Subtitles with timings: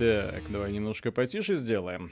[0.00, 2.10] Так, давай немножко потише сделаем.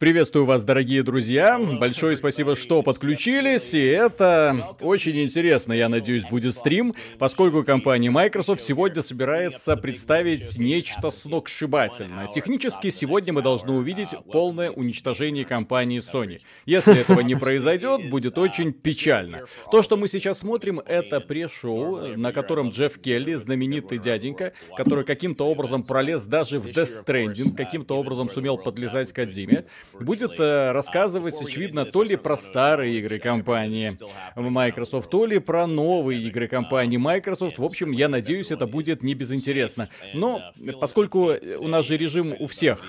[0.00, 1.58] Приветствую вас, дорогие друзья.
[1.58, 3.74] Большое спасибо, что подключились.
[3.74, 11.10] И это очень интересно, я надеюсь, будет стрим, поскольку компания Microsoft сегодня собирается представить нечто
[11.10, 12.28] сногсшибательное.
[12.28, 16.38] Технически сегодня мы должны увидеть полное уничтожение компании Sony.
[16.64, 19.46] Если этого не произойдет, будет очень печально.
[19.72, 25.48] То, что мы сейчас смотрим, это пресс-шоу, на котором Джефф Келли, знаменитый дяденька, который каким-то
[25.48, 29.64] образом пролез даже в Death Stranding, каким-то образом сумел подлезать к Адзиме,
[30.00, 33.92] будет э, рассказывать, очевидно, то ли про старые игры компании
[34.36, 37.58] Microsoft, то ли про новые игры компании Microsoft.
[37.58, 39.88] В общем, я надеюсь, это будет не безинтересно.
[40.14, 40.40] Но
[40.80, 42.80] поскольку у нас же режим у всех,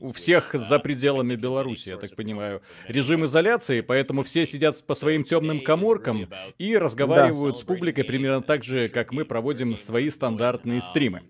[0.00, 5.24] у всех за пределами Беларуси, я так понимаю, режим изоляции, поэтому все сидят по своим
[5.24, 6.28] темным коморкам
[6.58, 7.60] и разговаривают да.
[7.60, 11.22] с публикой примерно так же, как мы проводим свои стандартные стримы.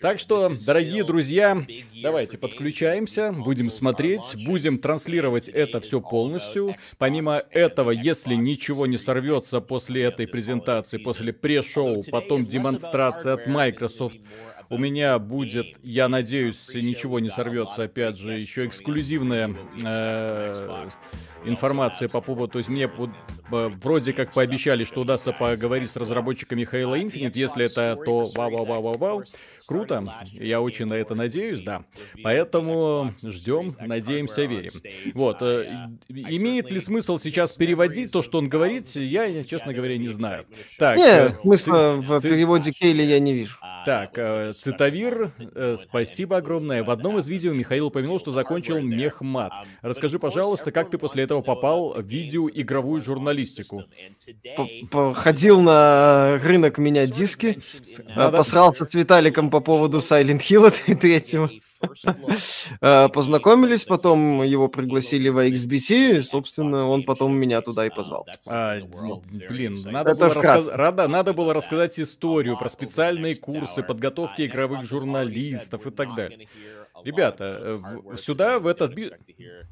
[0.00, 1.64] Так что, дорогие друзья,
[2.02, 6.76] давайте подключаемся, будем смотреть, будем будем транслировать это все полностью.
[6.98, 14.18] Помимо этого, если ничего не сорвется после этой презентации, после пресс-шоу, потом демонстрация от Microsoft,
[14.70, 20.88] у меня будет, я надеюсь, ничего не сорвется, опять же, еще эксклюзивная э,
[21.44, 23.10] информация по поводу, то есть мне вот,
[23.50, 29.24] вроде как пообещали, что удастся поговорить с разработчиками Halo Infinite, если это, то вау-вау-вау-вау-вау,
[29.66, 31.84] круто, я очень на это надеюсь, да,
[32.22, 34.70] поэтому ждем, надеемся, верим.
[35.14, 40.08] Вот, э, имеет ли смысл сейчас переводить то, что он говорит, я, честно говоря, не
[40.08, 40.46] знаю.
[40.78, 43.58] Так, Нет, э, смысла в переводе Кейли я не вижу.
[43.84, 45.32] Так, э, Цитавир,
[45.78, 46.82] спасибо огромное.
[46.82, 49.52] В одном из видео Михаил упомянул, что закончил мехмат.
[49.82, 53.84] Расскажи, пожалуйста, как ты после этого попал в видеоигровую журналистику?
[55.14, 57.58] Ходил на рынок менять диски,
[58.14, 61.48] посрался с Виталиком по поводу Silent Hill третьего.
[62.80, 68.26] Э, познакомились, потом его пригласили в XBT, и, собственно, он потом меня туда и позвал.
[68.48, 68.80] А,
[69.48, 70.68] блин, надо было, рассказ...
[70.72, 76.48] Рада, надо было рассказать историю про специальные курсы подготовки игровых журналистов и так далее.
[77.04, 77.80] Ребята,
[78.12, 78.94] э, сюда, в этот,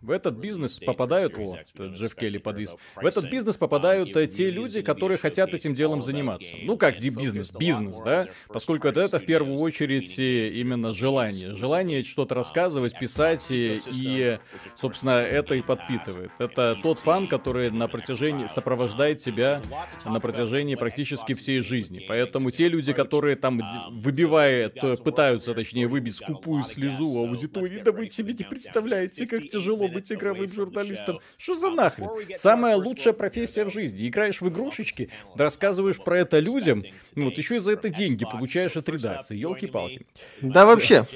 [0.03, 4.83] в этот бизнес попадают, вот, Джефф Келли подвис, в этот бизнес попадают э, те люди,
[4.83, 6.51] которые хотят этим делом заниматься.
[6.63, 11.57] Ну, как бизнес, бизнес, да, поскольку это, это в первую очередь э, именно желание.
[11.57, 14.39] Желание что-то рассказывать, писать, и,
[14.77, 16.31] собственно, это и подпитывает.
[16.39, 19.63] Это тот фан, который на протяжении, сопровождает тебя
[20.05, 22.05] на протяжении практически всей жизни.
[22.07, 27.81] Поэтому те люди, которые там выбивают, пытаются, точнее, выбить скупую слезу аудитории.
[27.81, 31.21] Да вы себе не представляете, как тяжело быть игровым журналистом.
[31.39, 32.09] Что за нахрен?
[32.37, 34.09] Самая лучшая профессия в жизни.
[34.09, 36.83] Играешь в игрушечки, рассказываешь про это людям,
[37.15, 39.37] ну вот еще и за это деньги получаешь от редакции.
[39.37, 40.07] Елки-палки.
[40.41, 41.07] Да вообще,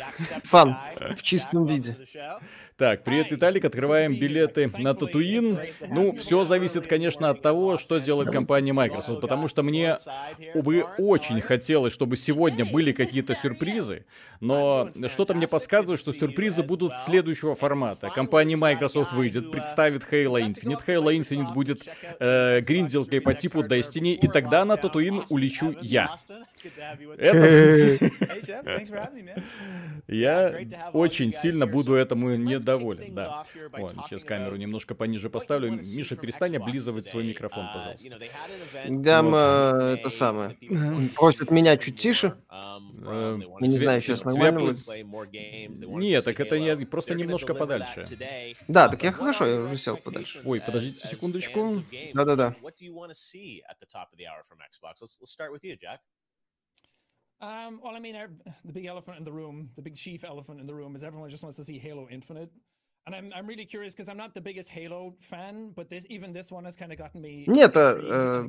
[0.44, 0.76] фан
[1.16, 1.96] в чистом виде.
[2.78, 3.64] Так, привет, Виталик.
[3.64, 5.58] Открываем билеты на Татуин.
[5.88, 9.96] Ну, все зависит, конечно, от того, что сделает компания Microsoft, потому что мне
[10.54, 14.04] бы очень хотелось, чтобы сегодня были какие-то сюрпризы,
[14.40, 18.10] но что-то мне подсказывает, что сюрпризы будут следующего формата.
[18.10, 20.80] Компания Microsoft выйдет, представит Halo Infinite.
[20.86, 21.82] Halo Infinite будет
[22.20, 26.14] э, гринделкой по типу Destiny, и тогда на Татуин улечу я.
[27.16, 28.10] Это...
[30.08, 30.58] Я
[30.92, 33.44] очень сильно буду этому не доволен, да.
[33.72, 35.70] Вот, сейчас камеру немножко пониже поставлю.
[35.72, 38.28] Миша, перестань облизывать свой микрофон, uh, пожалуйста.
[38.88, 39.98] Дам вот.
[39.98, 40.58] это самое.
[41.14, 42.36] Просят меня чуть тише.
[42.50, 44.86] Um, э, Я не знаю, сейчас нормально будет.
[45.86, 48.04] Нет, так это не, просто немножко подальше.
[48.68, 50.42] Да, так я хорошо, я уже сел подальше.
[50.44, 51.82] Ой, подождите секундочку.
[52.12, 52.54] Да-да-да.
[57.40, 58.16] Um, well, I mean,
[58.64, 61.28] the big elephant in the room, the big chief elephant in the room is everyone
[61.28, 62.50] just wants to see Halo Infinite.
[63.06, 66.32] And I'm, I'm really curious because I'm not the biggest Halo fan, but this, even
[66.32, 67.44] this one has kind of gotten me...
[67.46, 68.48] Нет, э,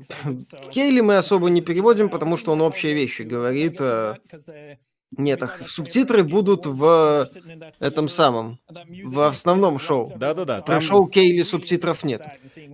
[0.71, 3.79] Кейли мы особо не переводим, потому что он общие вещи говорит.
[3.79, 4.15] Э,
[5.11, 7.25] нет, ах, субтитры будут в
[7.79, 10.11] этом самом, в основном шоу.
[10.17, 10.61] Да-да-да.
[10.61, 12.21] Про шоу Кейли субтитров нет.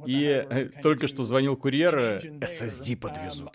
[0.07, 3.50] И э, только что звонил курьер, SSD подвезут.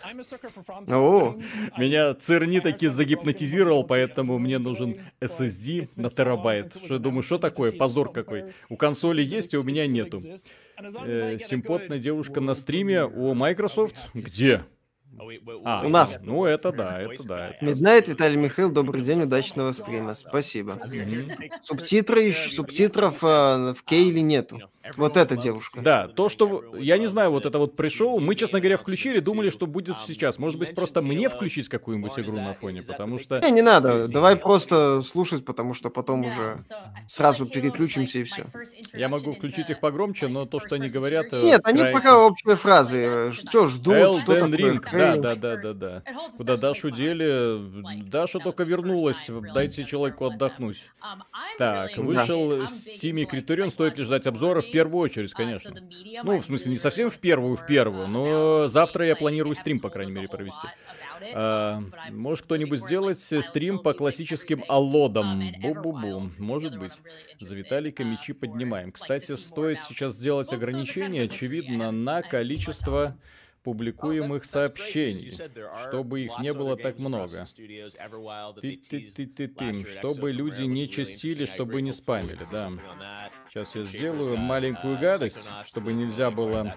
[0.89, 1.37] О,
[1.77, 6.77] меня Церни таки загипнотизировал, поэтому мне нужен SSD на терабайт.
[6.85, 7.73] Что я думаю, что такое?
[7.73, 8.55] Позор какой.
[8.69, 10.21] У консоли есть, а у меня нету.
[11.05, 13.97] Э, симпотная девушка на стриме у Microsoft?
[14.15, 14.65] Где?
[15.65, 16.19] А, у нас.
[16.23, 17.55] Ну, это да, это да.
[17.61, 20.15] Midnight, Виталий Михаил, добрый день, удачного стрима.
[20.15, 20.81] Спасибо.
[21.63, 24.61] Субтитры, субтитров э, в Кейле нету.
[24.97, 25.81] Вот эта девушка.
[25.81, 26.75] Да, то, что...
[26.77, 30.39] Я не знаю, вот это вот пришел, мы, честно говоря, включили, думали, что будет сейчас.
[30.39, 33.41] Может быть, просто мне включить какую-нибудь игру на фоне, потому что...
[33.41, 36.59] Не, не надо, давай просто слушать, потому что потом уже
[37.07, 38.47] сразу переключимся и все.
[38.93, 41.27] Я могу включить их погромче, но то, что они говорят...
[41.33, 43.31] э, Нет, они пока общие фразы.
[43.33, 46.03] Что ждут, что такое Ring, да, да, да, да, да.
[46.37, 47.59] Куда Дашу дели,
[48.09, 50.83] Даша только вернулась, дайте человеку отдохнуть.
[51.59, 55.75] Так, вышел Steam Критерион, стоит ли ждать обзора в первую очередь, конечно.
[56.23, 59.91] Ну, в смысле, не совсем в первую, в первую, но завтра я планирую стрим, по
[59.91, 60.69] крайней мере, провести.
[61.35, 61.81] А,
[62.11, 65.41] может кто-нибудь сделать стрим по классическим аллодам?
[65.61, 66.93] Бу-бу-бу, может быть.
[67.41, 68.93] За Виталика мечи поднимаем.
[68.93, 73.17] Кстати, стоит сейчас сделать ограничение, очевидно, на количество
[73.65, 75.33] публикуемых сообщений,
[75.89, 77.47] чтобы их не было так много.
[78.63, 82.71] Ты-ты-ты-ты-ты, чтобы люди не частили, чтобы не спамили, да.
[83.49, 86.77] Сейчас я сделаю маленькую гадость, чтобы нельзя было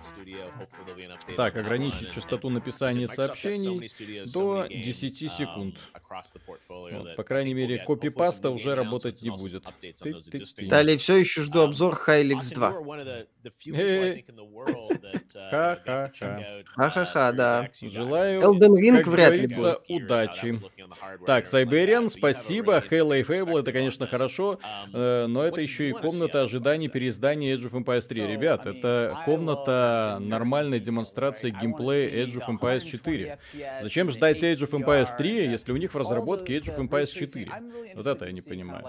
[1.35, 3.89] так ограничить частоту написания сообщений
[4.33, 5.75] до 10 секунд.
[6.69, 9.65] Вот, по крайней мере, копипаста уже работать не будет.
[10.69, 12.73] Далее все еще жду обзор Хайликс 2.
[13.73, 14.17] Э,
[15.49, 16.63] Ха-ха-ха.
[16.75, 17.69] Ха-ха-ха, да.
[17.81, 20.59] Желаю, Elden Ring как вряд ли говорится, удачи.
[21.25, 22.79] Так, Сайбериан, спасибо.
[22.79, 24.59] Halo и Fable это, конечно, хорошо,
[24.93, 28.27] э, но это еще и комната ожидания переиздания Age of Empires 3.
[28.27, 33.39] Ребят, это комната нормальной демонстрации геймплея Age of Empires 4.
[33.81, 37.47] Зачем ждать Age of Empires 3, если у них в разработке Age of Empires 4?
[37.95, 38.85] Вот это я не понимаю.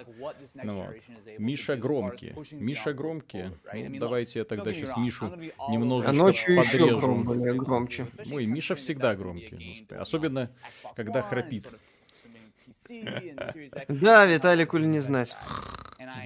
[0.63, 0.97] Ну вот.
[1.39, 2.35] Миша Громкий.
[2.53, 3.45] Миша Громкий.
[3.73, 5.33] Ну, давайте я тогда сейчас Мишу
[5.69, 6.99] немножечко А ночью еще подрежу.
[7.01, 8.07] гром более громче.
[8.31, 9.87] Ой, Миша всегда громкий.
[9.91, 10.51] Особенно,
[10.95, 11.67] когда храпит.
[13.89, 15.37] Да, Виталику ли не знать.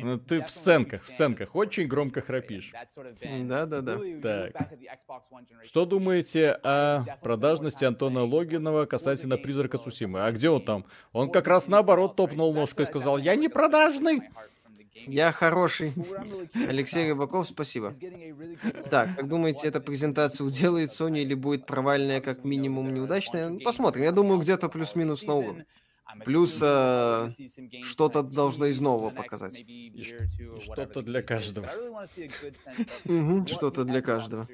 [0.03, 2.73] Ну, ты в сценках, в сценках очень громко храпишь.
[3.43, 3.99] Да-да-да.
[4.23, 4.71] Так.
[5.65, 10.25] Что думаете о продажности Антона Логинова касательно призрака Цусимы?
[10.25, 10.85] А где он там?
[11.13, 14.23] Он как раз наоборот топнул ножкой и сказал, я не продажный.
[15.07, 15.93] Я хороший.
[16.55, 17.93] Алексей Рыбаков, спасибо.
[18.91, 23.49] Так, как думаете, эта презентация уделает Sony или будет провальная, как минимум неудачная?
[23.49, 24.03] Ну, Посмотрим.
[24.03, 25.67] Я думаю, где-то плюс-минус на уровне.
[26.25, 27.29] Плюс э,
[27.83, 29.65] что-то должно из нового показать.
[30.63, 31.69] что-то для каждого.
[33.47, 34.49] Что-то для каждого.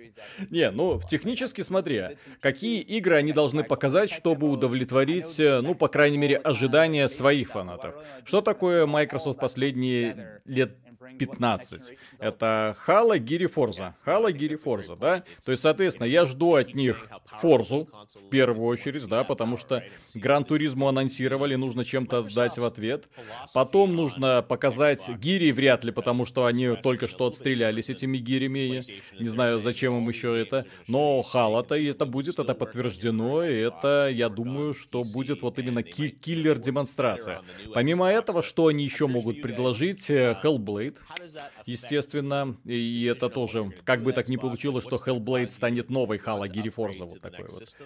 [0.51, 6.19] Не, ну, технически смотри, какие игры они должны показать, чтобы удовлетворить, э, ну, по крайней
[6.19, 7.95] мере, ожидания своих фанатов.
[8.25, 10.77] Что такое Microsoft последние лет
[11.19, 11.97] 15.
[12.19, 13.95] Это Halo, Гири, Forza.
[14.07, 15.25] Halo, Гири, Forza, да?
[15.45, 19.83] То есть, соответственно, я жду от них Форзу, в первую очередь, да, потому что
[20.15, 23.09] Гран Туризму анонсировали, нужно чем-то дать в ответ.
[23.55, 28.83] Потом нужно показать Гири вряд ли, потому что они только что отстрелялись этими гирями.
[29.21, 30.67] Не знаю, зачем им еще это.
[30.89, 35.83] Но Хала-то и это будет, это подтверждено, и это, я думаю, что будет вот именно
[35.83, 37.43] ки- киллер-демонстрация.
[37.75, 40.11] Помимо этого, что они еще могут предложить?
[40.11, 40.97] Э, Hellblade,
[41.67, 46.69] естественно, и это тоже, как бы так ни получилось, что Hellblade станет новой Хала Гири
[46.71, 47.77] Форза, вот такой вот.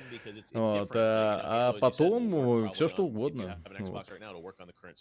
[0.53, 3.46] Вот, а, а потом все что угодно.
[3.79, 4.07] Вот.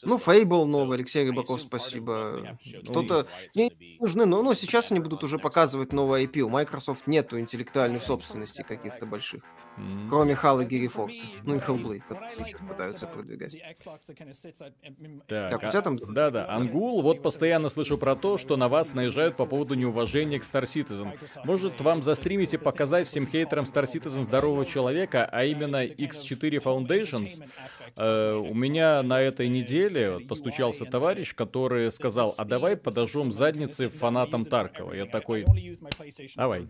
[0.03, 2.57] Ну, Фейбл новый, Алексей Рыбаков, спасибо.
[2.62, 6.42] Что-то не нужны, но, но сейчас они будут уже показывать новый IP.
[6.42, 9.44] У Microsoft нету интеллектуальной собственности каких-то больших.
[9.77, 10.07] М.
[10.10, 11.12] Кроме Halo, Geary Fox.
[11.44, 13.56] Ну и Hellblade, которые сейчас пытаются продвигать.
[15.27, 18.67] Так, Так, у а- тебя там- Да-да, Ангул, вот постоянно слышу про то, что на
[18.67, 21.12] вас наезжают по поводу неуважения к Star Citizen.
[21.44, 27.44] Может, вам застримить и показать всем хейтерам Star Citizen здорового человека, а именно X4 Foundations?
[27.98, 33.89] Э, у меня на этой неделе вот постучался товарищ, который сказал, а давай подожжем задницы
[33.89, 34.94] фанатам Таркова.
[34.94, 35.46] Я такой,
[36.36, 36.67] давай.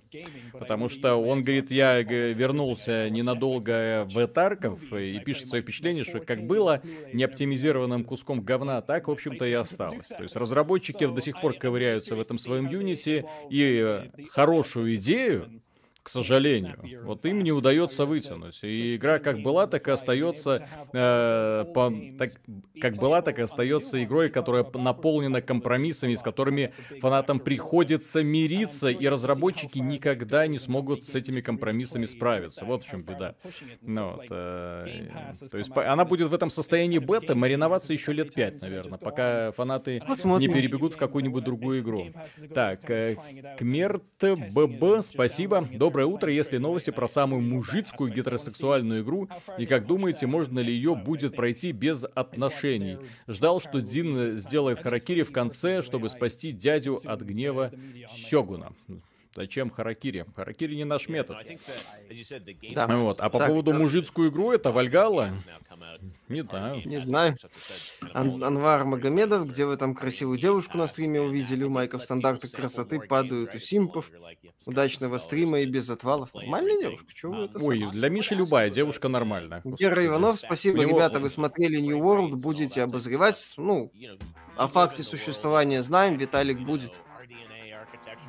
[0.54, 6.20] Потому что он говорит, я г- вернулся ненадолго в Тарков и пишет свое впечатление, что
[6.20, 6.82] как было
[7.14, 10.08] неоптимизированным куском говна, так, в общем-то, и осталось.
[10.08, 15.62] То есть разработчики до сих пор ковыряются в этом своем Unity, и э, хорошую идею,
[16.06, 18.60] к сожалению, вот им не удается вытянуть.
[18.64, 22.30] И игра как была, так и остается, э, по- так,
[22.80, 29.08] как была, так и остается игрой, которая наполнена компромиссами, с которыми фанатам приходится мириться, и
[29.08, 32.66] разработчики никогда не смогут с этими компромиссами справиться.
[32.66, 33.34] Вот в чем беда.
[33.82, 35.08] Ну, вот, э,
[35.50, 40.04] то есть она будет в этом состоянии бета мариноваться еще лет пять, наверное, пока фанаты
[40.38, 42.10] не перебегут в какую-нибудь другую игру.
[42.54, 43.16] Так, э,
[43.58, 45.68] Кмерт ББ, спасибо.
[45.74, 46.30] Добрый доброе утро.
[46.30, 49.30] Есть ли новости про самую мужицкую гетеросексуальную игру?
[49.58, 52.98] И как думаете, можно ли ее будет пройти без отношений?
[53.30, 57.72] Ждал, что Дин сделает харакири в конце, чтобы спасти дядю от гнева
[58.12, 58.74] Сёгуна.
[59.36, 60.26] Зачем харакири?
[60.36, 61.38] Харакири не наш метод.
[62.72, 62.88] Да.
[62.88, 63.20] Вот.
[63.20, 65.32] А по Так, поводу мужицкую игру, это Вальгала?
[66.30, 66.82] Не знаю.
[66.86, 67.36] Не знаю.
[68.14, 71.64] Ан- Анвар Магомедов, где вы там красивую девушку на стриме увидели?
[71.66, 74.10] У Майков стандарты красоты падают у симпов.
[74.66, 76.34] Удачного стрима и без отвалов.
[76.34, 79.62] Нормальная девушка, чего вы это Ой, для Миши любая девушка нормальная.
[79.66, 83.92] Гера Иванов, спасибо, него- ребята, вы смотрели New World, будете обозревать, ну,
[84.56, 87.00] о факте существования знаем, Виталик будет.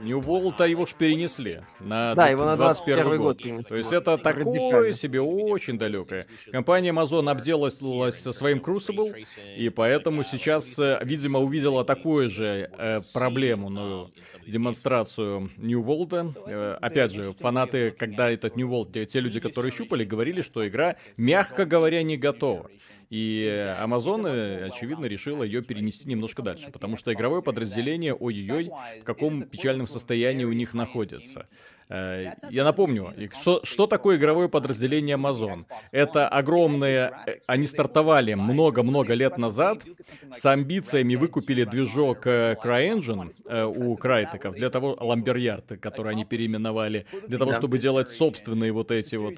[0.00, 3.42] New World-то его ж перенесли на Да, его на 21 21 год год.
[3.42, 3.64] перенесли.
[3.64, 6.26] То есть это такое себе очень далекое.
[6.52, 7.78] Компания Amazon обделалась
[8.20, 9.14] со своим Crucible,
[9.56, 14.10] и поэтому сейчас, э, видимо, увидела такую же э, проблему, ну,
[14.46, 16.32] демонстрацию New World.
[16.46, 20.66] Э, опять же, фанаты, когда этот New World, те, те люди, которые щупали, говорили, что
[20.66, 22.70] игра, мягко говоря, не готова.
[23.08, 23.44] И
[23.80, 29.44] Amazon, э, очевидно, решила ее перенести немножко дальше, потому что игровое подразделение, ой-ой-ой, в каком
[29.44, 31.48] печальном состоянии у них находится.
[31.88, 35.62] Э, Я напомню, что, что такое игровое подразделение Amazon?
[35.92, 37.12] Это огромные...
[37.26, 39.82] э, Они стартовали много-много лет назад,
[40.32, 47.38] с амбициями выкупили движок э, CryEngine у Крайтеков, для того, Ламберярд, который они переименовали, для
[47.38, 49.34] того, чтобы делать собственные вот эти вот...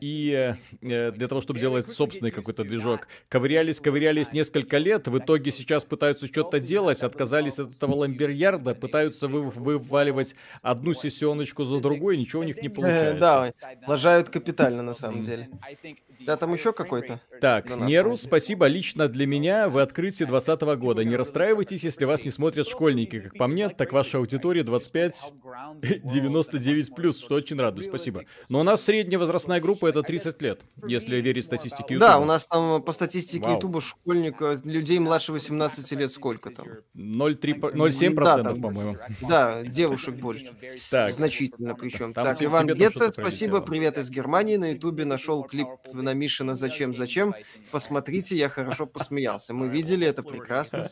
[0.00, 3.08] И для того, чтобы делать собственный какой-то движок.
[3.28, 9.28] Ковырялись, ковырялись несколько лет, в итоге сейчас пытаются что-то делать, отказались от этого Ламберярда, пытаются
[9.28, 13.18] вы- вываливать одну сессионочку за другой, ничего у них не получается.
[13.20, 13.50] Да,
[13.86, 15.48] лажают капитально на самом деле.
[16.22, 17.20] Тебя там еще какой-то?
[17.40, 17.88] Так, Донат.
[17.88, 21.04] Неру, спасибо лично для меня в открытии 2020 года.
[21.04, 23.20] Не расстраивайтесь, если вас не смотрят школьники.
[23.20, 28.24] Как по мне, так ваша аудитория 25-99 плюс, что очень радует, спасибо.
[28.48, 32.22] Но у нас средняя возрастная группа это 30 лет, если верить статистике Да, YouTube.
[32.22, 33.56] у нас там по статистике Вау.
[33.56, 36.66] Ютуба школьника, людей младше 18 лет сколько там?
[36.96, 38.96] 0,3 по- 0,7%, Да, там- по-моему.
[39.28, 40.52] Да, девушек больше.
[40.90, 42.12] Так, Значительно причем.
[42.12, 43.70] Там так, Иван что-то спасибо, прилетело.
[43.70, 44.56] привет из Германии.
[44.56, 47.34] На Ютубе нашел клип на Мишина «Зачем, зачем?».
[47.70, 49.54] Посмотрите, я хорошо посмеялся.
[49.54, 50.88] Мы видели, это прекрасно.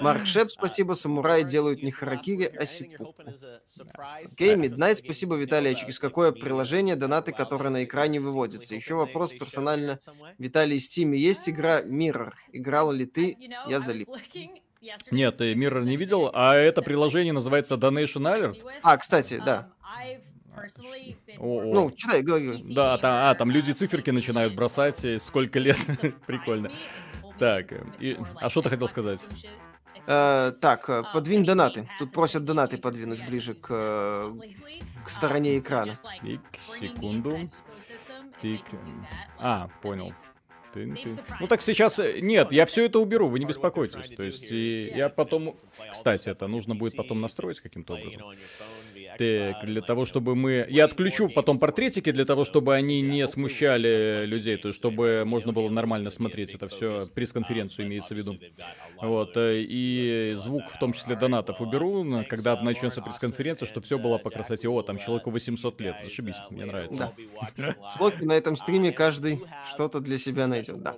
[0.00, 3.14] Марк Шеп, спасибо, самураи делают не харакири, а сипуку.
[4.32, 8.74] Окей, Midnight, спасибо, Виталий, а через какое приложение донаты, которые на экране выводятся?
[8.74, 9.98] Еще вопрос персонально.
[10.38, 12.32] Виталий, в Стиме есть игра Mirror?
[12.52, 13.36] Играл ли ты?
[13.68, 14.08] Я залип.
[15.10, 18.62] нет, ты Mirror не видел, а это приложение называется Donation Alert.
[18.82, 19.72] А, кстати, да.
[21.38, 21.62] О.
[21.74, 22.62] Ну, читай, говори.
[22.70, 25.76] Да, там, а, там люди циферки начинают бросать, и сколько лет.
[26.26, 26.70] Прикольно.
[27.38, 29.26] Так, э, и- а что ты хотел сказать?
[30.06, 31.88] Э, так, э, подвинь донаты.
[31.98, 34.32] Тут просят донаты подвинуть ближе к, э,
[35.04, 35.94] к стороне экрана.
[36.22, 36.40] Тик,
[36.80, 37.50] секунду.
[38.42, 38.62] Тик.
[39.38, 40.14] А, понял.
[40.72, 41.10] Ты- ты-
[41.40, 41.98] Ну так сейчас...
[41.98, 44.14] э, Нет, я все это уберу, вы не беспокойтесь.
[44.16, 45.56] То есть и я потом...
[45.92, 48.20] Кстати, это нужно будет потом настроить каким-то образом.
[49.18, 50.66] Так, для того, чтобы мы...
[50.68, 55.52] Я отключу потом портретики, для того, чтобы они не смущали людей, то есть чтобы можно
[55.52, 58.38] было нормально смотреть это все, пресс-конференцию имеется в виду.
[59.00, 64.18] Вот, э, и звук, в том числе донатов, уберу, когда начнется пресс-конференция, чтобы все было
[64.18, 64.68] по красоте.
[64.68, 67.12] О, там человеку 800 лет, зашибись, мне нравится.
[67.96, 69.40] Слоки на этом стриме каждый
[69.72, 70.96] что-то для себя найдет, да.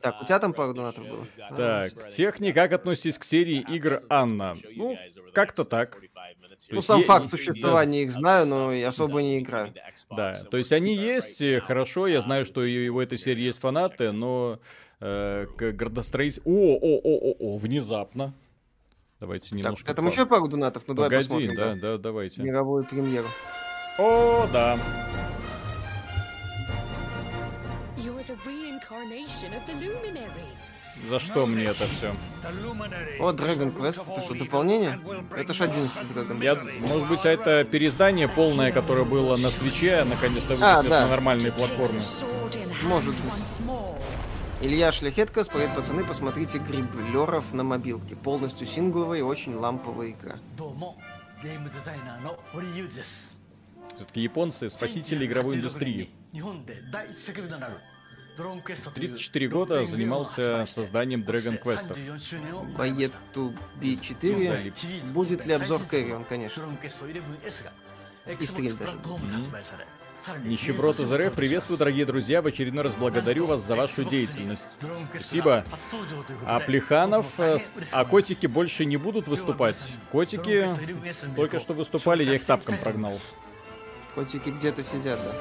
[0.00, 1.26] Так, у тебя там пару донатов было?
[1.56, 4.54] Так, техни, как относитесь к серии игр Анна?
[4.74, 4.96] Ну,
[5.32, 6.00] как-то так.
[6.70, 9.72] Ну, есть сам е- факт существования их знаю, но особо не играю.
[10.10, 13.60] Да, то есть они есть, э, хорошо, я знаю, что и у этой серии есть
[13.60, 14.58] фанаты, но
[15.00, 16.42] э, к градостроитель...
[16.44, 18.34] О, о, о, о, о, внезапно.
[19.20, 19.84] Давайте Так, немножко...
[19.84, 20.84] тебя там еще пару донатов?
[20.86, 21.56] Ну, давай Погоди, посмотрим.
[21.56, 22.42] да, да, давайте.
[22.42, 23.28] Мировую премьеру.
[23.98, 24.78] О, да.
[31.14, 32.12] За что мне это все?
[33.20, 34.98] О, Dragon Quest, это что, дополнение?
[35.36, 36.42] Это же 11 Dragon Quest.
[36.42, 40.82] Я, может быть, это переиздание полное, которое было на свече, а наконец-то а, выпустят а,
[40.82, 41.00] да.
[41.02, 42.00] на нормальные платформы.
[42.82, 43.32] Может быть.
[44.60, 48.16] Илья Шляхетко споет, пацаны, посмотрите Гриблеров на мобилке.
[48.16, 50.40] Полностью сингловая и очень ламповая игра.
[53.94, 56.10] Все-таки японцы спасители игровой индустрии.
[58.36, 61.96] 34 года занимался созданием Dragon Quest.
[62.76, 66.76] По B4 будет ли обзор Кэрион, конечно.
[68.40, 68.98] И стрим даже.
[70.42, 74.64] Нищеброд РФ, приветствую, дорогие друзья, в очередной раз благодарю вас за вашу деятельность.
[75.12, 75.66] Спасибо.
[76.46, 77.58] А Плеханов, э,
[77.92, 79.84] а котики больше не будут выступать?
[80.10, 80.66] Котики
[81.36, 83.14] только что выступали, я их тапком прогнал.
[84.14, 85.34] Котики где-то сидят, да.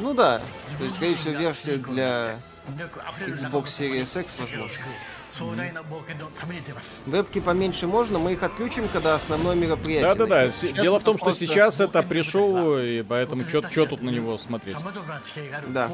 [0.00, 0.40] Ну да,
[0.78, 2.38] то есть, скорее всего, версия для
[3.20, 4.84] Xbox Series X, возможно.
[7.06, 10.14] Вебки поменьше можно, мы их отключим, когда основное мероприятие.
[10.14, 10.48] Да-да-да,
[10.82, 14.76] дело в том, что сейчас это пришел, и поэтому что тут на него смотреть?
[15.68, 15.88] Да.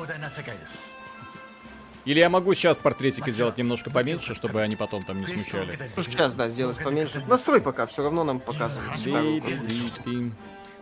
[2.04, 5.78] Или я могу сейчас портретики сделать немножко поменьше, чтобы они потом там не смущали?
[5.96, 7.24] Ну, сейчас, да, сделать поменьше.
[7.26, 9.00] Настрой пока, все равно нам показывают.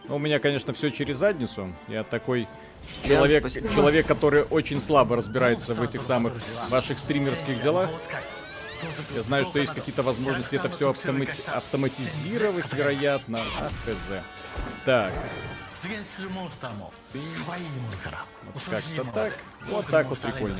[0.04, 1.72] Ну, у меня, конечно, все через задницу.
[1.88, 2.48] Я такой
[3.04, 6.32] человек, человек, который очень слабо разбирается в этих самых
[6.68, 7.88] ваших стримерских делах.
[9.14, 13.44] Я знаю, что есть какие-то возможности это все автомати автоматизировать, вероятно.
[13.60, 14.24] А, хз.
[14.84, 15.14] Так.
[18.54, 19.38] Вот как-то так.
[19.68, 20.58] Вот так вот прикольно.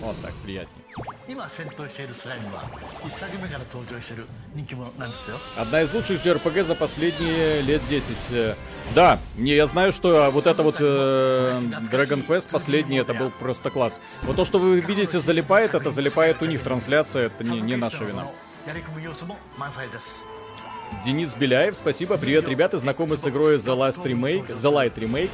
[0.00, 0.85] Вот так приятнее.
[1.27, 2.63] 今戦闘しているスライムは
[3.05, 8.15] 一作目から登場している人気者なんですよ Одна из лучших JRPG за последние лет 10.
[8.31, 8.55] Э,
[8.93, 11.53] Да, не, я знаю, что а, вот это вот э,
[11.89, 13.99] Dragon Quest последний, это был просто класс.
[14.23, 18.03] Вот то, что вы видите, залипает, это залипает у них трансляция, это не, не наша
[18.03, 18.25] вина.
[18.67, 20.23] やり込む要素も満載です
[21.05, 22.17] Денис Беляев, спасибо.
[22.17, 25.31] Привет, ребята, знакомы с игрой The Last Remake, The Light Remake.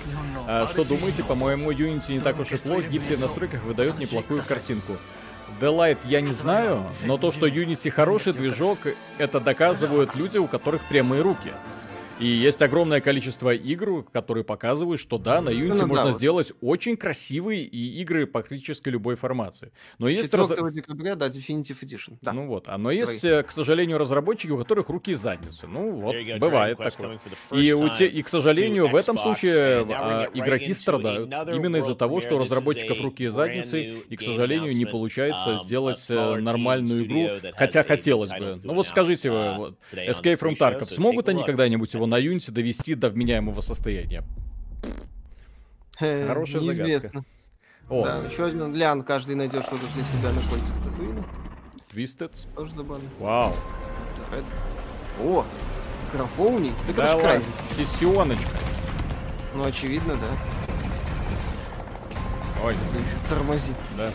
[0.47, 1.23] А, что думаете?
[1.23, 4.97] По-моему, Unity не так уж и плохо, гибкий в настройках выдает неплохую картинку.
[5.60, 8.78] The Light я не знаю, но то, что Unity хороший движок,
[9.18, 11.52] это доказывают люди, у которых прямые руки.
[12.18, 16.16] И есть огромное количество игр, которые показывают, что да, на Unity Ну да, можно вот.
[16.16, 19.72] сделать очень красивые и игры практически любой формации.
[19.98, 22.18] Но есть раз- 4 декабря, да, Definitive Edition.
[22.20, 22.32] Да.
[22.32, 25.66] ну вот, а но есть, э, к сожалению, разработчики, у которых руки и задницы.
[25.66, 27.18] Ну вот, бывает такое.
[27.50, 31.28] И, у те, и, к сожалению, в этом случае а, игроки страдают.
[31.48, 35.64] Именно из-за того, что у разработчиков руки и задницы, и, к сожалению, не получается um,
[35.64, 38.60] сделать э, нормальную игру, хотя хотелось бы.
[38.62, 42.20] Ну вот скажите, вы, uh, вот, on Escape from Tarkov, смогут они когда-нибудь его на
[42.20, 44.22] Unity довести до вменяемого состояния?
[45.98, 46.82] Э, Хорошая загадка.
[46.84, 47.24] Неизвестно.
[47.88, 51.24] О, Да, еще один лян, каждый найдет что-то для себя на кольцах Татуина.
[52.76, 53.04] Добавлю.
[53.18, 53.54] Вау.
[55.22, 55.44] О,
[56.12, 56.72] графоуни.
[56.86, 57.54] Так Да это ж ладно, Крайзик.
[57.76, 58.44] сессионочка.
[59.54, 60.28] Ну, очевидно, да.
[62.64, 63.76] Ой, Да еще тормозит.
[63.96, 64.10] да.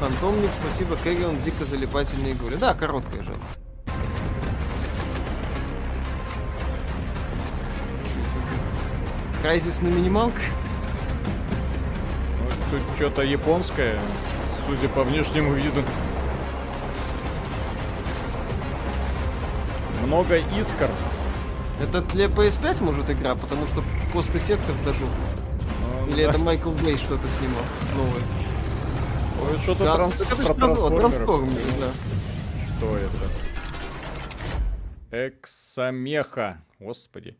[0.00, 0.96] Фантомник, спасибо.
[1.04, 2.56] Кэрион, дико залипательные игры.
[2.56, 3.36] Да, короткая жаль.
[9.42, 10.42] Крайзис на минималках.
[12.40, 12.48] Ну,
[12.78, 13.98] Тут что-то японское,
[14.66, 15.82] судя по внешнему виду.
[20.04, 20.90] Много искр.
[21.80, 25.00] Это для PS5 может игра, потому что кост эффектов даже.
[25.00, 26.30] Ну, Или да.
[26.30, 27.62] это Майкл Бэй что-то снимал
[27.96, 28.22] новое.
[29.52, 31.00] Ой, Что-то Да, транс- это ж про трансфор- трансформеров.
[31.00, 31.90] трансформеры, да.
[32.76, 33.16] Что это?
[35.28, 36.58] Эксамеха.
[36.78, 37.36] Господи.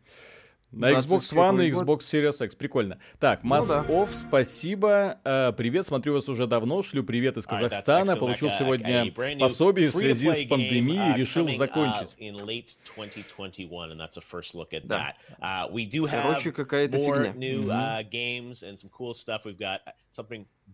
[0.73, 2.55] На Xbox 20 One и Xbox Series X.
[2.55, 2.99] Прикольно.
[3.19, 3.85] Так, Ну Mass да.
[3.89, 5.19] Off, спасибо.
[5.25, 6.83] Э, привет, смотрю вас уже давно.
[6.83, 8.17] Шлю привет из Казахстана.
[8.17, 12.15] Получил Like a- сегодня new пособие в связи с пандемией и uh, решил uh, закончить.
[12.19, 15.15] in late 2021, and that's a first look at Да.
[15.41, 17.33] Uh, Короче, какая-то фигня.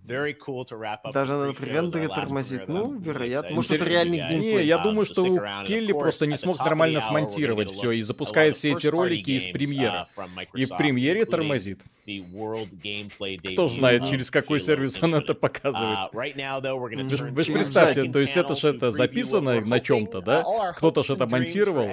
[0.06, 1.12] Uh.
[1.12, 3.56] Даже our рендере that Ну, вероятно.
[3.56, 4.54] Может, to это реальный геймплей.
[4.58, 5.22] Не, я Um, думаю, что
[5.66, 10.06] Келли просто не смог нормально смонтировать все и запускает все эти ролики из премьеры.
[10.16, 11.80] uh, И в премьере тормозит.
[13.52, 15.98] Кто знает, через какой сервис он это показывает.
[15.98, 16.10] Uh.
[16.12, 20.20] Вы ж, turn вы ж to представьте, то есть это же это записано на чем-то,
[20.20, 20.42] да?
[20.42, 21.88] uh, Кто-то же это монтировал.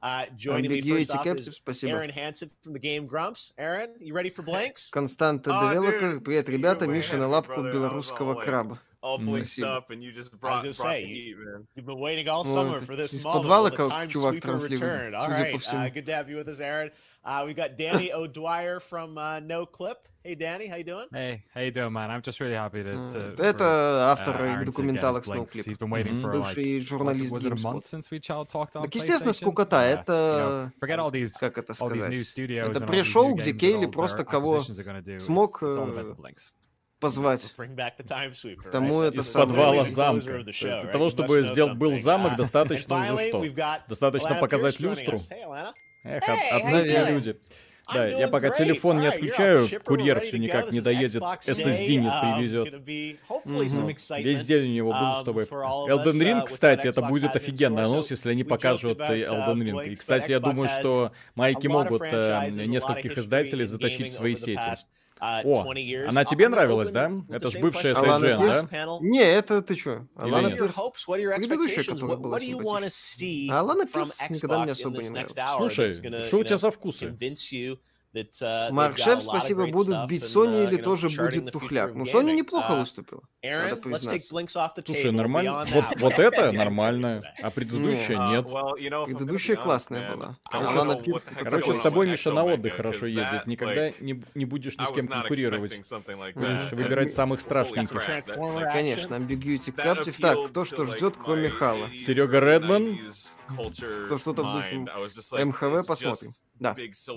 [0.00, 0.32] Xbox today.
[0.32, 1.92] Uh, joining me Ambiguity first off Captive, is спасибо.
[1.92, 3.52] Aaron Hansen from the Game Grumps.
[3.58, 4.90] Aaron, you ready for blanks?
[4.90, 6.00] Константа Oh, Девелопер.
[6.20, 6.84] dude, Привет, you ребята.
[6.86, 7.68] were way Миша ahead на of me, лапку brother.
[7.68, 7.74] I was
[8.12, 8.78] белорусского all, like, краба.
[9.02, 9.76] all blinked Спасибо.
[9.76, 11.66] up, and you just I was brought, gonna brought say, the heat, man.
[11.74, 13.42] You've been waiting all Ну, summer это for this из moment.
[13.42, 15.14] подвала Well, the как time чувак sweeper транслирует, returned.
[15.14, 15.94] All судя right, по uh, всему.
[15.94, 16.90] good to have you with us, Aaron.
[17.24, 19.98] Uh, we got Danny O'Dwyer from uh, No Clip.
[20.23, 21.07] Hey, Danny, how you doing?
[21.11, 22.11] Hey, how you doing, man?
[22.11, 22.91] I'm just really happy to.
[23.09, 25.53] to Э, Это автор uh, документалок blinks.
[25.53, 25.79] He's Snowclip.
[25.79, 26.21] been waiting Мгм.
[26.21, 29.77] for like Бывший журналист was it a month since we talked on Так, естественно, скукота.
[29.77, 32.79] Yeah, you know, Это, forget all these как это all these new сказать, studios это
[32.79, 36.09] and all these пришел, new где Кейли просто кого смог, It's- it's all about э,
[36.11, 36.51] the blinks.
[36.99, 37.55] позвать.
[37.57, 38.69] Bring back the time sweeper.
[38.69, 40.27] Тому это Из подвала замка.
[40.27, 43.29] То of the есть show, для того, чтобы сделать был замок, Uh, достаточно уже finally,
[43.29, 43.43] что?
[43.43, 45.17] we've got Достаточно показать люстру.
[46.03, 47.09] Эх, Hey, од- how you одни doing?
[47.11, 47.39] люди.
[47.93, 52.73] Да, я пока телефон не отключаю, курьер все никак не доедет, SSD не Um, привезет.
[54.19, 55.43] Весь день у него um, чтобы...
[55.43, 59.91] Elden Ring, uh, кстати, это будет офигенный анонс, если они покажут uh, Elden Ring.
[59.91, 64.59] И, кстати, я думаю, что майки могут э, нескольких издателей затащить в свои сети.
[65.21, 66.07] Uh, О, 20 years.
[66.07, 67.11] она тебе нравилась, да?
[67.29, 68.97] Это ж бывшая Алана as да?
[69.01, 70.07] Не, это ты чё?
[70.17, 70.75] Или Алана Пирс.
[70.75, 74.73] Предыдущая, которая была what do you want to see А Алана from Пирс никогда мне
[74.73, 75.11] Xbox
[77.01, 77.25] in
[78.71, 81.93] Маркшеф, спасибо, будут бить Sony или тоже будет тухляк.
[81.95, 84.19] Ну, Sony неплохо выступила, надо признаться.
[84.85, 85.65] Слушай, нормально.
[85.71, 89.05] Вот, вот это нормальное, а предыдущая ну, нет.
[89.05, 90.37] Предыдущая классная была.
[90.49, 93.47] Короче, с тобой, Миша, на отдых хорошо ездит.
[93.47, 95.77] Никогда не, не будешь ни с кем конкурировать.
[96.35, 98.01] Будешь выбирать самых страшненьких.
[98.35, 100.15] Ну, конечно, Ambiguity Captive.
[100.19, 101.89] Так, кто что ждет, кроме Хала?
[101.91, 102.99] Серега Редман.
[104.05, 104.75] Кто что-то в духе
[105.45, 106.29] МХВ, посмотрим.
[106.59, 106.75] Да.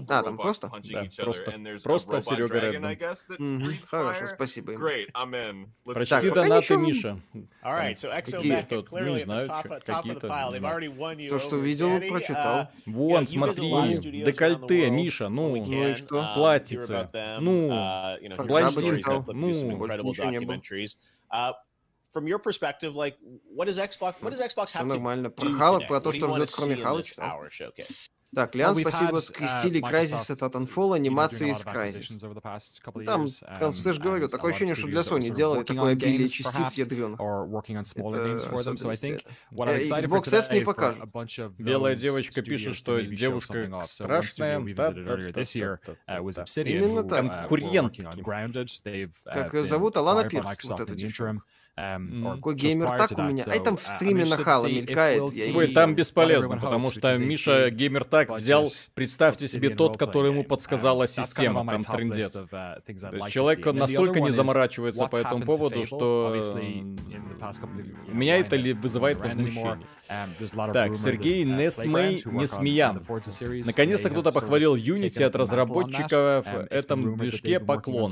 [0.08, 0.70] А, там просто?
[0.88, 2.92] да, просто, просто Серега Редман.
[2.92, 3.86] Mm-hmm.
[3.90, 4.72] Хорошо, спасибо.
[4.74, 7.18] Great, I'm Прочти донаты, а Миша.
[7.62, 8.60] Right, so какие?
[8.60, 9.46] Что, ну, не знаю,
[9.84, 11.28] какие-то.
[11.28, 12.68] То, что видел, прочитал.
[12.86, 16.32] Вон, смотри, декольте, Миша, ну, ну и что?
[16.34, 17.08] Платьице.
[17.40, 17.68] Ну,
[18.46, 19.22] платьице.
[19.32, 20.60] Ну, ничего не было
[22.14, 23.16] from your perspective, like
[23.56, 25.30] what does Xbox what does Xbox have to нормально.
[25.30, 27.04] Про про то, что ждет кроме Халок.
[28.34, 33.04] Так, Лиан, спасибо, скрестили Crysis от Titanfall, анимации из Crysis.
[33.06, 33.26] Там,
[33.84, 37.20] я же говорю, такое ощущение, что для Sony делали такое обилие частиц ядреных.
[39.50, 41.02] Э, Xbox S не покажет.
[41.58, 43.52] Белая девочка пишет, что девушка
[43.84, 44.58] страшная.
[46.70, 47.48] Именно так.
[47.48, 47.96] Конкурент.
[49.24, 49.96] Как зовут?
[49.96, 50.44] Алана Пирс.
[50.64, 51.44] Вот эту девчонку.
[51.76, 53.44] Какой э, геймер так у меня?
[53.48, 55.22] Ай, там в стриме нахала мелькает.
[55.22, 61.08] Ой, там бесполезно, потому что Миша геймер так взял, представьте себе тот, который ему подсказала
[61.08, 62.32] система, там трендец.
[63.30, 66.40] Человек настолько не заморачивается по этому поводу, что
[68.08, 69.80] у меня это ли вызывает возмущение.
[70.72, 73.02] Так, Сергей Несмей Несмеян.
[73.66, 78.10] Наконец-то кто-то похвалил Unity от разработчиков в этом движке поклон.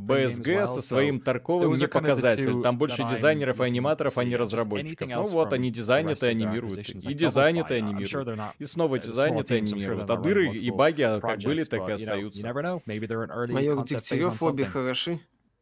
[0.00, 2.62] БСГ со своим Тарковым не показал показатель.
[2.62, 5.08] Там больше дизайнеров и аниматоров, а не разработчиков.
[5.08, 6.88] Ну вот, они дизайнят и анимируют.
[6.88, 8.54] И дизайнят и анимируют.
[8.58, 10.10] И снова дизайнят и анимируют.
[10.10, 12.46] А дыры и баги как были, так и остаются.
[12.46, 15.20] Майор Дегтярев обе хороши.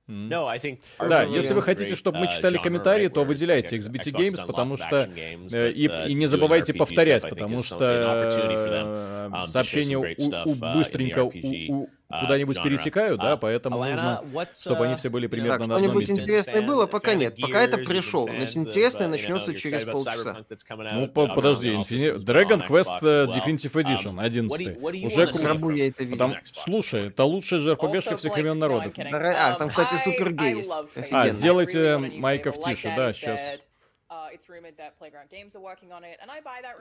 [0.08, 0.28] Mm.
[0.28, 0.80] No, I think...
[0.98, 5.08] Да, если вы хотите, чтобы мы читали комментарии, то выделяйте XBT Games, потому что...
[5.52, 11.88] Э, и, и не забывайте повторять, потому что э, сообщение у, у быстренько у, у,
[12.20, 14.22] куда-нибудь перетекают, да, поэтому нужно,
[14.54, 16.14] чтобы они все были примерно так, на одном месте.
[16.14, 17.36] Что-нибудь интересное было, пока нет.
[17.40, 18.28] Пока это пришел.
[18.28, 20.44] Значит, интересное начнется через полчаса.
[20.92, 25.04] Ну, подожди, Dragon Quest э, Definitive Edition 11.
[25.04, 26.40] Уже круто.
[26.42, 28.92] Слушай, это лучшая же РПГшка всех времен народов.
[28.98, 30.72] А, там, кстати, супергей есть.
[31.10, 33.40] А, сделайте э, майков тише, да, сейчас.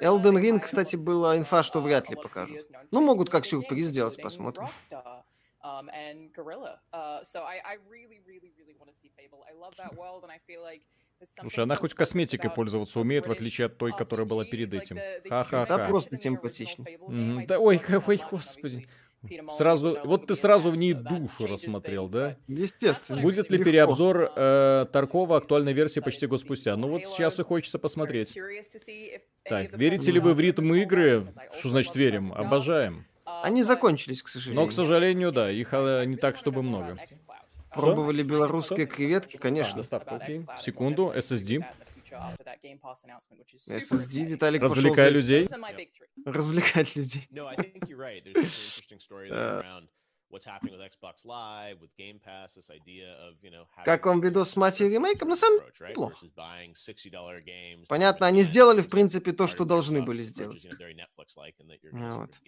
[0.01, 2.69] Elden Ring, кстати, была инфа, что вряд ли покажут.
[2.91, 4.67] Ну, могут как сюрприз сделать, посмотрим.
[5.63, 6.79] Um, and Gorilla.
[6.91, 9.45] Uh, so I, I really, really, really want to see Fable.
[9.47, 10.81] I love that world, and I feel like
[11.39, 14.97] Слушай, она хоть косметикой пользоваться умеет, в отличие от той, которая была перед этим.
[15.29, 15.77] Ха-ха-ха.
[15.77, 16.83] Да, просто симпатично.
[16.83, 17.45] Mm-hmm.
[17.45, 18.87] Да, ой, ой, господи.
[19.55, 22.37] Сразу, вот ты сразу в ней душу рассмотрел, да?
[22.47, 23.21] Естественно.
[23.21, 26.75] Будет ли переобзор э, Таркова актуальной версии почти год спустя?
[26.75, 28.35] Ну вот сейчас и хочется посмотреть.
[29.43, 31.27] Так, верите ли вы в ритм игры?
[31.59, 32.33] Что значит верим?
[32.33, 33.05] Обожаем.
[33.25, 34.63] Они закончились, к сожалению.
[34.63, 36.97] Но, к сожалению, да, их э, не так, чтобы много.
[37.73, 39.77] Пробовали белорусские креветки, а, конечно.
[39.77, 40.45] Доставка, окей.
[40.59, 41.63] Секунду, SSD.
[43.67, 45.47] SSD Виталик Развлекай пошел людей.
[46.25, 47.27] Развлекать людей.
[47.31, 48.23] No, I think you're right.
[48.23, 49.87] There's an interesting story uh, around
[50.31, 54.21] what's happening with Xbox Live, with Game Pass, this idea of, you know, Как вам
[54.21, 55.29] видос с мафией ремейком?
[55.29, 56.25] На самом деле, плохо.
[57.87, 60.65] Понятно, они сделали, в принципе, то, что должны были сделать.
[61.91, 62.41] Вот.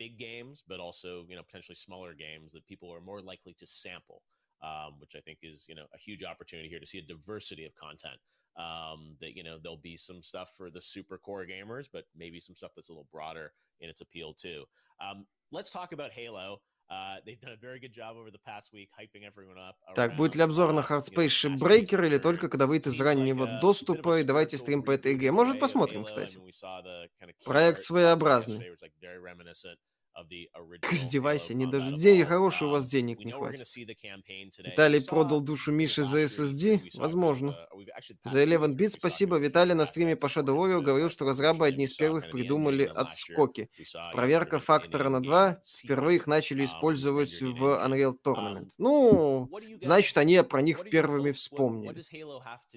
[0.00, 3.66] Big games, but also, you know, potentially smaller games that people are more likely to
[3.66, 4.22] sample
[4.62, 7.64] um, which I think is you know a huge opportunity here to see a diversity
[7.64, 8.18] of content.
[8.56, 12.40] Um, that you know there'll be some stuff for the super core gamers, but maybe
[12.40, 14.64] some stuff that's a little broader in its appeal too.
[15.00, 16.60] Um, let's talk about Halo.
[16.90, 20.16] Uh, they've done a very good job over the past week hyping everyone up так,
[20.16, 24.20] будет ли обзор на uh, Hard Space Breaker или только когда выйдет из раннего доступа,
[24.20, 25.30] и давайте стрим по этой игре.
[25.30, 26.38] Может, посмотрим, кстати.
[27.44, 28.74] Проект uh, своеобразный.
[30.90, 33.66] Издевайся, не даже день, хороший у вас денег не хватит.
[34.58, 36.90] Виталий продал душу Миши за SSD?
[36.94, 37.56] Возможно.
[38.24, 39.36] За 11 бит спасибо.
[39.36, 43.70] Виталий на стриме по Shadow Warrior говорил, что разрабы одни из первых придумали отскоки.
[44.12, 45.60] Проверка фактора на 2.
[45.84, 48.70] Впервые их начали использовать в Unreal Tournament.
[48.78, 49.50] Ну,
[49.80, 52.02] значит, они про них первыми вспомнили.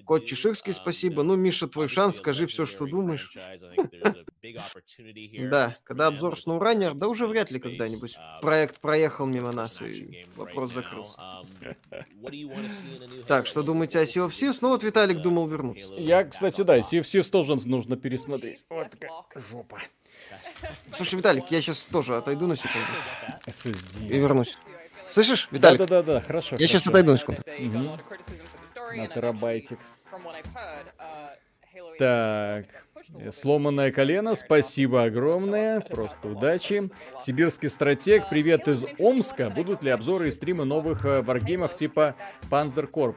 [0.04, 1.22] Кот Чеширский, спасибо.
[1.22, 3.36] Ну, Миша, твой шанс, скажи все, что думаешь.
[5.50, 10.72] Да, когда обзор SnowRunner, да уже вряд ли когда-нибудь проект проехал мимо нас, и вопрос
[10.72, 11.18] закрылся.
[13.26, 14.58] Так, что думаете о Sea of Thieves?
[14.60, 15.92] Ну вот Виталик думал вернуться.
[15.94, 18.64] Я, кстати, да, Sea of Thieves тоже нужно пересмотреть.
[18.68, 19.78] Вот такая жопа.
[20.96, 22.88] Слушай, Виталик, я сейчас тоже отойду на секунду
[24.00, 24.56] и вернусь.
[25.10, 25.78] Слышишь, Виталик?
[25.78, 26.56] Да-да-да, хорошо.
[26.58, 27.42] Я сейчас отойду на секунду.
[27.58, 28.00] Мгм.
[28.94, 29.78] На терабайтик.
[31.98, 32.66] Так,
[33.32, 36.82] сломанное колено, спасибо огромное, просто удачи.
[37.20, 39.50] Сибирский стратег, привет из Омска.
[39.50, 42.16] Будут ли обзоры и стримы новых э, варгеймов типа
[42.50, 43.14] Panzer Corps?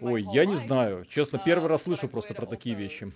[0.00, 1.04] Ой, я не знаю.
[1.08, 3.12] Честно, первый раз слышу просто про такие вещи.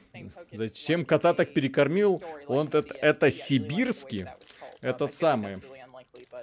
[0.52, 2.22] Зачем кота так перекормил?
[2.46, 4.26] Он это, это сибирский?
[4.80, 5.56] Этот самый.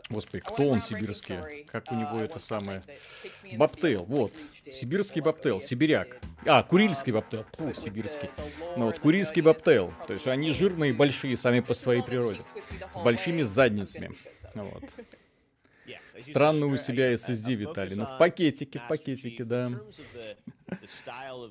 [0.10, 1.66] Господи, кто он сибирский?
[1.66, 2.84] Как у него это самое?
[3.56, 4.34] Бобтейл, вот.
[4.72, 6.18] Сибирский бобтейл, сибиряк.
[6.46, 7.46] А, курильский бобтейл.
[7.54, 8.30] Фу, сибирский.
[8.78, 9.94] Ну вот, курильский бобтейл.
[10.08, 12.42] То есть они жирные и большие сами по своей природе.
[12.94, 14.18] С большими задницами.
[14.56, 14.84] Вот.
[16.20, 17.96] Странно у себя SSD, Виталий.
[17.96, 19.70] Ну, в пакетике, в пакетике, да.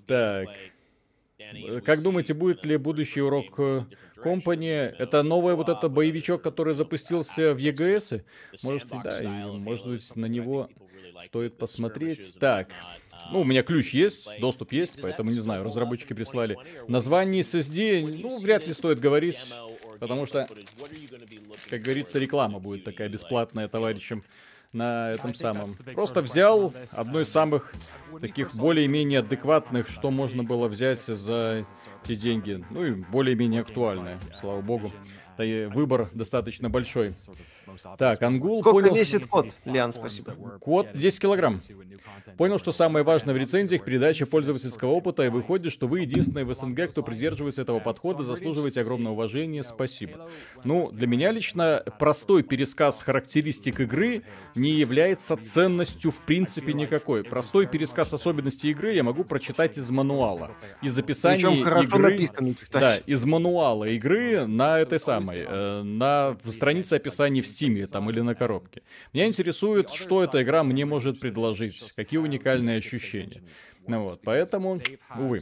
[0.07, 0.48] Так.
[1.85, 3.85] Как думаете, будет ли будущий урок э,
[4.16, 4.94] Company?
[4.98, 8.24] Это новый вот этот боевичок, который запустился в EGS?
[8.64, 10.68] Может, да, и, может быть, на него
[11.27, 12.35] стоит посмотреть.
[12.40, 12.68] Так,
[13.31, 16.59] ну, у меня ключ есть, доступ есть, поэтому не знаю, разработчики прислали.
[16.88, 19.46] Название SSD, ну, вряд ли стоит говорить,
[20.01, 20.48] потому что,
[21.70, 24.24] как говорится, реклама будет такая бесплатная товарищам
[24.72, 25.70] на этом самом.
[25.94, 27.72] Просто взял одно из самых
[28.20, 31.64] таких более-менее адекватных, что можно было взять за
[32.04, 32.64] те деньги.
[32.70, 34.92] Ну и более-менее актуальное, слава богу.
[35.37, 37.14] Да и выбор достаточно большой.
[37.98, 38.94] Так, Ангул Сколько понял...
[38.94, 39.54] весит кот?
[39.64, 40.33] Лиан, спасибо.
[40.61, 41.61] Код 10 килограмм.
[42.37, 46.54] Понял, что самое важное в рецензиях передача пользовательского опыта, и выходит, что вы единственный в
[46.54, 50.28] СНГ, кто придерживается этого подхода, заслуживаете огромного уважения, спасибо.
[50.64, 54.22] Ну, для меня лично простой пересказ характеристик игры
[54.54, 57.24] не является ценностью в принципе никакой.
[57.24, 60.52] Простой пересказ особенностей игры я могу прочитать из мануала.
[60.83, 61.98] Из описания игры...
[61.98, 67.88] написано, Да, из мануала игры на этой самой, э, на в странице описаний в Стиме
[67.88, 68.83] там или на коробке.
[69.12, 73.42] Меня интересует, что эта игра мне может предложить, какие уникальные ощущения.
[73.88, 74.81] Ну вот, поэтому,
[75.16, 75.40] увы.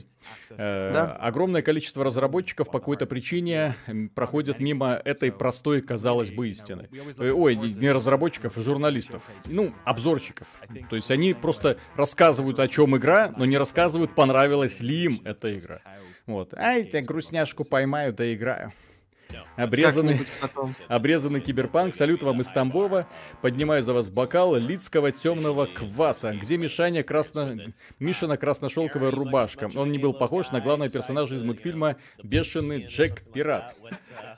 [0.51, 1.17] Э, Да.
[1.17, 3.75] Огромное количество разработчиков по какой-то причине
[4.15, 6.89] проходят мимо этой простой, казалось бы, истины.
[7.19, 9.23] Э, Ой, не разработчиков, а журналистов.
[9.47, 10.47] Ну, обзорщиков.
[10.89, 15.59] То есть они просто рассказывают, о чем игра, но не рассказывают, понравилась ли им эта
[15.59, 15.83] игра.
[16.27, 16.55] Вот.
[16.55, 18.73] Ай, я грустняшку поймаю, да играю.
[19.57, 20.75] Обрезанный, потом.
[20.89, 21.95] обрезанный киберпанк.
[21.95, 23.09] Салют вам из Тамбова.
[23.41, 26.35] Поднимаю за вас бокал лидского темного кваса.
[26.35, 27.57] Где Мишаня красно...
[27.99, 29.71] Мишина красношелковая рубашка.
[29.75, 33.75] Он не был похож на главного персонажа из мультфильма «Бешеный Джек Пират».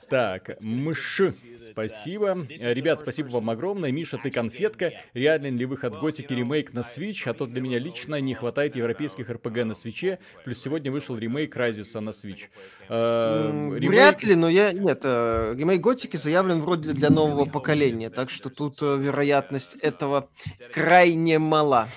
[0.09, 1.21] Так, мышь,
[1.57, 2.47] спасибо.
[2.49, 3.91] Ребят, спасибо вам огромное.
[3.91, 4.93] Миша, ты конфетка.
[5.13, 7.29] Реален ли выход Готики ремейк на Switch?
[7.29, 10.19] А то для меня лично не хватает европейских РПГ на Свиче.
[10.45, 12.43] Плюс сегодня вышел ремейк Райзиса на Switch.
[12.87, 14.71] Э, ремейк- Вряд ли, но я...
[14.79, 20.29] Нет, э, ремейк Готики заявлен вроде для нового поколения, так что тут э, вероятность этого
[20.73, 21.87] крайне мала.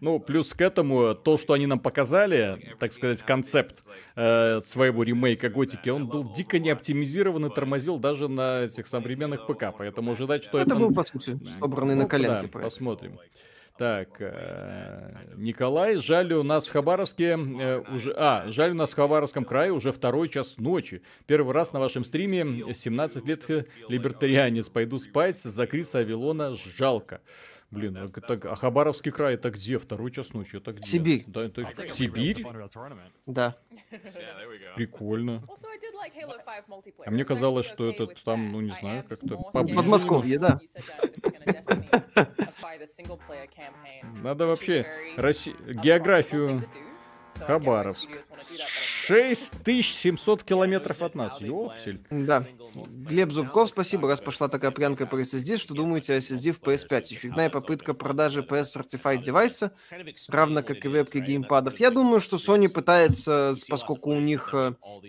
[0.00, 3.80] Ну, плюс к этому, то, что они нам показали, так сказать, концепт
[4.14, 9.46] э, своего ремейка Готики, он был дико не оптимизирован и тормозил даже на этих современных
[9.46, 10.70] ПК, поэтому ожидать, что это...
[10.70, 12.70] Это был, по сути, собранный на Ну, коленке да, проект.
[12.70, 13.18] посмотрим.
[13.80, 18.12] Так, э, Николай, жаль, у нас в Хабаровске э, уже...
[18.14, 21.00] А, жаль, у нас в Хабаровском крае уже второй час ночи.
[21.24, 24.68] Первый раз на вашем стриме 17 лет э, либертарианец.
[24.68, 27.22] Пойду спать, за Криса Авилона жалко.
[27.70, 29.78] Блин, а, так, а Хабаровский край это где?
[29.78, 30.88] Второй час ночи, это где?
[30.88, 31.24] Сибирь.
[31.28, 32.44] Да, это Сибирь?
[33.26, 33.56] Да.
[34.74, 35.42] Прикольно.
[35.46, 37.04] Also, I did like Halo 5 multiplayer.
[37.06, 39.76] А мне казалось, что okay это with там, ну не знаю, как-то поближе.
[39.76, 40.60] Подмосковье, да.
[44.22, 46.64] Надо вообще Росси- географию
[47.38, 48.08] Хабаровск.
[48.08, 52.00] studios wanna do that, but I'm 6700 километров от нас, ёпсель.
[52.10, 52.44] Да.
[52.74, 55.56] Глеб Зубков, спасибо, раз пошла такая прянка по SSD.
[55.56, 56.96] Что думаете о SSD в PS5?
[56.98, 59.72] Очередная попытка продажи PS Certified девайса,
[60.28, 61.80] равно как и вебки геймпадов.
[61.80, 64.54] Я думаю, что Sony пытается, поскольку у них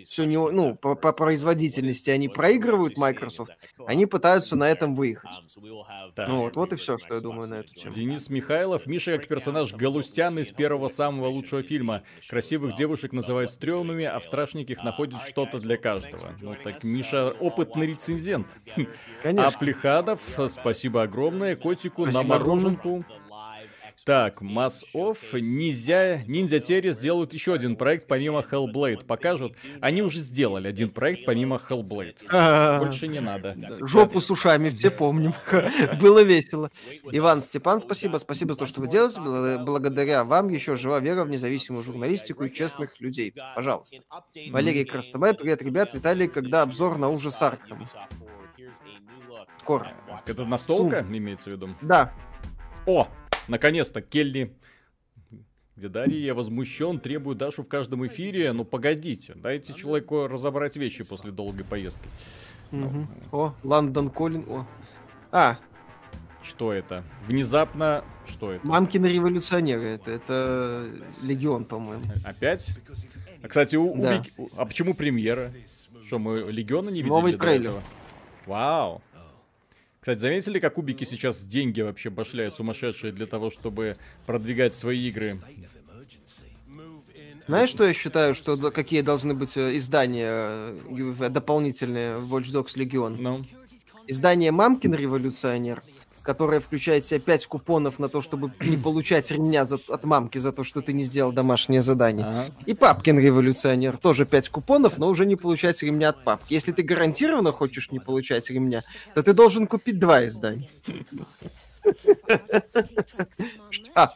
[0.04, 3.52] все не, ну, по, по производительности они проигрывают Microsoft,
[3.86, 5.30] они пытаются на этом выехать.
[6.16, 6.28] Так.
[6.28, 7.94] Ну вот, вот и все, что я думаю на эту тему.
[7.94, 8.86] Денис Михайлов.
[8.86, 12.02] Миша как персонаж Галустян из первого самого лучшего фильма.
[12.28, 16.34] Красивых девушек называют стрёмными, а в страшненьких находят что-то для каждого.
[16.40, 18.46] Ну так Миша опытный рецензент.
[18.76, 18.80] А
[19.22, 19.58] Конечно.
[19.58, 21.56] Плехадов, спасибо огромное.
[21.56, 23.04] Котику на Спасибо огромное.
[24.04, 29.04] Так, Mass Off, Ниндзя Терри сделают еще один проект помимо Hellblade.
[29.04, 29.56] Покажут.
[29.80, 32.78] Они уже сделали один проект помимо Hellblade.
[32.78, 33.56] Больше не надо.
[33.86, 35.34] Жопу с ушами, все помним.
[36.00, 36.70] Было весело.
[37.12, 38.18] Иван Степан, спасибо.
[38.18, 39.20] Спасибо за то, что вы делаете.
[39.20, 43.34] Бла- Благодаря вам еще жива вера в независимую журналистику и честных людей.
[43.54, 43.98] Пожалуйста.
[44.50, 45.94] Валерий Крастобай, привет, ребят.
[45.94, 47.86] Виталий, когда обзор на ужас Арkham?
[49.60, 49.92] Скоро.
[50.26, 51.70] Это настолка имеется в виду?
[51.80, 52.12] Да,
[52.86, 53.06] О,
[53.52, 54.52] наконец-то, Кельни.
[55.76, 58.52] Где Дарья, я возмущен, требую Дашу в каждом эфире.
[58.52, 62.06] Ну погодите, дайте человеку разобрать вещи после долгой поездки.
[63.30, 64.44] О, Лондон Колин.
[64.48, 64.66] О.
[65.30, 65.58] А,
[66.42, 67.04] Что это?
[67.26, 68.66] Внезапно, что это?
[68.66, 69.84] мамкины революционеры.
[69.84, 70.88] Это, это
[71.22, 72.04] Легион, по-моему.
[72.24, 72.70] Опять?
[73.42, 74.16] А, кстати, у, у Да.
[74.18, 75.52] Вики- у- а почему премьера?
[76.06, 77.70] Что, мы Легиона не видели Новый трейлер.
[77.70, 77.82] этого?
[78.46, 79.02] Вау.
[80.02, 85.38] Кстати, заметили, как кубики сейчас деньги вообще башляют сумасшедшие для того, чтобы продвигать свои игры?
[87.46, 92.76] Знаешь, что я считаю, что какие должны быть э, издания э, дополнительные в Watch Dogs
[92.76, 93.14] Legion?
[93.16, 93.44] Ну,
[94.08, 95.84] Издание Мамкин Революционер,
[96.22, 100.38] которое включает в себя 5 купонов на то, чтобы не получать ремня за- от мамки
[100.38, 102.26] за то, что ты не сделал домашнее задание.
[102.26, 102.44] ага.
[102.66, 106.54] И Папкин Революционер, тоже 5 купонов, но уже не получать ремня от папки.
[106.54, 108.82] Если ты гарантированно хочешь не получать ремня,
[109.14, 110.70] то ты должен купить два издания.
[113.94, 114.12] А,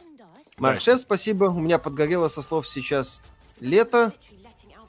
[0.57, 1.45] Маршев, спасибо.
[1.45, 3.21] У меня подгорело со слов сейчас
[3.59, 4.13] лето.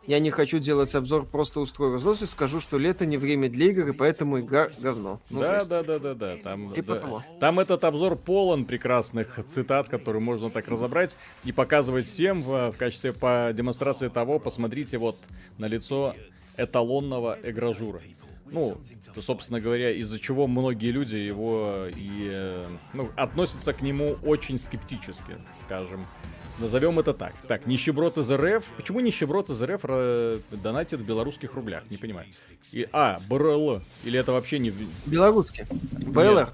[0.09, 3.67] Я не хочу делать обзор, просто устрою разнос и скажу, что лето не время для
[3.67, 5.21] игр, и поэтому игра говно.
[5.29, 5.69] Ну, да, жесть.
[5.69, 6.37] да, да, да, да.
[6.43, 7.01] Там, Типа да.
[7.01, 7.25] того.
[7.41, 12.77] Там этот обзор полон прекрасных цитат, которые можно так разобрать и показывать всем в, в
[12.79, 15.19] качестве по демонстрации того, посмотрите вот
[15.59, 16.15] на лицо
[16.57, 18.01] эталонного игражура.
[18.47, 18.79] Ну,
[19.15, 24.57] то, собственно говоря, из-за чего многие люди его и э, ну, относятся к нему очень
[24.57, 26.07] скептически, скажем.
[26.59, 27.35] Назовем это так.
[27.47, 28.65] Так, нищеброд из РФ.
[28.77, 31.85] Почему нищеброд из РФ э, донатит в белорусских рублях?
[31.89, 32.27] Не понимаю.
[32.73, 33.83] И, а, БРЛ.
[34.05, 34.73] Или это вообще не...
[35.07, 35.65] Белорусский.
[35.71, 36.51] БЛР.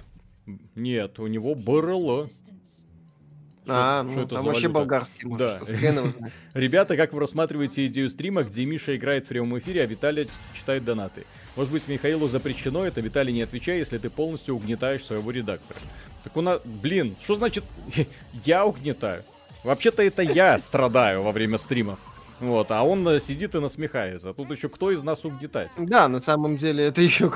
[0.75, 2.29] Нет, у него БРЛ.
[3.67, 5.27] А, что ну это там вообще болгарский.
[5.27, 6.31] может, Да.
[6.55, 10.85] Ребята, как вы рассматриваете идею стрима, где Миша играет в прямом эфире, а Виталий читает
[10.85, 11.25] донаты?
[11.57, 15.81] Может быть, Михаилу запрещено это, Виталий не отвечай, если ты полностью угнетаешь своего редактора.
[16.25, 17.65] Так у нас, блин, что значит
[18.45, 19.25] я угнетаю?
[19.65, 21.99] Вообще-то это я страдаю во время стримов.
[22.41, 24.31] Вот, а он э, сидит и насмехается.
[24.31, 25.71] А тут еще кто из нас угнетает?
[25.79, 27.31] Да, на самом деле это еще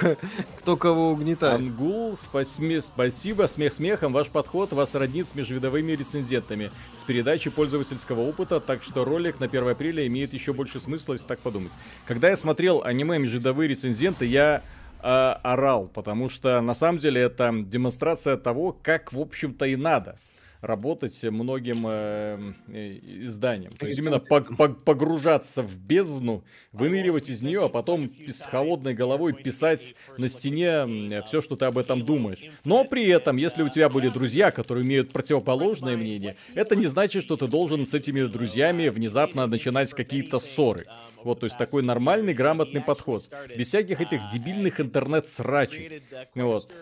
[0.58, 1.54] кто кого угнетает.
[1.54, 8.20] Ангул, спасме- спасибо, смех смехом, ваш подход вас роднит с межвидовыми рецензентами с передачей пользовательского
[8.20, 11.72] опыта, так что ролик на 1 апреля имеет еще больше смысла, если так подумать.
[12.06, 14.62] Когда я смотрел аниме межвидовые рецензенты, я
[15.00, 20.18] э, орал, потому что на самом деле это демонстрация того, как, в общем-то, и надо
[20.60, 23.72] работать многим э, э, изданиям.
[23.72, 28.94] То есть именно пог- пог- погружаться в бездну, выныривать из нее, а потом с холодной
[28.94, 32.40] головой писать на стене все, что ты об этом думаешь.
[32.64, 37.22] Но при этом, если у тебя были друзья, которые имеют противоположное мнение, это не значит,
[37.22, 40.86] что ты должен с этими друзьями внезапно начинать какие-то ссоры.
[41.24, 43.28] Вот, то есть такой нормальный, грамотный подход.
[43.56, 46.02] Без всяких этих дебильных интернет-срачей.
[46.34, 46.72] Вот.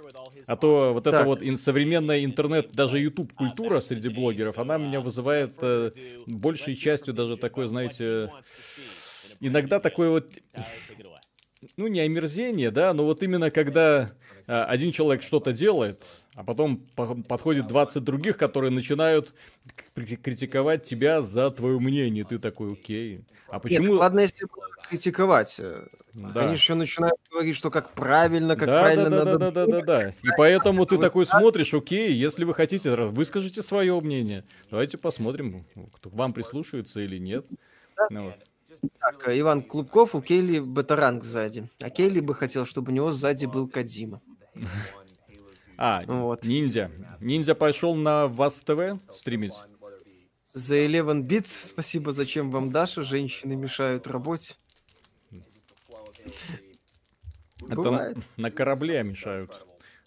[0.46, 1.26] А то вот эта Так.
[1.26, 5.92] вот ин- современная интернет, даже YouTube-культура среди блогеров, она меня вызывает э,
[6.26, 8.30] большей частью даже такое, знаете,
[9.40, 10.32] иногда такое вот,
[11.76, 14.12] ну не омерзение, да, но вот именно когда
[14.46, 16.04] один человек что-то делает,
[16.34, 19.34] а потом по- подходит 20 других, которые начинают
[19.94, 22.24] критиковать тебя за твое мнение.
[22.24, 23.20] Ты такой, окей.
[23.48, 23.94] А Нет, почему...
[23.94, 24.46] ладно, если
[24.88, 25.56] критиковать.
[25.58, 26.42] э, Да.
[26.42, 29.50] Они еще начинают говорить, что как правильно, как да, правильно да, да, надо да, да,
[29.50, 29.84] да, думать.
[29.86, 30.08] да.
[30.10, 34.44] И поэтому ты такой смотришь, окей, если вы хотите, выскажите свое мнение.
[34.70, 37.46] Давайте посмотрим, кто к вам прислушивается или нет.
[38.10, 38.34] Ну вот.
[39.00, 41.68] Так, э, Иван Клубков, у Кейли бета-ранг сзади.
[41.80, 44.20] А Кейли бы хотел, чтобы у него сзади был Кадима.
[45.78, 46.44] А, Вот.
[46.44, 46.90] ниндзя.
[47.20, 49.54] Ниндзя пошел на Вас ТВ стримить.
[50.54, 54.54] За 11 бит, спасибо, зачем вам Даша, женщины мешают работе.
[57.60, 58.18] Это Бывает.
[58.36, 59.50] на корабле мешают.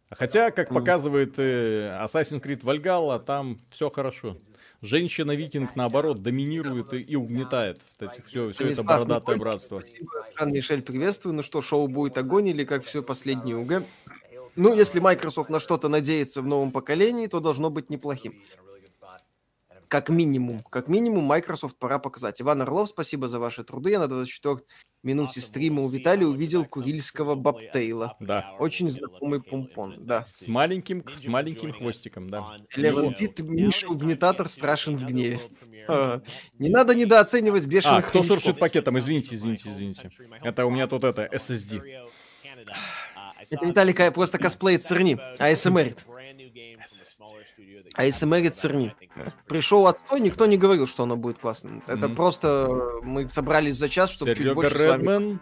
[0.10, 4.38] Хотя, как показывает э, Assassin's Creed Valhalla, там все хорошо.
[4.82, 7.80] Женщина-викинг, наоборот, доминирует и, и угнетает
[8.26, 9.84] все, все это бородатое братство.
[10.38, 11.36] Жан-Мишель, приветствую.
[11.36, 13.84] Ну что, шоу будет огонь или как все последнее УГ?
[14.60, 18.44] Ну, если Microsoft на что-то надеется в новом поколении, то должно быть неплохим.
[19.88, 20.60] Как минимум.
[20.70, 22.42] Как минимум Microsoft пора показать.
[22.42, 23.92] Иван Орлов, спасибо за ваши труды.
[23.92, 24.58] Я на 24
[25.02, 28.18] минуте стрима у Виталия увидел курильского Бобтейла.
[28.20, 28.54] Да.
[28.60, 30.26] Очень знакомый помпон, да.
[30.26, 32.58] С маленьким, с маленьким хвостиком, да.
[32.76, 35.40] Левел Пит, Миша Угнетатор страшен в гневе.
[35.88, 36.22] А,
[36.60, 38.44] Не надо недооценивать А, бешеных кто хомячков.
[38.44, 39.00] шуршит пакетом?
[39.00, 40.12] Извините, извините, извините.
[40.42, 41.82] Это у меня тут это, SSD.
[43.50, 46.06] Это Виталий Ка- просто косплеит Церни, АСМРит.
[47.96, 48.94] АСМРит Церни.
[49.48, 51.84] Пришел отстой, никто не говорил, что оно будет классным.
[51.88, 52.16] Это Мгм.
[52.16, 52.70] просто
[53.04, 55.02] мы собрались за час, чтобы чуть Серега больше с вами...
[55.02, 55.40] Редман,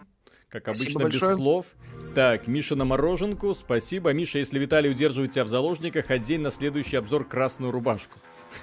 [0.48, 1.36] как Спасибо обычно, без большое.
[1.36, 1.66] слов.
[2.14, 4.12] Так, Миша на мороженку, спасибо.
[4.12, 8.18] Миша, если Виталий удерживает тебя в заложниках, одень на следующий обзор красную рубашку.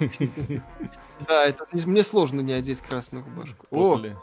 [1.26, 3.66] Да, это не- мне сложно не одеть красную рубашку.
[3.70, 4.16] О, После...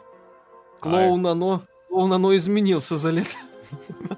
[0.80, 3.36] клоун оно, клоун оно изменился за лето.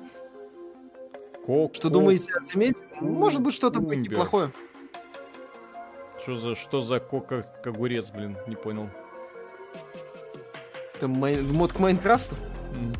[1.45, 2.79] Ко- Что думаете о семейке?
[2.99, 4.51] Может быть, что-то будет неплохое.
[6.23, 8.89] Что за, что за кока огурец, блин, не понял.
[10.95, 12.35] Это май- мод к Майнкрафту?
[12.73, 12.93] М.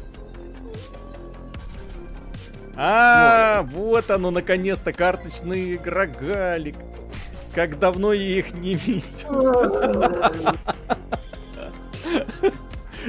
[2.77, 6.75] А, вот оно, наконец-то, карточный рогалик.
[7.55, 10.03] Как давно я их не видел.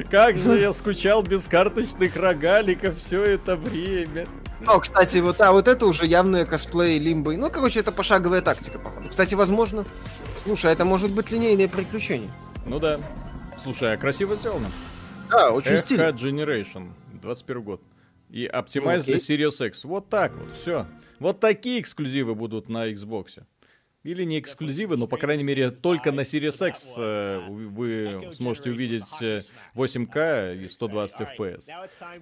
[0.09, 4.25] Как же я скучал без карточных рогаликов все это время.
[4.59, 7.37] Ну, кстати, вот, а вот это уже явное косплей Лимбы.
[7.37, 9.09] Ну, короче, это пошаговая тактика, походу.
[9.09, 9.85] Кстати, возможно...
[10.35, 12.29] Слушай, это может быть линейное приключение.
[12.65, 12.99] Ну да.
[13.63, 14.69] Слушай, а красиво сделано.
[15.31, 16.09] Да, очень Echo стильно.
[16.09, 16.89] Generation,
[17.21, 17.81] 21 год.
[18.29, 19.15] И Optimize окей.
[19.15, 19.83] для Series X.
[19.83, 20.85] Вот так вот, все.
[21.19, 23.43] Вот такие эксклюзивы будут на Xbox.
[24.07, 29.21] Или не эксклюзивы, но, по крайней мере, только на Series X э, вы сможете увидеть
[29.21, 29.41] э,
[29.75, 31.65] 8К и 120 FPS.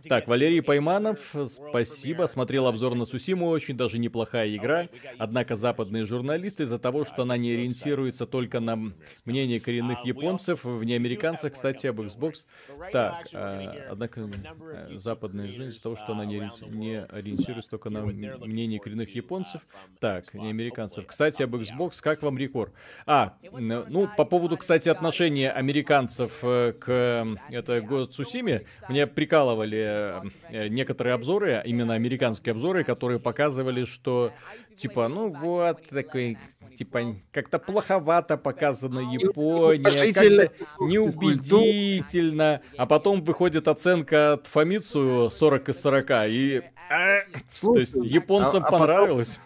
[0.09, 2.25] Так, Валерий Пайманов, спасибо.
[2.25, 4.89] Смотрел обзор на Сусиму, очень даже неплохая игра.
[5.19, 8.79] Однако западные журналисты из-за того, что она не ориентируется только на
[9.25, 12.45] мнение коренных японцев, в неамериканцах, кстати, об Xbox.
[12.91, 18.01] Так, а, однако э, западные журналисты из-за того, что она не, не ориентируется только на
[18.01, 19.61] мнение коренных японцев.
[19.99, 21.05] Так, не американцев.
[21.05, 22.73] Кстати, об Xbox, как вам рекорд?
[23.05, 30.23] А, ну, по поводу, кстати, отношения американцев э, к э, это Ghost Tsushima, мне прикалывали
[30.49, 34.31] э, некоторые обзоры, именно американские обзоры, которые показывали, что
[34.75, 36.37] типа, ну вот, такой,
[36.77, 45.81] типа, как-то плоховато показана Япония, как-то неубедительно, а потом выходит оценка от Фомицу 40 из
[45.81, 46.61] 40, и...
[46.89, 47.17] а,
[47.61, 49.39] то есть японцам а- а понравилось.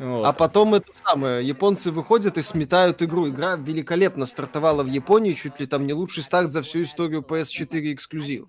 [0.00, 0.24] Вот.
[0.24, 3.28] А потом это самое, японцы выходят и сметают игру.
[3.28, 7.92] Игра великолепно стартовала в Японии, чуть ли там не лучший старт за всю историю PS4
[7.92, 8.46] эксклюзив.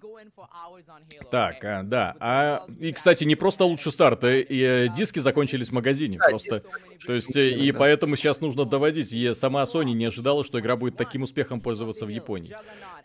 [1.29, 2.15] Так, а, да.
[2.19, 6.17] А, и, кстати, не просто лучший старт, э, и, э, диски закончились в магазине.
[6.17, 6.61] Да, просто.
[7.05, 7.79] То есть, э, и да.
[7.79, 9.11] поэтому сейчас нужно доводить.
[9.11, 12.55] И сама Sony не ожидала, что игра будет таким успехом пользоваться в Японии.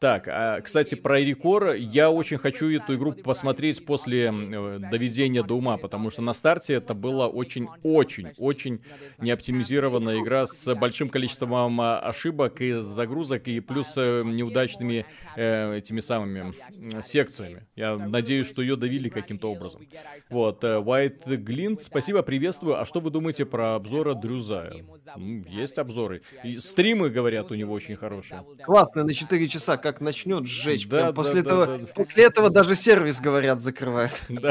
[0.01, 1.73] Так, а, кстати, про рекор.
[1.75, 6.75] Я очень хочу эту игру посмотреть после э, доведения до ума, потому что на старте
[6.75, 8.81] это была очень-очень-очень
[9.19, 16.55] неоптимизированная игра с большим количеством ошибок и загрузок, и плюс э, неудачными э, этими самыми
[17.03, 17.67] секциями.
[17.75, 19.87] Я надеюсь, что ее довели каким-то образом.
[20.31, 22.81] Вот, э, White Glint, спасибо, приветствую.
[22.81, 24.85] А что вы думаете про обзора Дрюзая?
[25.17, 26.23] М, Есть обзоры.
[26.45, 28.45] И стримы, говорят, у него очень хорошие.
[28.65, 30.89] Классно, на 4 часа как начнет сжечь.
[30.89, 31.87] Да, да, после, да, этого, да, да.
[31.95, 34.21] после этого даже сервис, говорят, закрывают.
[34.29, 34.51] Да.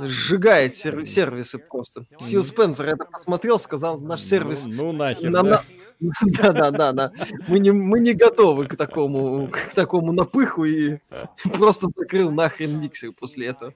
[0.00, 2.06] Сжигает сер- сервисы просто.
[2.20, 4.64] Фил Спенсер это посмотрел, сказал, наш сервис...
[4.64, 5.50] Ну, ну нахер, нам да.
[5.50, 5.64] на-
[6.38, 7.12] Да, да, да, да.
[7.46, 10.98] Мы не, мы не готовы к такому, к такому напыху и
[11.58, 13.74] просто закрыл нахрен миксер после этого.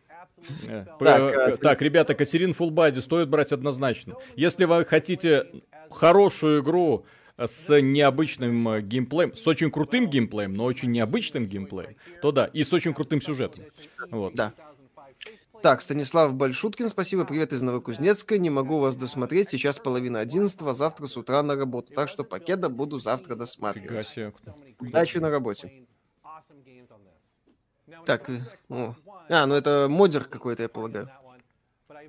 [0.69, 4.15] Э, Так, п- а, Так, ребята, Катерин Фулбади стоит брать однозначно.
[4.37, 5.49] Если вы хотите
[5.91, 7.05] хорошую игру
[7.39, 12.65] с необычным э, геймплеем, с очень крутым геймплеем, но очень необычным геймплеем, то да, и
[12.65, 13.65] с очень крутым сюжетом.
[14.11, 14.35] Вот.
[14.35, 14.53] Да.
[15.63, 18.37] Так, Станислав Большуткин, спасибо, привет из Новокузнецка.
[18.37, 21.93] Не могу вас досмотреть, сейчас половина одиннадцатого, завтра с утра на работу.
[21.95, 24.09] Так что пакета буду завтра Фига досматривать.
[24.09, 24.33] себе.
[24.81, 25.87] Удачи на работе.
[28.05, 28.97] Так, э, о.
[29.29, 31.09] а, ну это модер какой-то, я полагаю.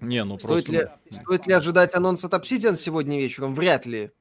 [0.01, 0.97] Не, ну Стоит просто...
[1.11, 3.53] ли, стоит ли ожидать анонс от Obsidian сегодня вечером?
[3.55, 4.11] Вряд ли.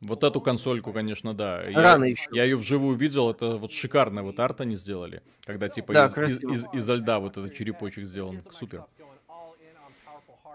[0.00, 1.62] Вот эту консольку, конечно, да.
[1.66, 2.28] Я- Рано еще.
[2.32, 5.22] Я ее вживую видел, это вот шикарный вот арт они сделали.
[5.44, 6.52] Когда типа Да, из, из, красиво.
[6.52, 8.42] из- изо льда вот этот черепочек сделан.
[8.52, 8.84] Супер.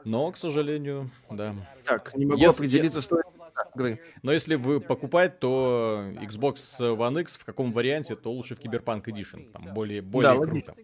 [0.06, 1.56] Но, к сожалению, да.
[1.86, 3.26] Так, не могу Если- определиться, стоит...
[3.76, 4.00] Говори.
[4.24, 9.04] Но если вы покупать, то Xbox One X в каком варианте, то лучше в Cyberpunk
[9.04, 9.52] Edition.
[9.52, 10.50] Там более, более Да, круто.
[10.50, 10.76] логично.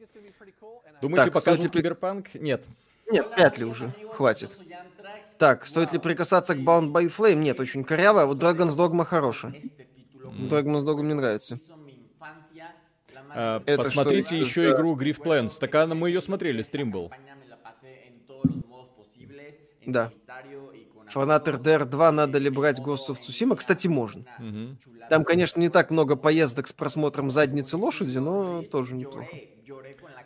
[1.02, 2.28] Думаете, Так, покажут Cyberpunk?
[2.40, 2.66] Нет.
[3.12, 3.94] Нет, вряд ли уже.
[4.14, 4.58] Хватит.
[5.38, 7.36] Так, стоит ли прикасаться к Bound by Flame?
[7.36, 8.26] Нет, очень корявая.
[8.26, 9.54] Вот Dragon's Dogma хорошая.
[10.24, 11.58] Dragon's Dogma мне нравится.
[13.30, 15.58] А, Это посмотрите что, еще игру Grift Plans.
[15.60, 17.12] Так она, мы ее смотрели, стрим был.
[19.86, 20.12] Да.
[21.10, 23.56] Фанат RDR 2 надо ли брать Ghost of Tsushima?
[23.56, 24.26] Кстати, можно.
[24.40, 24.78] Мгм.
[25.10, 29.28] Там, конечно, не так много поездок с просмотром задницы лошади, но тоже неплохо.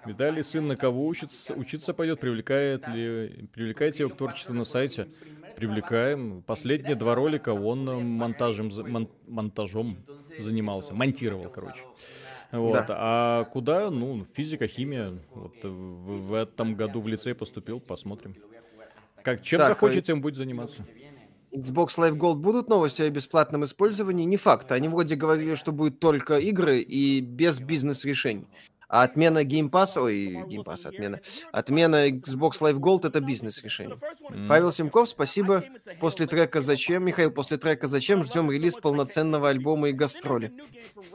[0.05, 5.07] Виталий, сын на кого учится, учиться пойдет, привлекает ли, привлекаете его к творчеству на сайте?
[5.55, 6.41] Привлекаем.
[6.41, 9.97] Последние два ролика он э, монтажем, мон- монтажом
[10.39, 11.81] занимался, монтировал, короче.
[12.51, 12.73] Вот.
[12.73, 12.85] Да.
[12.89, 13.91] А куда?
[13.91, 15.13] Ну, физика, химия.
[15.35, 18.35] Вот э, в, в этом году в лицей поступил, посмотрим.
[19.23, 20.83] Как, чем Так, захочет, тем будет заниматься.
[21.51, 24.25] Xbox Live Gold будут новости о бесплатном использовании?
[24.25, 24.71] Не факт.
[24.71, 28.47] Они вроде говорили, что будет только игры и без бизнес-решений.
[28.93, 31.21] А отмена Game Pass, ой, Game Pass, отмена,
[31.53, 33.97] отмена Xbox Live Gold это бизнес-решение.
[34.29, 34.49] М.
[34.49, 35.63] Павел Симков, спасибо.
[36.01, 40.51] После трека «Зачем?» Михаил, после трека «Зачем?» ждем релиз полноценного альбома и гастроли.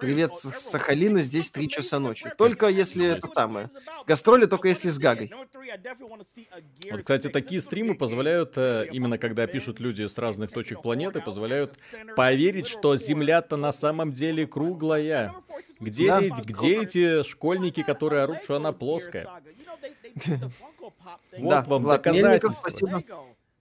[0.00, 2.32] Привет с Сахалина, здесь 3 часа ночи.
[2.38, 3.68] Только если это самое.
[4.06, 5.30] Гастроли только если с Гагой.
[6.90, 11.78] Вот, кстати, такие стримы позволяют, э, именно когда пишут люди с разных точек планеты, позволяют
[12.16, 15.34] поверить, что Земля-то на самом деле круглая.
[15.78, 16.20] Где, Да.
[16.20, 19.28] где эти школьники, которые орут, что она плоская?
[21.38, 21.82] Вот Да, вам
[22.54, 23.02] спасибо.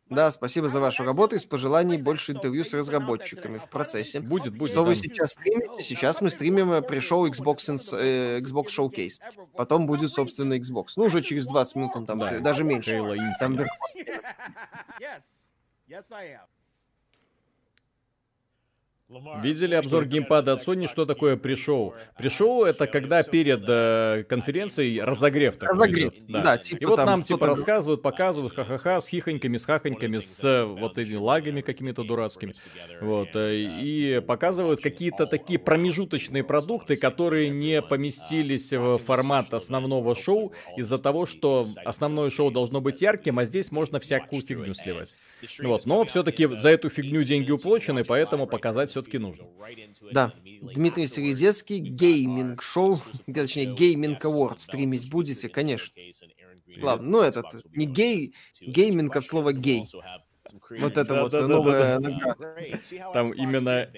[0.10, 4.20] Да, спасибо за вашу работу и с пожеланий больше интервью с разработчиками в процессе.
[4.20, 4.72] Будет, будет.
[4.72, 5.02] Что вы да.
[5.02, 5.82] сейчас стримите?
[5.82, 9.20] Сейчас мы стримим, э, пришел Xbox, э, Xbox Showcase.
[9.56, 10.90] Потом будет, собственно, Xbox.
[10.96, 12.40] Ну, уже через 20 минут он там, Да.
[12.40, 12.92] даже меньше.
[12.92, 13.18] Halo.
[13.40, 13.76] Там вверху.
[19.44, 21.94] Видели обзор геймпада от Sony, что такое пришоу?
[22.18, 27.06] Пришоу это когда перед э, конференцией разогрев такой Разогрев, идет, да, типа И вот там
[27.06, 32.04] нам типа рассказывают, показывают, ха-ха-ха, с хихоньками, с хахоньками, с э, вот этими лагами какими-то
[32.04, 32.54] дурацкими.
[33.00, 40.54] Вот, э, и показывают какие-то такие промежуточные продукты, которые не поместились в формат основного шоу
[40.78, 45.14] из-за того, что основное шоу должно быть ярким, а здесь можно всякую фигню сливать.
[45.62, 49.46] Вот, но все-таки за эту фигню деньги уплочены, поэтому показать все-таки нужно.
[50.12, 50.34] Да.
[50.62, 53.00] Дмитрий Середецкий, gaming-шоу,
[53.34, 55.94] точнее, gaming Award стримить будете, конечно.
[56.78, 59.86] Главное, ну этот, не гей, гейминг от слова гей.
[60.70, 61.48] Вот это вот Да-да-да-да-да.
[61.48, 62.56] новая награда.
[63.14, 63.90] Там именно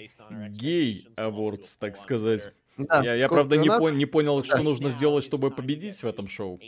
[0.49, 2.53] гей awards, так сказать.
[2.77, 4.63] Да, я, я, правда, не, пон- не понял, что Да.
[4.63, 6.59] нужно сделать, чтобы победить в этом шоу.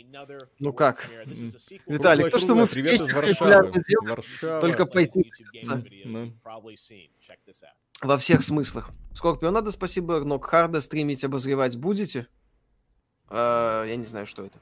[0.58, 1.08] Ну как?
[1.86, 3.72] Виталик, то, что мы в привет из Варшавы.
[4.02, 4.60] Варшава.
[4.60, 5.30] только пойти
[6.04, 6.32] Ну.
[8.02, 8.90] во всех смыслах.
[9.12, 12.26] Скорпион, надо спасибо, Нок Харда стримить, обозревать будете?
[13.28, 14.58] А, я не знаю, что это.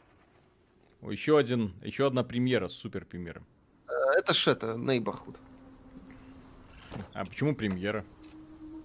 [1.02, 3.42] Еще один, еще одна премьера, супер премьера.
[3.86, 5.36] А, Это ж это, Neighborhood.
[7.14, 8.04] А почему премьера?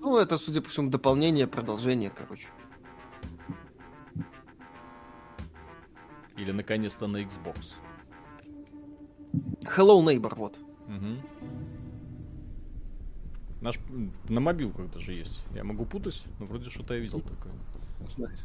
[0.04, 2.48] Ну, это, судя по всему, дополнение, продолжение, короче.
[6.38, 7.74] Или наконец-то на Xbox?
[9.62, 10.60] Hello, Neighbor, вот.
[10.88, 11.22] Мгм.
[13.62, 13.80] Наш
[14.28, 15.42] на мобилках даже есть.
[15.56, 17.54] Я могу путать, но вроде что-то я видел такое.
[18.10, 18.36] Знаю.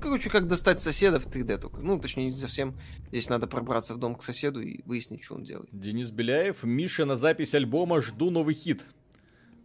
[0.00, 1.80] Короче, как достать соседа в 3D только.
[1.80, 2.76] Ну, точнее, не совсем.
[3.08, 5.68] Здесь надо пробраться в дом к соседу и выяснить, что он делает.
[5.72, 8.84] Денис Беляев, Миша на запись альбома, жду новый хит.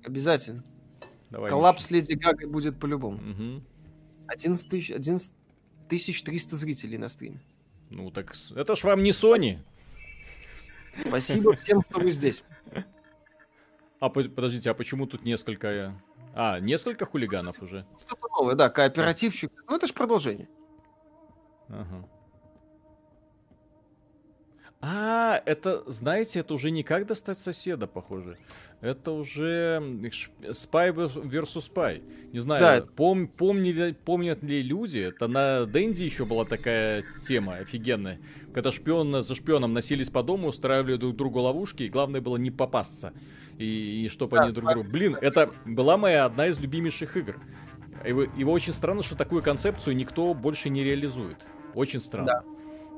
[0.04, 0.64] Обязательно.
[1.30, 3.18] Давай, Коллапс с Леди Гагой будет по-любому.
[3.22, 3.42] Миша.
[3.42, 3.64] Мгм.
[4.28, 5.34] 11 тысяч, 11
[5.90, 7.40] тысяч 300 зрителей на стриме.
[7.90, 9.60] Ну так, это ж вам не Sony.
[11.08, 12.44] Спасибо всем, кто вы здесь.
[14.00, 15.68] А по- подождите, а почему тут несколько...
[15.68, 15.92] э,
[16.36, 17.84] А, несколько хулиганов уже?
[18.06, 19.52] Что-то новое, да, кооперативчик.
[19.68, 20.48] Ну, это же продолжение.
[21.68, 22.08] Ага.
[24.80, 28.38] А, это, знаете, это уже не как достать соседа, похоже.
[28.80, 29.82] Это уже
[30.44, 32.04] Spy vs Spy.
[32.32, 37.56] Не знаю, Да, пом- помнили, помнят ли люди, это на Дэнди еще была такая тема
[37.56, 38.20] офигенная.
[38.54, 42.52] Когда шпион за шпионом носились по дому, устраивали друг другу ловушки, и главное было не
[42.52, 43.14] попасться.
[43.58, 44.88] И, и чтобы Да, они друг другу...
[44.88, 47.42] Блин, это была моя одна из любимейших игр.
[48.06, 51.38] Его, его очень странно, что такую концепцию никто больше не реализует.
[51.74, 52.44] Очень странно.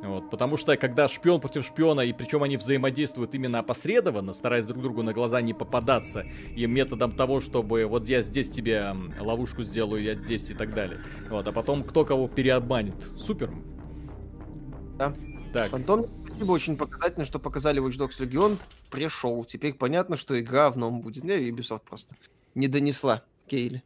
[0.01, 4.81] Вот, потому что когда шпион против шпиона, и причем они взаимодействуют именно опосредованно, стараясь друг
[4.81, 6.25] другу на глаза не попадаться,
[6.55, 11.01] и методом того, чтобы вот я здесь тебе ловушку сделаю, я здесь и так далее.
[11.29, 12.95] Вот, а потом кто кого переобманет.
[13.17, 13.51] Супер.
[14.97, 15.13] Да.
[15.51, 18.57] Так, Антон, спасибо, очень показательно, что показали Watch Dogs Legion
[18.89, 19.43] пришел.
[19.43, 21.23] Теперь понятно, что игра в новом будет.
[21.23, 22.15] Не, Ubisoft просто
[22.55, 23.83] не донесла Кейли.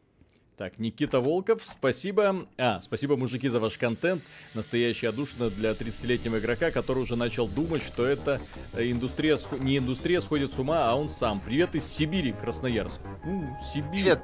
[0.57, 2.45] Так, Никита Волков, спасибо.
[2.59, 4.21] А, спасибо, мужики, за ваш контент.
[4.53, 8.39] Настоящая душина для 30-летнего игрока, который уже начал думать, что это
[8.73, 11.39] э, индустрия, не индустрия сходит с ума, а он сам.
[11.39, 12.99] Привет из Сибири, Красноярск.
[13.25, 13.41] У,
[13.73, 13.89] Сибирь.
[14.03, 14.21] Привет.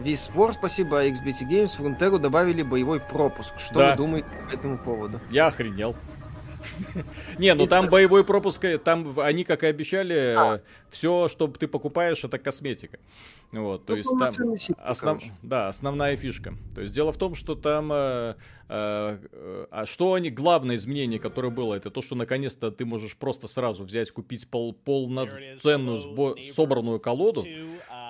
[0.00, 3.54] Виспор, спасибо, XBT Games в Рунтеру добавили боевой пропуск.
[3.58, 3.90] Что Да.
[3.92, 5.20] вы думаете по этому поводу?
[5.30, 5.94] Я охренел.
[7.38, 12.24] Не, ну там боевой пропуск, э, там они, как и обещали, все, что ты покупаешь,
[12.24, 12.98] это косметика.
[13.50, 14.54] Вот, то Ну, есть там
[14.84, 16.54] основ- да, основная фишка.
[16.74, 18.34] То есть дело в том, что там, э,
[18.68, 23.16] э, э, а что они, главное изменение, которое было, это то, что наконец-то ты можешь
[23.16, 27.42] просто сразу взять, купить пол, полноценную сбо- собранную колоду.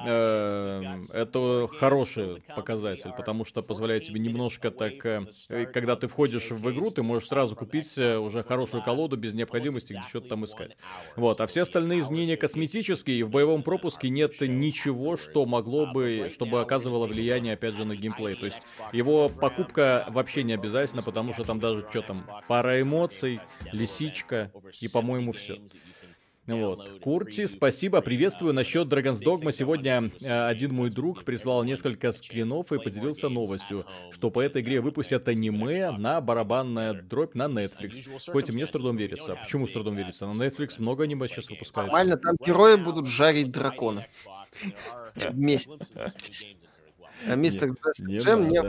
[0.05, 6.51] Э, это хороший показатель, потому что позволяет тебе немножко так, э, э, когда ты входишь
[6.51, 10.44] в игру, ты можешь сразу купить э, уже хорошую колоду без необходимости где что-то там
[10.44, 10.76] искать.
[11.16, 16.30] Вот, а все остальные изменения косметические, и в боевом пропуске нет ничего, что могло бы,
[16.32, 18.36] чтобы оказывало влияние, опять же, на геймплей.
[18.36, 18.61] То есть
[18.92, 23.40] его покупка вообще не обязательно, потому что там даже что там, пара эмоций,
[23.72, 25.59] лисичка и, по-моему, все.
[26.49, 27.01] Вот.
[27.01, 28.55] Курти, спасибо, приветствую.
[28.55, 34.30] Насчет Dragon's Dogma сегодня э, один мой друг прислал несколько скринов и поделился новостью, что
[34.30, 38.30] по этой игре выпустят аниме на барабанная дробь на Netflix.
[38.32, 39.34] Хоть и мне с трудом верится.
[39.34, 40.26] Почему с трудом верится?
[40.26, 41.92] На Netflix много аниме сейчас выпускают.
[41.92, 44.07] Нормально, там герои будут жарить дракона.
[45.14, 45.72] Вместе.
[47.26, 48.62] А мистер Джем, не.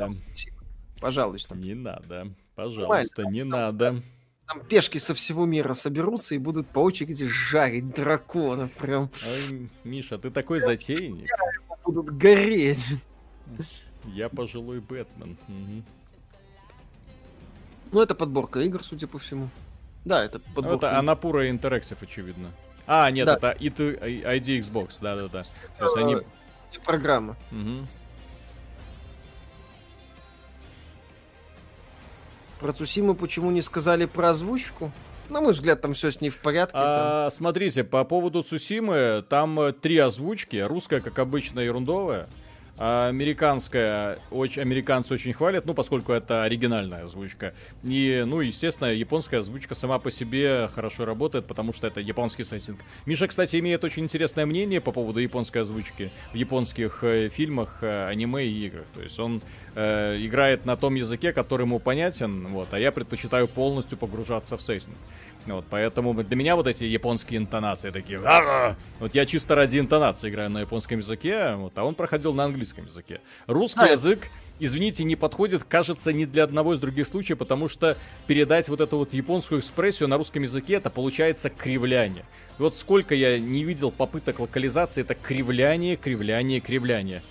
[1.00, 1.56] Пожалуйста.
[1.56, 4.02] Не надо, пожалуйста, не надо.
[4.50, 8.68] Там пешки со всего мира соберутся и будут по очереди жарить дракона.
[8.80, 11.30] Прям Ой, Миша, ты такой затейник.
[11.86, 12.96] будут гореть.
[14.06, 15.38] Я пожилой Бэтмен.
[15.48, 15.86] Мгм.
[17.92, 19.50] Ну, это подборка игр, судя по всему.
[20.04, 20.88] Да, это Ну, подборка.
[20.88, 22.52] Это Анапура Interactive, очевидно.
[22.88, 23.34] А, нет, Да.
[23.36, 25.44] это ID Xbox, да-да-да.
[25.78, 26.16] То есть они...
[26.16, 26.22] Э,
[26.84, 27.36] программа.
[27.52, 27.88] Мгм.
[32.60, 34.92] Про Цусиму почему не сказали про озвучку?
[35.30, 36.78] На мой взгляд, там все с ней в порядке.
[36.78, 40.58] А, смотрите, по поводу Цусимы, там э, три озвучки.
[40.58, 42.28] Русская, как обычно, ерундовая.
[42.80, 47.54] Американская, очень, американцы очень хвалят, ну, поскольку это оригинальная озвучка.
[47.84, 52.80] И, ну, естественно, японская озвучка сама по себе хорошо работает, потому что это японский сеттинг.
[53.06, 58.08] Миша, кстати, имеет очень интересное мнение по поводу японской озвучки в японских э, фильмах, э,
[58.08, 58.86] аниме и играх.
[58.94, 59.42] То есть он
[59.76, 64.62] э, играет на том языке, который ему понятен, вот, а я предпочитаю полностью погружаться в
[64.62, 64.96] сеттинг.
[65.56, 68.20] Вот, поэтому для меня вот эти японские интонации такие...
[68.26, 72.46] «Ара!» Вот я чисто ради интонации играю на японском языке, вот, а он проходил на
[72.46, 73.22] английском языке.
[73.48, 74.30] Русский Да, язык,
[74.60, 77.98] извините, не подходит, кажется, ни для одного из других случаев, потому что
[78.28, 82.26] передать вот эту вот японскую экспрессию на русском языке, это получается кривляние.
[82.58, 87.22] Вот сколько я не видел попыток локализации, это кривляние, кривляние, кривляние.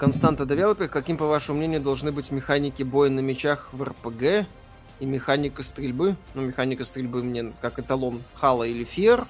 [0.00, 4.46] Константа Девелопер, каким, по вашему мнению, должны быть механики боя на мечах в РПГ
[4.98, 6.16] и механика стрельбы?
[6.32, 9.26] Ну, механика стрельбы мне как эталон Halo или F.E.A.R..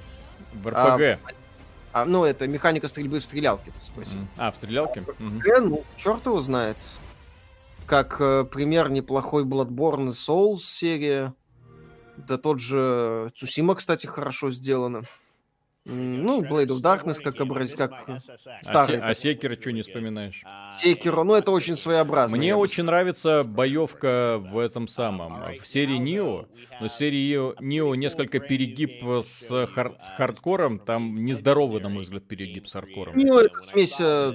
[0.55, 1.19] В РПГ.
[1.93, 4.19] А, ну, это механика стрельбы в стрелялке, спросил.
[4.37, 5.03] А, в стрелялке?
[5.19, 5.41] Мгм.
[5.41, 6.77] РПГ, ну, черт его знает.
[7.87, 11.35] Как э, пример неплохой Bloodborne и Souls серия.
[12.17, 15.03] Да тот же Цусима, кстати, хорошо сделано.
[15.87, 17.73] Ну, Blade of Darkness, как образ...
[17.75, 18.19] как А,
[18.63, 18.99] старый.
[18.99, 20.43] Се- а Секера что не вспоминаешь?
[20.79, 22.37] Секиро, ну, это очень своеобразно.
[22.37, 26.47] Мне очень нравится боевка в этом самом, в серии Нио,
[26.83, 32.25] но серия Нио, Нио несколько перегиб с, хар- с хардкором, там нездоровый, на мой взгляд,
[32.29, 33.15] перегиб с хардкором.
[33.17, 34.33] Ну, это смесь э,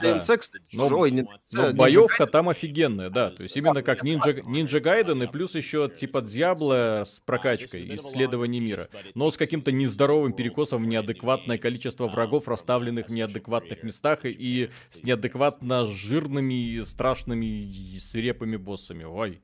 [0.00, 0.18] Да.
[0.18, 0.94] DMC, кстати, Но- тоже.
[0.94, 3.30] Ой, не Но боевка там офигенная, да.
[3.30, 8.60] То есть именно как Ninja, Ninja Gaiden и плюс еще типа Диабло с прокачкой, исследование
[8.60, 8.86] мира.
[9.14, 15.02] Но с каким-то нездоровым перекосом в неадекватное количество врагов, расставленных в неадекватных местах и, с
[15.02, 19.04] неадекватно жирными, страшными и свирепыми боссами.
[19.04, 19.40] Ой.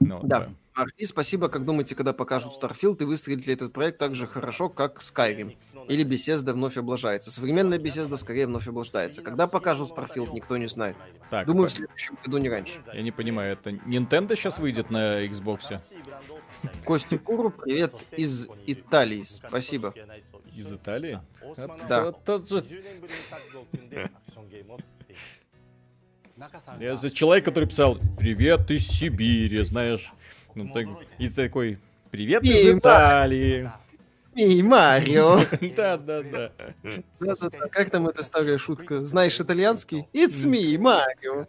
[0.00, 0.50] Ну, Да.
[0.72, 1.48] Арти, спасибо.
[1.48, 5.56] Как думаете, когда покажут Starfield и выстрелит ли этот проект так же хорошо, как Skyrim?
[5.88, 7.30] Или Bethesda вновь облажается?
[7.30, 9.20] Современная Bethesda скорее вновь облаждается.
[9.20, 10.96] Когда покажут Starfield, никто не знает.
[11.28, 12.80] Так, Думаю, в по- следующем году не раньше.
[12.94, 15.82] я не понимаю, это Nintendo сейчас выйдет на Xbox?
[16.84, 19.24] Костя Куру, привет из Италии.
[19.24, 19.92] Спасибо.
[20.56, 21.20] Из Италии?
[21.88, 22.12] Да.
[26.80, 30.12] Я за человек, который писал «Привет из Сибири», знаешь.
[30.54, 30.86] Ну, так-
[31.18, 31.78] и такой
[32.10, 32.78] «Привет из.
[32.78, 33.70] Италии».
[34.34, 35.40] Эй, Марио!
[35.76, 36.52] Да-да-да.
[37.18, 39.00] Да-да-да, Как там эта старая шутка?
[39.00, 40.06] Знаешь итальянский?
[40.12, 41.46] It's me, Марио.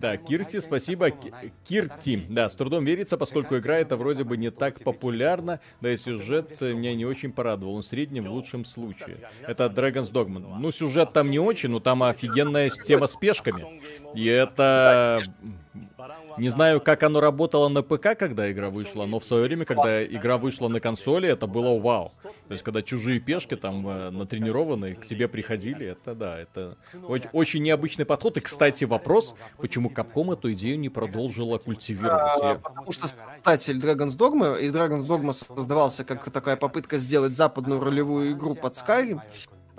[0.00, 1.10] Так, Кирти, спасибо.
[1.10, 1.32] Ки-
[1.64, 5.96] Кирти, да, с трудом верится, поскольку игра эта вроде бы не так популярна, да и
[5.96, 9.16] сюжет э, меня не очень порадовал, он в среднем в лучшем случае.
[9.46, 10.56] Это Dragon's Dogma.
[10.58, 13.64] Ну, сюжет там не очень, но там офигенная тема с пешками.
[14.14, 15.22] И это...
[16.38, 20.04] Не знаю, как оно работало на ПК, когда игра вышла, но в свое время, когда
[20.04, 22.12] игра вышла на консоли, это было вау.
[22.22, 26.76] То есть, когда чужие пешки там э, натренированные к себе приходили, это да, это
[27.32, 28.36] очень необычный подход.
[28.36, 32.42] И, кстати, вопрос, почему Capcom эту идею не продолжила культивировать.
[32.42, 37.80] А, Потому что создатель Dragon's Dogma, и Dragon's Dogma создавался как такая попытка сделать западную
[37.80, 39.20] ролевую игру под Skyrim.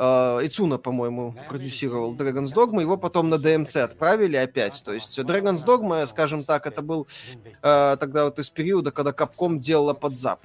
[0.02, 4.82] Э, Ицуна, по-моему, продюсировал Dragon's Dogma, его потом на DMC отправили опять.
[4.84, 7.06] То есть Dragon's Dogma, скажем так, это был
[7.62, 10.40] э, тогда вот из периода, когда Capcom делала под Зап.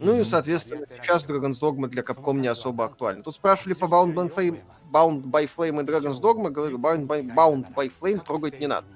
[0.00, 3.22] Ну и, соответственно, сейчас Dragon's Dogma для Capcom не особо актуален.
[3.22, 4.58] Тут спрашивали по Bound by Flame,
[4.92, 8.86] Bound by Flame и Dragon's Dogma, говорю, Bound by, Bound by Flame трогать не надо.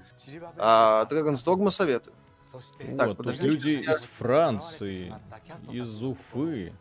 [0.58, 2.14] А Dragon's Dogma советую.
[2.98, 5.14] Так, вот, тут люди из Франции,
[5.70, 6.72] из Уфы,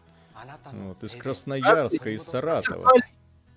[0.71, 2.91] вот, из Красноярска, из Саратова.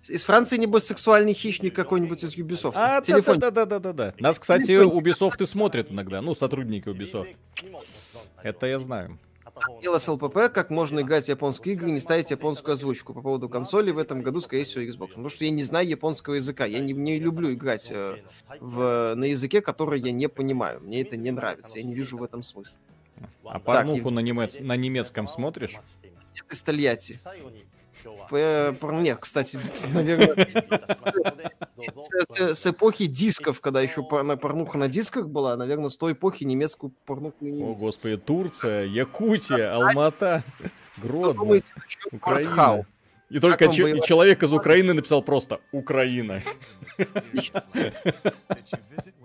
[0.07, 2.73] Из Франции, небось, сексуальный хищник какой-нибудь из Ubisoft.
[2.75, 3.39] А, Телефон.
[3.39, 4.13] да-да-да-да-да.
[4.19, 4.71] Нас, кстати.
[4.71, 7.35] Ubisoft и смотрят иногда, ну, сотрудники Ubisoft.
[8.43, 9.19] Это я знаю.
[9.83, 13.15] Дело с ЛПП, как можно играть в японские игры и не ставить японскую озвучку.
[13.15, 15.09] По поводу консоли в этом году, скорее всего, Xbox.
[15.09, 16.65] Потому что я не знаю японского языка.
[16.65, 18.17] Я не, не люблю играть э,
[18.61, 20.81] в, на языке, который я не понимаю.
[20.81, 21.79] Мне это не нравится.
[21.79, 22.79] Я не вижу в этом смысла.
[23.45, 25.77] А порнуху на, немец- на немецком смотришь?
[26.35, 27.21] Нет, из Тольятти.
[28.33, 29.59] Нет, кстати,
[29.93, 30.47] наверное,
[31.77, 36.13] с, с- с эпохи дисков, когда еще порно- порнуха на дисках была, наверное, с той
[36.13, 40.43] эпохи немецкую порнуху не О, господи, Турция, Якутия, Алмата,
[40.99, 41.61] Гродно,
[42.13, 42.51] Украина.
[42.51, 42.87] Мартхау?
[43.31, 46.43] И только че- и человек из Украины написал просто «Украина».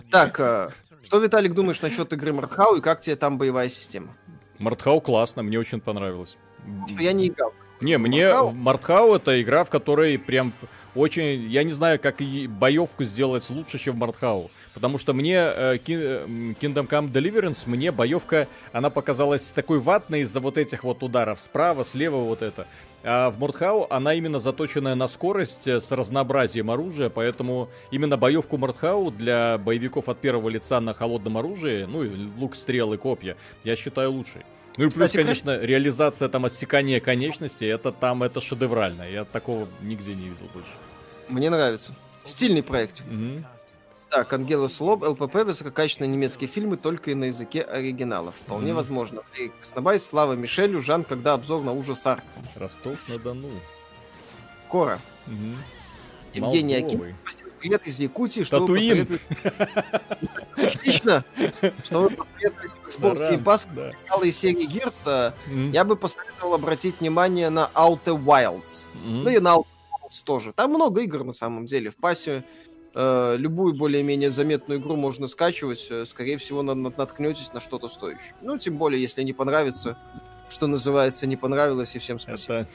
[0.10, 0.70] Так, э,
[1.04, 4.16] что, Виталик, думаешь насчет игры Мартхау и как тебе там боевая система?
[4.58, 6.38] Мартхау классно, мне очень понравилось.
[6.64, 7.54] Потому что я не играл.
[7.82, 9.16] Не, мне Мартхау?
[9.16, 10.54] Это игра, в которой прям
[10.96, 11.50] очень...
[11.50, 14.52] Я не знаю, как и боевку сделать лучше, чем в Мартхау.
[14.74, 20.40] Потому что мне э, м, Kingdom Come Deliverance, мне боевка, она показалась такой ватной из-за
[20.40, 22.68] вот этих вот ударов справа, слева вот это.
[23.04, 28.58] А в Мортхау она именно заточенная на скорость э, с разнообразием оружия, поэтому именно боевку
[28.58, 33.76] Мортхау для боевиков от первого лица на холодном оружии, ну и лук, стрелы, копья, я
[33.78, 34.42] считаю лучшей.
[34.80, 39.04] Ну и плюс, Кстати, конечно, реализация там отсекания конечностей, это там, это шедеврально.
[39.04, 40.70] Я такого нигде не видел больше.
[41.28, 41.94] Мне нравится.
[42.24, 43.06] Стильный проект.
[43.06, 43.46] Мгм.
[44.10, 48.36] Так, Ангелус Лоб, ЛПП, высококачественные немецкие фильмы только и на языке оригиналов.
[48.46, 48.78] Вполне Мгм.
[48.78, 49.22] возможно.
[49.38, 52.24] И Снобай, Слава Мишелю, Жан, когда обзор на ужас Арк.
[52.56, 53.50] Ростов-на-Дону.
[54.70, 55.00] Кора.
[55.28, 55.58] Мгм.
[56.34, 57.04] Евгений Аким.
[57.60, 58.44] Привет из Якутии.
[58.44, 59.06] Что вы Татуин.
[59.08, 59.24] посоветуете?
[60.56, 61.24] Отлично.
[61.86, 62.18] Что вы
[62.90, 63.92] Саранск, Game Pass да.
[64.26, 65.34] из серии Gears?
[65.52, 65.72] М.
[65.72, 68.88] Я бы посоветовал обратить внимание на Outer Wilds.
[69.06, 69.24] М.
[69.24, 69.66] Да и на Outer
[70.04, 70.54] Wilds тоже.
[70.54, 71.92] Там много игр на самом деле.
[71.92, 72.44] В пасе
[72.96, 75.88] э, любую более-менее заметную игру можно скачивать.
[75.92, 78.34] э, Скорее всего, на- на- наткнетесь на что-то стоящее.
[78.42, 79.98] Ну, тем более, если не понравится,
[80.50, 82.54] что называется, не понравилось, и всем спасибо.
[82.56, 82.70] Это,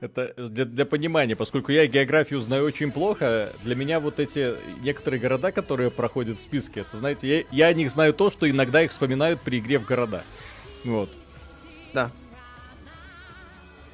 [0.00, 5.20] это для, для понимания, поскольку я географию знаю очень плохо, для меня вот эти некоторые
[5.20, 8.82] города, которые проходят в списке, это, знаете, я, я о них знаю то, что иногда
[8.82, 10.22] их вспоминают при игре в города.
[10.84, 11.10] Вот.
[11.92, 12.10] Да.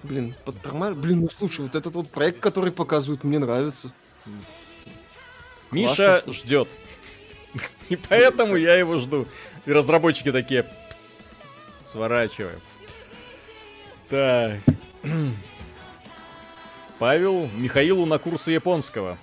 [0.02, 0.94] Блин, подтормаж...
[0.96, 3.90] Блин, ну слушай, вот этот вот проект, который показывают, мне нравится.
[5.70, 6.38] Миша слушай.
[6.38, 6.68] ждет.
[7.88, 9.26] И поэтому я его жду.
[9.64, 10.66] И разработчики такие,
[11.86, 12.60] сворачиваем.
[14.10, 14.58] Так.
[16.98, 19.18] Павел, Михаилу на курсы японского.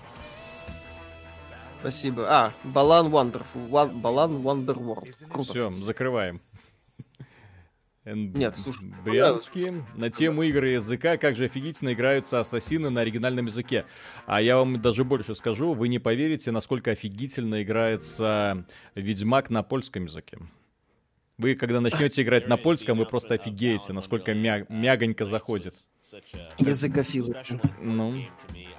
[1.79, 2.27] Спасибо.
[2.29, 3.91] А, Балан Wonderful.
[3.93, 5.43] Балан Wonderworld.
[5.43, 6.39] Все, закрываем.
[8.03, 9.83] Нет, слушай, Брянский.
[9.95, 13.85] На тему игры языка, как же офигительно играются ассасины на оригинальном языке.
[14.25, 18.65] А я вам даже больше скажу, вы не поверите, насколько офигительно играется
[18.95, 20.39] Ведьмак на польском языке.
[21.41, 25.73] Вы, когда начнете играть на польском, вы просто офигеете, насколько мя- мягонько заходит.
[26.59, 27.35] Языкофилы.
[27.81, 28.23] Ну,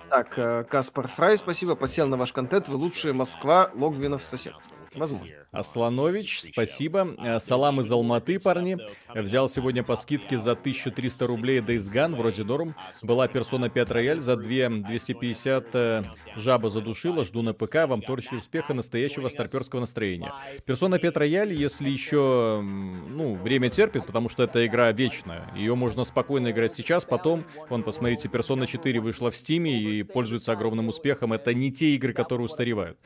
[0.09, 4.55] Так, э, Каспар Фрай, спасибо, подсел на ваш контент, вы лучшие Москва, Логвинов сосед.
[4.95, 5.35] Возможно.
[5.53, 7.15] Асланович, спасибо.
[7.19, 8.79] Э, Салам из Алматы, парни.
[9.15, 12.75] Взял сегодня по скидке за 1300 рублей Days Gone, вроде норм.
[13.03, 16.03] Была персона 5 рояль за 2 250 э,
[16.37, 17.25] жаба задушила.
[17.25, 17.87] Жду на ПК.
[17.87, 20.33] Вам торчили успеха настоящего старперского настроения.
[20.65, 25.51] Персона 5 рояль, если еще, ну, время терпит, потому что это игра вечная.
[25.55, 30.53] Ее можно спокойно играть сейчас, потом, вон, посмотрите, Персона 4 вышла в Стиме и пользуется
[30.53, 31.33] огромным успехом.
[31.33, 32.99] Это не те игры, которые устаревают.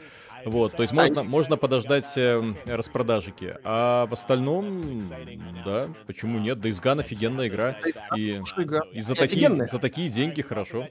[0.47, 3.57] Вот, то есть можно, можно подождать э, распродажики.
[3.64, 5.01] А в остальном,
[5.64, 6.61] да, почему нет?
[6.61, 7.76] Да изган офигенная игра.
[8.16, 8.40] И,
[8.92, 10.86] и за, такие, за такие деньги хорошо.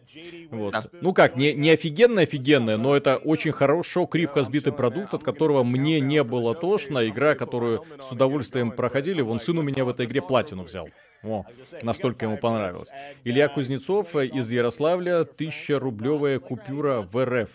[0.52, 0.74] Вот.
[0.74, 0.84] Да.
[1.00, 5.64] Ну как, не, не офигенная офигенная, но это очень хорошо, крепко сбитый продукт, от которого
[5.64, 7.08] мне не было тошно.
[7.08, 9.22] Игра, которую с удовольствием проходили.
[9.22, 10.90] Вон сын у меня в этой игре платину взял.
[11.24, 11.44] О,
[11.82, 12.90] настолько ему понравилось.
[13.24, 17.50] Илья Кузнецов э, из Ярославля, 1000-рублевая купюра в РФ.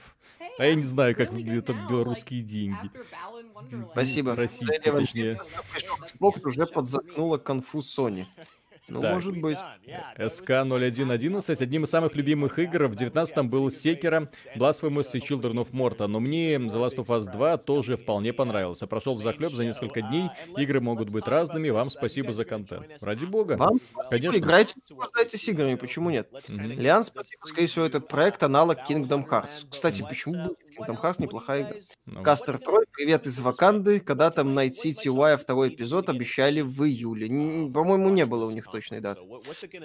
[0.59, 2.91] А я не знаю, как выглядят белорусские деньги.
[3.93, 4.35] Спасибо.
[4.35, 5.41] Российские, точнее.
[5.75, 8.27] Xbox уже подзаткнула конфуз Sony.
[8.91, 9.15] Ну, Так.
[9.15, 9.59] может быть.
[10.19, 11.63] СК-0111.
[11.63, 16.21] Одним из самых любимых игр в 19-м был Секера, Blasphemous и Children of Morta, но
[16.21, 18.87] мне The Last of Us 2 тоже вполне понравился.
[18.87, 22.87] Прошел в захлеб за несколько дней, игры могут быть разными, вам спасибо за контент.
[23.03, 23.57] Ради бога.
[23.57, 23.79] Вам
[24.11, 24.39] Конечно.
[24.39, 26.29] играйте, наслаждайтесь играми, почему нет?
[26.49, 26.73] Мгм.
[26.73, 27.41] Лиан, спасибо.
[27.45, 29.67] Скорее всего, этот проект аналог Kingdom Hearts.
[29.71, 31.75] Кстати, почему бы Kingdom Hearts неплохая игра?
[32.07, 34.01] Ну, Кастер Трой, привет из Ваканды.
[34.01, 37.29] Когда там Night City второй эпизод обещали в июле.
[37.73, 39.21] По-моему, не было у них точной даты.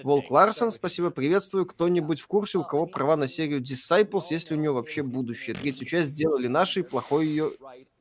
[0.03, 1.65] Волк Ларсон, спасибо, приветствую.
[1.65, 5.55] Кто-нибудь в курсе, у кого права на серию Disciples, если у нее вообще будущее?
[5.55, 7.51] Третью часть сделали наши, плохой ее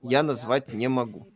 [0.03, 1.29] я назвать не могу.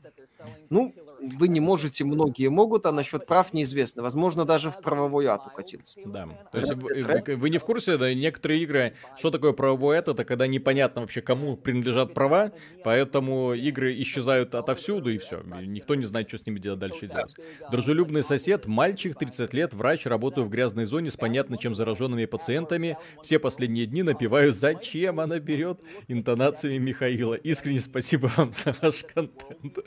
[0.71, 4.03] Ну, вы не можете, многие могут, а насчет прав неизвестно.
[4.03, 6.01] Возможно, даже в правовой ад укатился.
[6.05, 6.29] Да.
[6.53, 10.25] То есть вы, вы- не в курсе, да, некоторые игры, что такое правовой ад, это
[10.25, 12.53] когда непонятно вообще, кому принадлежат права,
[12.85, 15.43] поэтому игры исчезают отовсюду и все.
[15.63, 17.35] Никто не знает, что с ними делать дальше делать.
[17.71, 22.99] Дружелюбный сосед, мальчик, 30 лет, врач, работаю в грязной зоне с понятно чем зараженными пациентами.
[23.23, 27.35] Все последние дни напиваю «Зачем она берет?» интонациями Михаила.
[27.35, 29.79] Искренне спасибо вам за ваш контент.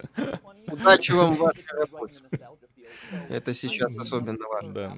[0.68, 2.20] Удачи вам в вашей работе.
[3.30, 4.74] Это сейчас особенно важно.
[4.74, 4.96] Да.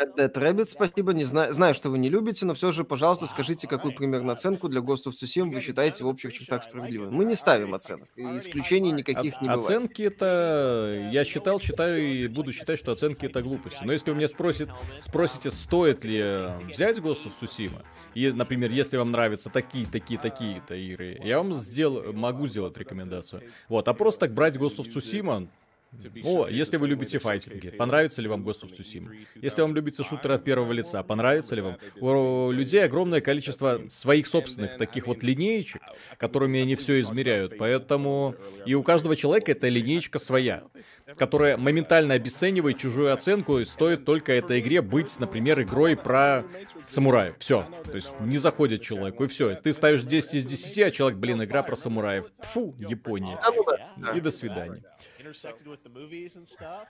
[0.00, 1.12] Red Dead Rabbit, спасибо.
[1.12, 4.68] Не знаю, знаю, что вы не любите, но все же, пожалуйста, скажите, какую примерно оценку
[4.68, 7.10] для Ghost of Tsushima вы считаете в общих чертах справедливой.
[7.10, 8.08] Мы не ставим оценок.
[8.16, 9.64] Исключений никаких не бывает.
[9.64, 11.08] Оценки это...
[11.12, 13.80] Я считал, считаю и буду считать, что оценки это глупости.
[13.84, 14.70] Но если вы меня спросит,
[15.00, 17.82] спросите, стоит ли э, взять Ghost of Tsushima,
[18.14, 22.12] и, например, если вам нравятся такие, такие, такие-то игры, я вам сдел...
[22.12, 23.42] могу сделать рекомендацию.
[23.68, 25.48] Вот, а просто так брать Ghost of Tsushima,
[26.24, 29.14] о, если вы любите файтинги, понравится ли вам Ghost of Tsushima?
[29.40, 31.76] Если вам любите шутеры от первого лица, понравится ли вам?
[32.00, 35.82] У людей огромное количество своих собственных таких вот линеечек,
[36.18, 37.58] которыми они все измеряют.
[37.58, 38.34] Поэтому
[38.66, 40.64] и у каждого человека эта линеечка своя,
[41.16, 46.44] которая моментально обесценивает чужую оценку, и стоит только этой игре быть, например, игрой про
[46.88, 47.36] самураев.
[47.38, 47.66] Все.
[47.84, 49.54] То есть не заходит человеку, и все.
[49.56, 52.26] Ты ставишь 10 из 10, а человек, блин, игра про самураев.
[52.52, 53.38] Фу, Япония.
[54.14, 54.82] И до свидания.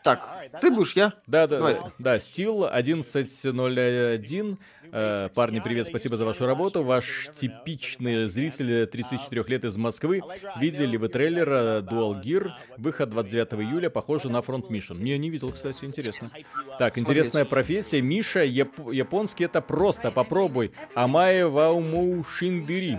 [0.02, 1.12] Так, ты будешь, я?
[1.26, 1.74] Да, да, Давай.
[1.74, 4.58] да, да, Стил 1101.
[4.92, 6.82] Э, парни, привет, спасибо за вашу работу.
[6.82, 10.22] Ваш типичный зритель 34 лет из Москвы.
[10.58, 12.50] Видели вы трейлер э, Dual Gear?
[12.78, 15.00] Выход 29 июля, похоже на Front Mission.
[15.00, 16.30] Не, не видел, кстати, интересно.
[16.78, 18.00] Так, интересная профессия.
[18.00, 20.72] Миша, яп- японский это просто, попробуй.
[20.94, 22.98] Амае вауму шинбири.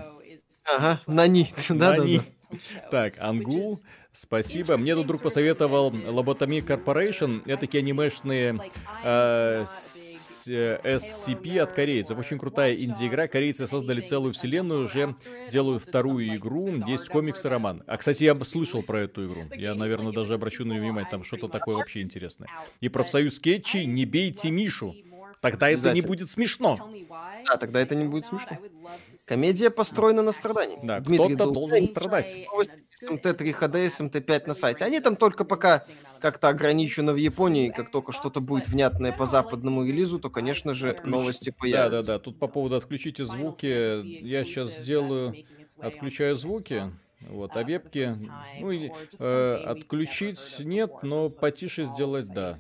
[0.66, 1.48] Ага, на ни.
[1.70, 2.58] Да, да, да.
[2.92, 3.80] Так, Ангул,
[4.14, 4.78] спасибо.
[4.78, 7.42] Мне тут друг посоветовал Lobotomy Corporation.
[7.46, 8.60] Это такие анимешные
[9.04, 12.18] э, с- э, SCP от корейцев.
[12.18, 13.28] Очень крутая инди-игра.
[13.28, 15.16] Корейцы создали целую вселенную, уже
[15.52, 16.68] делают вторую игру.
[16.88, 17.84] Есть комикс и роман.
[17.88, 19.44] А, кстати, я слышал про эту игру.
[19.56, 21.10] Я, наверное, даже обращу на нее внимание.
[21.10, 22.50] Там что-то такое вообще интересное.
[22.82, 24.96] И профсоюз скетчи «Не бейте Мишу».
[25.42, 26.90] Тогда это не будет смешно.
[27.46, 28.58] Да, тогда это не будет смешно.
[29.26, 30.80] Комедия построена на страдании.
[30.84, 32.36] Да, Дмитрий кто-то должен страдать.
[32.52, 34.86] новости СМТ 3 HD, СМТ 5 на сайте.
[34.86, 35.84] Они там только пока
[36.20, 37.70] как-то ограничены в Японии.
[37.70, 42.08] Как только что-то будет внятное по западному релизу, то, конечно же, новости появятся.
[42.08, 42.20] да, да.
[42.20, 44.02] Тут по поводу отключите звуки.
[44.24, 45.36] Я сейчас сделаю,
[45.78, 46.92] отключаю звуки.
[47.22, 48.12] Вот, а вебки,
[48.60, 52.56] ну, и, э, отключить нет, но потише сделать да.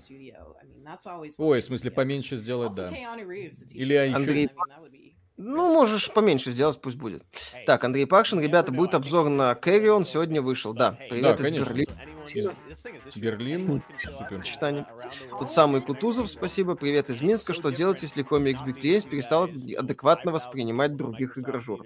[1.38, 2.90] Ой, в смысле, поменьше сделать да.
[2.90, 4.50] Или еще...
[5.38, 7.24] Ну, можешь поменьше сделать, пусть будет.
[7.66, 10.74] Так, Андрей Пакшин, ребята, будет обзор на Carrion, сегодня вышел.
[10.74, 11.66] Да, привет Да, из конечно.
[11.66, 11.92] Берлина.
[13.16, 13.82] Берлин.
[14.02, 14.38] Супер.
[14.38, 14.86] Сочетание.
[15.38, 16.76] Тот самый Кутузов, спасибо.
[16.76, 17.54] Привет из Минска.
[17.54, 21.86] Что делать, если комикс Big TS перестал адекватно воспринимать других игрожуров?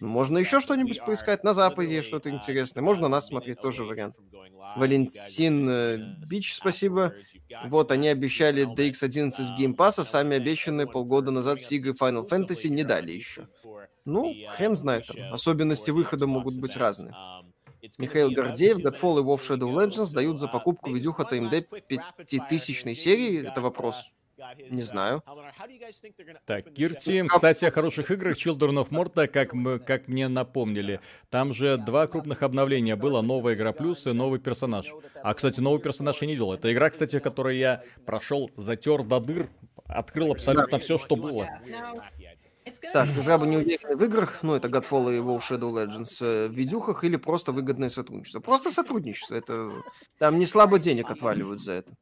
[0.00, 2.82] Ну, Можно еще что-нибудь поискать на Западе, что-то интересное.
[2.82, 4.16] Можно нас смотреть, тоже вариант.
[4.76, 7.14] Валентин э, Бич, спасибо.
[7.66, 12.28] Вот, они обещали DX11 в Game Pass, а сами обещанные полгода назад все игры Final
[12.28, 13.48] Fantasy не дали еще.
[14.04, 15.32] Ну, хрен знает там.
[15.32, 17.14] Особенности выхода могут быть разные.
[17.98, 21.68] Михаил Гордеев, Godfall и WoW Shadow Legends дают за покупку видюха ТМД
[22.26, 23.46] 5000 серии.
[23.46, 23.96] Это вопрос.
[24.70, 25.22] Не знаю.
[26.44, 31.00] Так, Кирти, кстати, о хороших играх Children of Morta, как, мы, как мне напомнили.
[31.30, 33.22] Там же два крупных обновления было.
[33.22, 34.92] Новая игра плюс и новый персонаж.
[35.22, 36.54] А, кстати, новый персонаж я не делал.
[36.54, 39.48] Это игра, кстати, которую я прошел, затер до дыр,
[39.86, 41.48] открыл абсолютно все, что было.
[42.92, 46.52] Так, разрабы не уверены в играх, ну, это Godfall и WoW Shadow Legends, э, в
[46.52, 48.40] видюхах или просто выгодное сотрудничество.
[48.40, 49.70] Просто сотрудничество, это...
[50.18, 51.92] Там не слабо денег отваливают за это.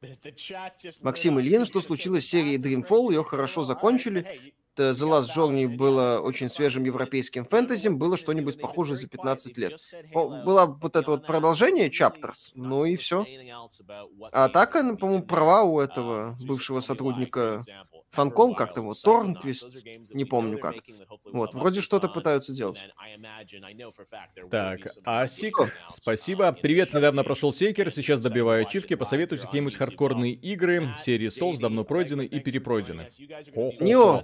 [1.00, 4.26] Максим Ильин, что случилось с серией Dreamfall, ее хорошо закончили.
[4.76, 9.78] The Last Journey было очень свежим европейским фэнтези, было что-нибудь похожее за 15 лет.
[10.14, 13.26] Было вот это вот продолжение Chapters, ну и все.
[14.32, 17.62] А так, э, по-моему, права у этого бывшего сотрудника
[18.12, 20.74] Фанком как-то вот, Торнквист, не помню как.
[21.32, 22.78] Вот, вроде что-то пытаются делать.
[24.50, 25.56] Так, Асик,
[25.90, 26.52] спасибо.
[26.52, 28.94] Привет, недавно прошел Сейкер, сейчас добиваю ачивки.
[28.94, 30.90] Посоветуйте какие-нибудь хардкорные игры.
[31.02, 33.08] Серии Souls давно пройдены и перепройдены.
[33.80, 34.22] Нио.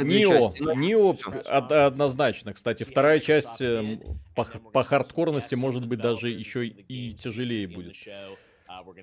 [0.00, 2.54] Нио, Нио од- однозначно.
[2.54, 3.98] Кстати, вторая часть э,
[4.34, 7.96] по, по хардкорности может быть даже еще и тяжелее будет.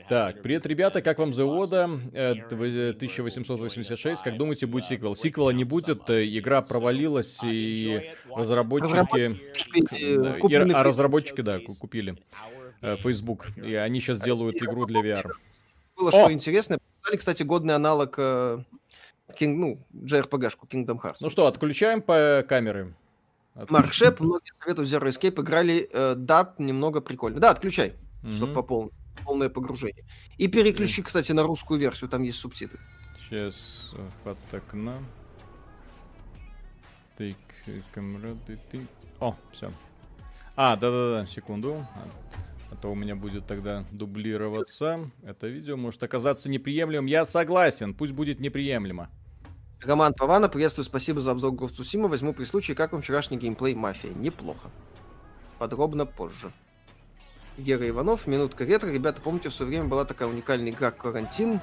[0.07, 4.21] Так, привет, ребята, как вам The Oda э, дв- 1886?
[4.21, 5.15] Как думаете, будет сиквел?
[5.15, 8.01] Сиквела не будет, э, игра провалилась, и
[8.33, 9.39] разработчики...
[9.91, 9.97] Да,
[10.37, 12.15] и- куплены а разработчики, да, ку- купили
[12.81, 15.31] э, Facebook, и они сейчас делают игру для VR.
[15.97, 16.79] Было что интересное.
[17.01, 18.59] Показали, кстати, годный аналог э,
[19.37, 21.17] King, ну, JRPG-шку Kingdom Hearts.
[21.19, 22.93] Ну что, отключаем по камеры?
[23.53, 27.39] От- Марк Шеп, многие советуют Zero Escape, играли, э, да, немного прикольно.
[27.41, 27.93] Да, отключай,
[28.29, 28.55] чтобы Мгм.
[28.55, 28.91] по полной.
[29.25, 30.05] Полное погружение.
[30.37, 32.79] И переключи, кстати, на русскую версию, там есть субтитры.
[33.19, 34.99] Сейчас э, от окна.
[37.17, 38.87] Ты, к- камрады, ты.
[39.19, 39.71] О, все.
[40.55, 41.85] А, да-да-да, секунду.
[41.95, 42.07] А,
[42.71, 45.11] а то у меня будет тогда дублироваться.
[45.23, 47.07] Это видео может оказаться неприемлемым.
[47.07, 49.09] Я согласен, пусть будет неприемлемо.
[49.81, 52.07] Роман Павана, приветствую, спасибо за обзор of Tsushima.
[52.07, 54.11] Возьму при случае, как вам вчерашний геймплей Мафия.
[54.13, 54.71] Неплохо.
[55.59, 56.51] Подробно позже.
[57.57, 58.89] Гера Иванов, Минутка ветра.
[58.89, 61.59] Ребята, помните, в свое время была такая уникальная игра Карантин.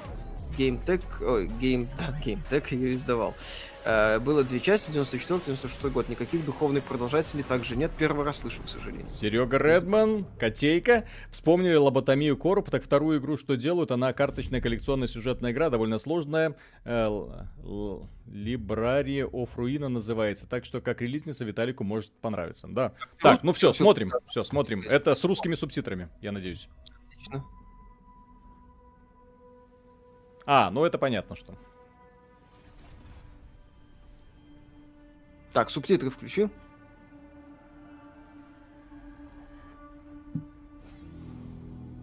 [0.58, 3.34] GameTech, ой, Game, да, GameTech ее издавал.
[3.86, 6.08] Э, было две части, 94-96 год.
[6.08, 7.90] Никаких духовных продолжателей также нет.
[7.98, 9.10] Первый раз слышу, к сожалению.
[9.10, 11.04] Серега Редман, Котейка.
[11.30, 13.90] Вспомнили лоботомию Корп, так вторую игру что делают?
[13.90, 16.56] Она карточная коллекционная сюжетная игра, довольно сложная.
[16.84, 17.32] Э, л-
[17.62, 20.46] л- Library of Ruina называется.
[20.48, 22.66] Так что как релизница Виталику может понравиться.
[22.68, 22.92] Да.
[23.20, 24.12] Так, ну все, смотрим.
[24.28, 24.82] Все, смотрим.
[24.88, 26.68] Это с русскими субтитрами, я надеюсь.
[27.10, 27.44] Отлично.
[30.46, 31.54] А, ну это понятно, что.
[35.54, 36.50] Так, субтитры включи.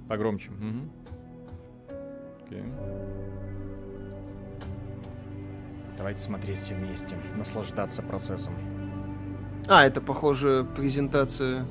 [0.08, 0.52] Погромче.
[0.52, 0.90] Мгм.
[2.46, 2.64] Окей.
[5.98, 8.56] Давайте смотреть все вместе, наслаждаться процессом.
[9.68, 11.66] А, это, похоже, презентация.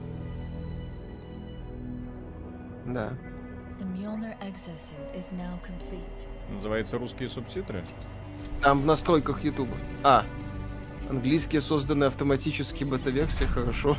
[2.87, 3.15] Да.
[6.51, 7.85] Называется русские субтитры.
[8.61, 9.75] Там в настройках Ютуба.
[10.05, 10.25] А,
[11.11, 13.97] английские созданы автоматически бета-версия, хорошо.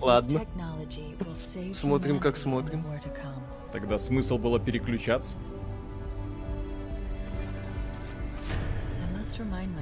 [0.00, 0.42] Ладно.
[1.72, 2.84] Смотрим, как смотрим.
[3.72, 5.36] Тогда смысл было переключаться.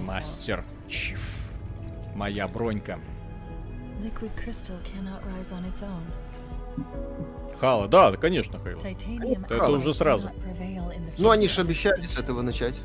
[0.07, 1.49] Мастер Чиф.
[2.15, 2.99] Моя бронька.
[7.59, 8.81] Хала, да, да, конечно, Хейла.
[9.49, 10.31] Это уже сразу.
[11.19, 12.81] Ну, они же обещали с этого начать.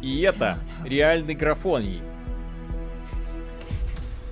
[0.00, 2.02] И это реальный графоний.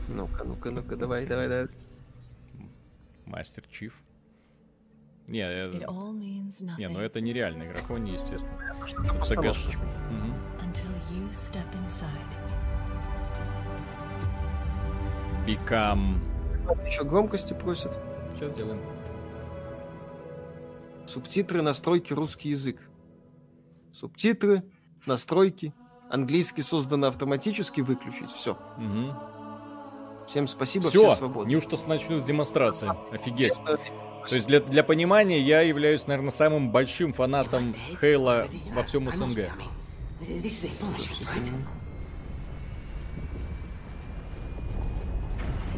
[0.09, 1.69] Ну-ка, ну-ка, ну-ка, давай, давай, давай.
[3.27, 4.01] Мастер Чиф.
[5.27, 8.77] Не, э, means не, ну это нереальный графоний, естественно.
[8.85, 9.25] Это
[11.75, 12.37] inside.
[15.47, 16.19] Become.
[16.87, 17.99] Еще громкости просят.
[18.35, 18.81] Сейчас сделаем.
[21.07, 22.81] Субтитры, настройки, русский язык.
[23.93, 24.63] Субтитры,
[25.07, 25.75] настройки.
[26.11, 28.31] Английский создано автоматически, выключить.
[28.31, 28.57] Все.
[28.77, 29.15] Мгм.
[30.29, 31.51] Всем спасибо, все, Все, свободны.
[31.51, 32.91] неужто начнут с демонстрации?
[33.13, 33.55] Офигеть.
[33.55, 39.51] То есть для, для понимания я являюсь, наверное, самым большим фанатом Хейла во всем СНГ.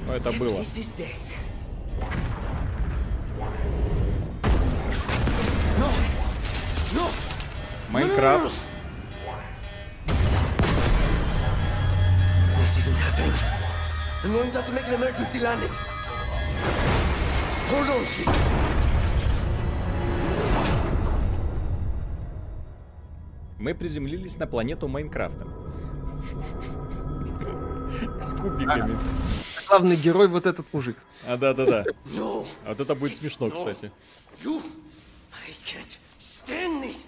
[0.06, 0.62] Но это было.
[7.90, 8.52] Майнкрафт.
[13.18, 13.34] Happening.
[14.24, 15.70] I'm going to have to make an emergency landing.
[17.70, 18.28] Hold on, shit.
[23.58, 25.46] Мы приземлились на планету Майнкрафта.
[28.22, 28.96] С кубиками.
[29.68, 30.96] Главный герой вот этот мужик.
[31.26, 31.84] А, да-да-да.
[32.06, 33.90] No, А вот это будет смешно, кстати.
[34.44, 34.62] you.
[35.32, 37.04] I can't stand this.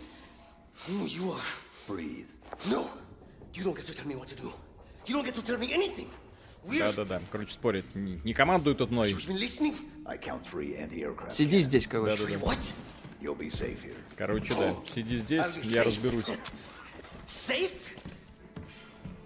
[0.88, 1.40] Who you are.
[1.86, 2.26] Breathe.
[2.68, 2.84] No,
[3.54, 4.52] you don't get to tell me what to do.
[5.11, 6.08] You don't get to tell me anything.
[6.64, 7.20] We're Да-да-да.
[7.32, 7.84] Короче, спорят.
[7.96, 9.11] Не, не командуют тут мной.
[9.11, 9.74] even listening.
[10.06, 11.32] I count three anti-aircraft.
[11.32, 12.16] Сиди здесь, короче.
[12.16, 12.38] Да-да-да.
[12.38, 12.58] What?
[13.20, 13.96] You'll be safe here.
[14.16, 14.72] Короче, да.
[14.86, 16.26] Сиди здесь, я разберусь.
[17.26, 17.72] Safe?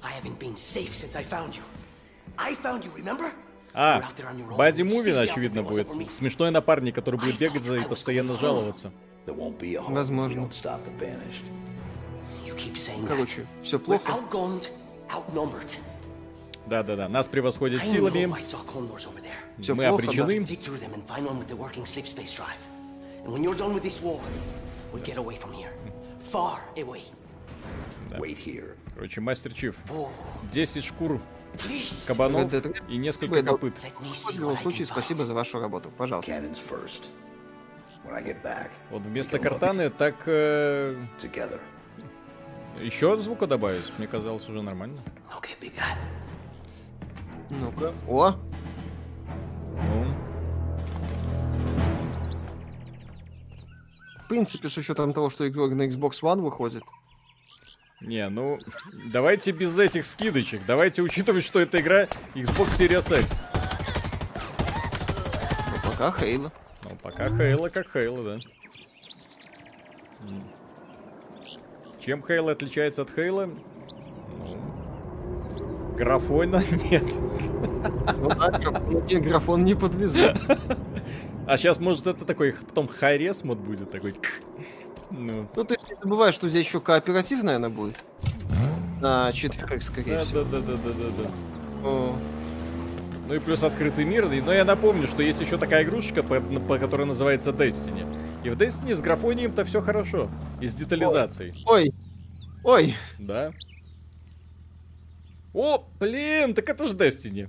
[0.03, 1.62] I haven't been safe since I found you.
[2.39, 3.30] I found you, remember?
[3.74, 4.57] А, You're out there on your own.
[4.57, 5.91] Бади Stay Муви, out очевидно, будет.
[6.11, 8.91] Смешной напарник, который будет бегать за и постоянно жаловаться.
[9.26, 10.41] There won't be a home if we Возможно.
[10.41, 11.45] don't stop the banished.
[12.47, 14.11] You keep saying Короче, все плохо.
[16.66, 17.09] Да-да-да.
[17.09, 18.40] Нас превосходят know силами.
[19.59, 20.38] Всё Мы плохо, обречены.
[20.44, 22.59] Dig through them and find one with the working sleep space drive.
[23.24, 24.20] And when you're done with this war,
[24.92, 25.72] we'll get away from here.
[26.30, 27.02] Far away.
[28.18, 28.76] Wait here.
[28.94, 29.76] Короче, Мастер Чиф.
[29.90, 30.09] Oh,
[30.52, 31.20] 10 шкур
[32.07, 33.74] кабанов Это- и несколько дол- копыт.
[33.78, 35.90] В любом случае, спасибо за вашу работу.
[35.96, 36.32] Пожалуйста.
[38.90, 40.96] Вот вместо картаны так э.
[42.81, 43.91] Еще звука добавить.
[43.99, 45.01] Мне казалось уже нормально.
[45.61, 45.97] big guy.
[47.51, 47.93] Ну-ка.
[48.09, 48.37] О,
[49.75, 50.14] Ну,
[54.25, 56.83] в принципе, с учетом того, что игрок на Xbox One выходит.
[58.01, 58.59] не, ну,
[59.12, 60.62] давайте без этих скидочек.
[60.66, 62.05] Давайте учитывать, что эта игра
[62.35, 63.43] Xbox Series X.
[65.70, 66.53] Ну, пока Хейла.
[66.85, 68.37] Ну, пока Хейла как Хейла, да.
[72.05, 73.48] Чем Хейла отличается от Хейла?
[74.38, 74.59] Ну,
[75.96, 77.05] графона нет.
[78.18, 78.61] Ну да,
[79.20, 80.34] графон- не, подвезли.
[81.46, 84.14] А сейчас, может, это такой, потом хайрес мод будет такой.
[85.11, 88.02] Ну, Ну ты не забывай, что здесь еще кооператив, наверное, будет.
[89.00, 90.42] На четверых, скорее да, всего.
[90.44, 91.88] да, да, да, да, да, да.
[91.88, 92.16] О,
[93.28, 94.28] Ну и плюс открытый мир.
[94.44, 98.07] Но я напомню, что есть еще такая игрушечка, по, по- которая называется Destiny.
[98.45, 100.30] И в Destiny с графонием-то все хорошо.
[100.61, 101.64] И с детализацией.
[101.66, 101.92] Ой,
[102.62, 103.53] ой, Да.
[105.55, 107.49] О, блин, так это же Destiny.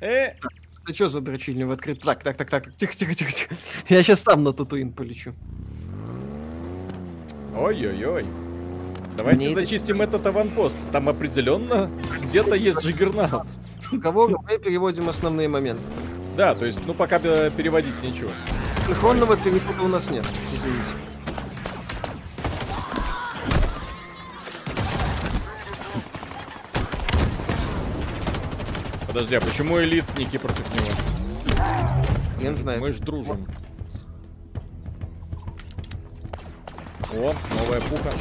[0.00, 0.34] Э,
[0.84, 2.00] это что за дрочильня в открыт?
[2.02, 3.54] Так, так, так, так, тихо, тихо, тихо, тихо.
[3.88, 5.34] Я сейчас сам на Татуин полечу.
[7.56, 8.26] ой-ой-ой.
[9.16, 10.78] Давайте Мне это- зачистим этот аванпост.
[10.92, 11.90] Там определенно
[12.22, 13.46] где-то есть джиггернаут.
[13.90, 15.82] Разговор мы переводим основные моменты.
[16.38, 18.30] Да, то есть, ну пока э, переводить ничего.
[18.86, 20.24] Синхронного перевода у нас нет,
[20.54, 20.92] извините.
[29.08, 30.86] Подожди, а почему элитники против него?
[32.38, 32.80] Хрен знает.
[32.82, 33.44] Мы ж дружим.
[37.12, 38.12] О, новая пуха.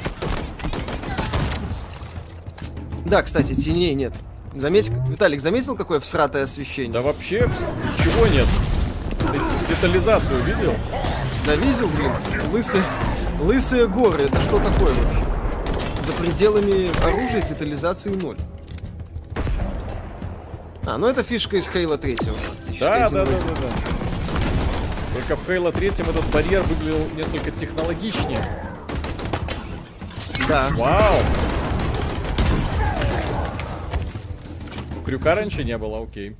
[3.05, 4.13] Да, кстати, теней нет.
[4.53, 6.93] Заметь, Виталик, заметил, какое всратое освещение?
[6.93, 7.49] Да вообще
[7.97, 8.47] ничего нет.
[9.19, 10.73] Ты Детализацию видел?
[11.45, 12.11] Да видел, блин,
[12.51, 12.83] лысые,
[13.39, 15.25] лысые горы, это что такое вообще?
[16.05, 18.37] За пределами оружия детализации ноль.
[20.85, 22.17] А, ну это фишка из Хейла 3.
[22.79, 23.97] Да, да, да, да, да.
[25.13, 28.39] Только в Halo 3 этот барьер выглядел несколько технологичнее.
[30.47, 30.67] Да.
[30.77, 31.15] Вау!
[35.08, 36.36] Крюка раньше не было, окей.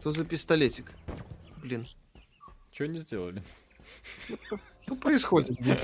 [0.00, 0.90] Что за пистолетик?
[1.62, 1.86] Блин.
[2.72, 3.40] Что не сделали?
[4.82, 5.60] Что происходит?
[5.60, 5.76] блин?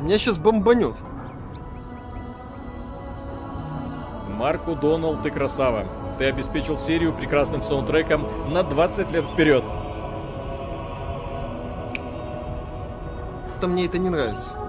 [0.00, 0.94] Меня сейчас бомбанет.
[4.28, 5.84] Марку Доналд, ты красава.
[6.16, 9.64] Ты обеспечил серию прекрасным саундтреком на 20 лет вперед.
[13.60, 14.67] То мне это не нравится.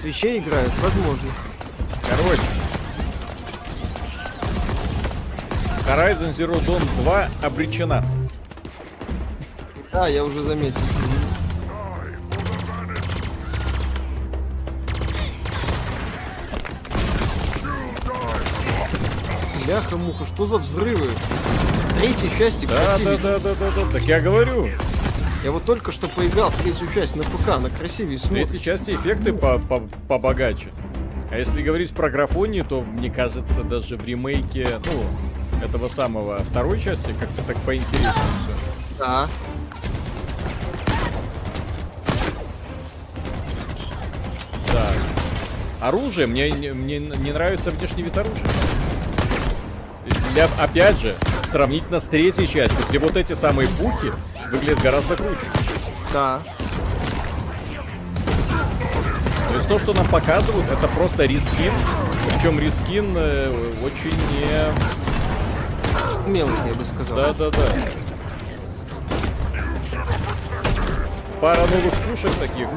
[0.00, 1.30] Свечей играют, возможно.
[2.08, 2.40] Короче.
[5.86, 8.02] Horizon Zero Dawn 2 обречена.
[9.92, 10.80] Да, я уже заметил.
[19.66, 21.10] Бляха-муха, что за взрывы?
[21.90, 23.90] В третьей части Да, да, да, да, да, да.
[23.92, 24.70] Так я говорю.
[25.42, 28.52] Я вот только что поиграл в третью часть на ПК, на красивее В смотрится.
[28.52, 30.68] третьей части эффекты по- по- побогаче.
[31.30, 36.78] А если говорить про графонию, то, мне кажется, даже в ремейке, ну, этого самого второй
[36.80, 38.98] части как-то так поинтереснее все.
[38.98, 39.28] Да.
[44.72, 44.96] Так.
[45.80, 48.46] Оружие, мне, не- мне не нравится внешний вид оружия.
[50.32, 51.16] Для, опять же,
[51.48, 54.12] сравнительно с третьей частью, где вот эти самые пухи
[54.50, 55.46] выглядят гораздо круче.
[56.12, 56.40] Да.
[59.48, 61.72] То есть то, что нам показывают, это просто рискин.
[62.28, 63.50] Причем рискин э,
[63.82, 64.72] очень не...
[66.28, 67.16] Мелкий, я бы сказал.
[67.16, 67.64] Да, да, да.
[71.40, 72.68] Пара новых пушек таких.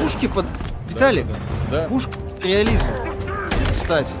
[0.00, 0.46] Пушки под...
[0.88, 1.34] Виталий, да,
[1.70, 1.88] да.
[1.88, 2.92] пушка под реализм.
[3.72, 4.14] Кстати.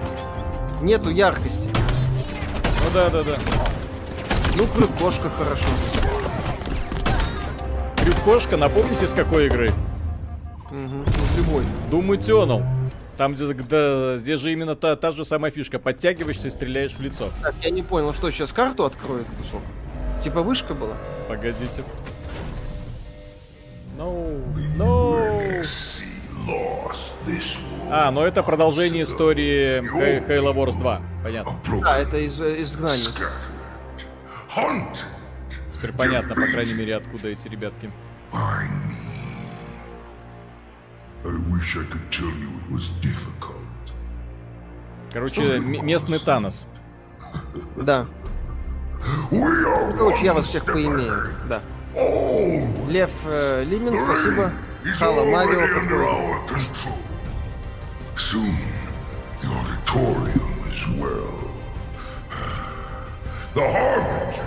[0.80, 1.68] Нету яркости.
[2.94, 3.36] Ну да, да, да.
[4.56, 5.66] Ну, крюкошка хорошо.
[7.96, 9.72] Крюкошка, напомните, с какой игры?
[10.70, 11.02] Угу.
[11.24, 11.64] Из любой.
[11.90, 12.64] Doom Eternal.
[13.16, 15.80] Там, где, да, здесь же именно та, та же самая фишка.
[15.80, 17.30] Подтягиваешься и стреляешь в лицо.
[17.42, 19.62] Так, я не понял, что сейчас карту откроет кусок?
[20.22, 20.94] Типа вышка была?
[21.26, 21.82] Погодите.
[23.98, 24.40] No,
[24.78, 24.93] no.
[27.90, 29.80] А, ну это продолжение истории
[30.28, 31.02] Halo Wars 2.
[31.22, 31.58] Понятно.
[31.82, 33.10] Да, это из изгнания.
[35.74, 37.90] Теперь понятно, по крайней мере, откуда эти ребятки.
[45.12, 46.66] Короче, местный Танос.
[47.76, 48.06] Да.
[49.96, 51.34] Короче, я вас всех поимею.
[51.48, 51.62] Да.
[52.88, 54.52] Лев э, Лимин, спасибо.
[54.92, 55.64] Хала Марио.
[58.16, 58.56] Soon,
[59.40, 61.50] the auditorium as well.
[63.54, 64.46] The Harbinger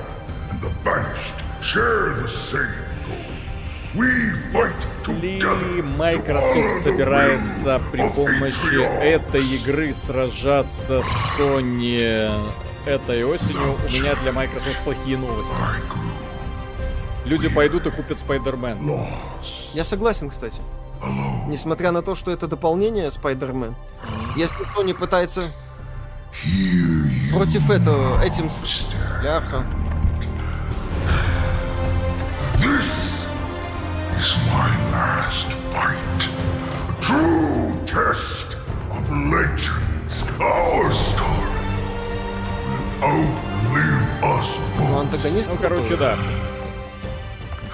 [0.49, 2.61] and the Banished share the same
[3.05, 3.17] goal.
[3.95, 4.07] We
[4.53, 4.71] fight
[5.07, 5.81] Если.
[5.81, 12.51] Microsoft собирается при помощи этой игры сражаться с Sony
[12.85, 15.53] этой осенью, у меня для Microsoft плохие новости.
[17.27, 19.09] Люди пойдут и купят Spider-Man.
[19.73, 20.61] Я согласен, кстати.
[21.47, 23.75] Несмотря на то, что это дополнение Spider-Man.
[24.35, 25.51] Если кто не пытается
[27.31, 28.49] против этого, этим...
[29.21, 29.65] Бляха.
[34.19, 36.21] is my last fight.
[36.89, 38.57] A true test
[38.89, 40.15] of legends.
[40.39, 41.65] Our story
[43.01, 43.27] will
[43.69, 44.49] outlive us
[44.79, 45.51] Ну, антагонист...
[45.51, 46.17] Ну, короче, да.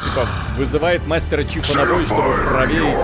[0.04, 0.28] Типа,
[0.58, 2.98] вызывает мастера Чифа на бой, чтобы проверить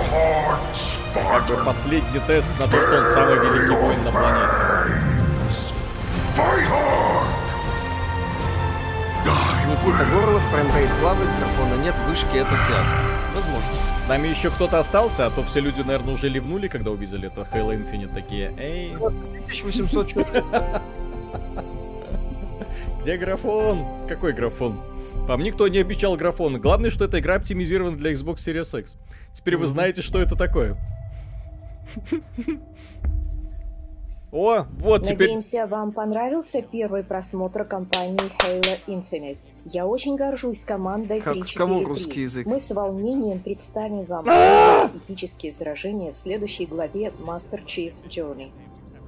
[1.14, 4.54] как бы последний тест на то, что он самый великий воин на планете.
[9.68, 12.98] Никита Горлов, framerate плавает, графона нет, вышки это фиаско.
[13.36, 13.68] Возможно.
[14.04, 17.42] С нами еще кто-то остался, а то все люди, наверное, уже ливнули, когда увидели это
[17.42, 20.44] Halo Infinite, такие, эй, 1800 человек.
[23.02, 23.86] где графон?
[24.08, 24.80] Какой графон?
[25.30, 26.60] Вам никто не обещал графон.
[26.60, 28.96] Главное, что эта игра оптимизирована для Xbox Series X.
[29.36, 30.76] Теперь вы знаете, что это такое.
[34.32, 35.28] О, вот теперь...
[35.28, 39.54] Надеемся, вам понравился первый просмотр кампании Halo Infinite.
[39.66, 41.58] Я очень горжусь командой Как- 343.
[41.58, 42.48] кому русский язык?
[42.48, 44.90] Мы с волнением представим вам А!
[44.96, 48.50] эпические сражения в следующей главе Master Chief Journey.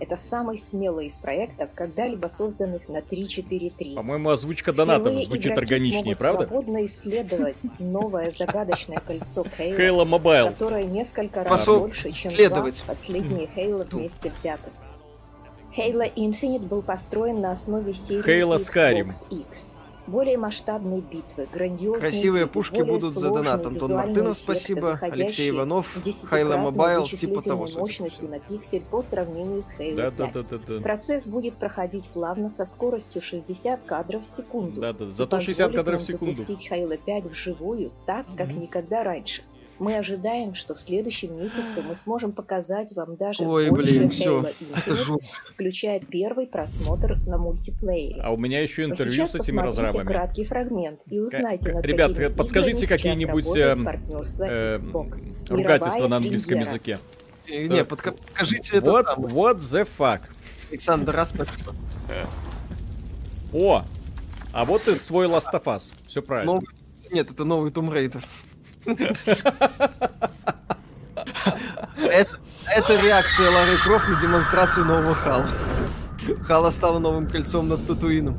[0.02, 3.94] Это самый смелый из проектов, когда-либо созданных на 343.
[3.94, 6.48] По-моему, озвучка донатов звучит органичнее, правда?
[6.48, 10.50] свободно исследовать новое загадочное кольцо Mobile.
[10.54, 12.78] которое несколько раз больше, чем следовать.
[12.78, 14.74] два последние Halo вместе взятых.
[15.78, 19.46] Halo Infinite был построен на основе серии Halo Xbox Skyrim.
[19.50, 19.76] X.
[20.08, 23.66] Более масштабные битвы, грандиозные Красивые виды, пушки более будут за донат.
[23.66, 24.98] Антон Мартынов, спасибо.
[25.02, 30.16] Алексей Иванов, десятикратной Mobile, типа того, мощностью на пиксель по сравнению с Halo Да, 5.
[30.18, 30.82] да, да, да, да.
[30.82, 34.82] Процесс будет проходить плавно со скоростью 60 кадров в секунду.
[34.82, 36.34] Да, да, зато 60 позволит кадров в секунду.
[36.34, 39.44] запустить Halo 5 вживую так, как никогда раньше.
[39.80, 44.10] Мы ожидаем, что в следующем месяце мы сможем показать вам даже Ой, больше блин.
[44.10, 45.20] Halo Infinite,
[45.50, 48.22] включая первый просмотр на мультиплеере.
[48.22, 50.06] А у меня еще интервью сейчас с этими разрабами.
[50.06, 55.34] краткий фрагмент и узнайте, над Ребят, какими подскажите какие-нибудь эм, Xbox.
[55.50, 56.70] ругательства на английском премьера.
[56.70, 57.00] языке.
[57.48, 59.26] Э, Не, подскажите это там.
[59.26, 60.22] what the fuck?
[60.70, 61.74] Александр, раз спасибо.
[63.54, 63.84] О,
[64.54, 65.92] а вот и свой Last of Us.
[66.08, 66.54] Все правильно.
[66.54, 66.68] Новый-
[67.12, 68.24] Нет, это новый Tomb Raider.
[72.06, 75.50] Это, реакция Лары Крофт на демонстрацию нового Хала.
[76.44, 78.38] Хала стала новым кольцом над Татуином.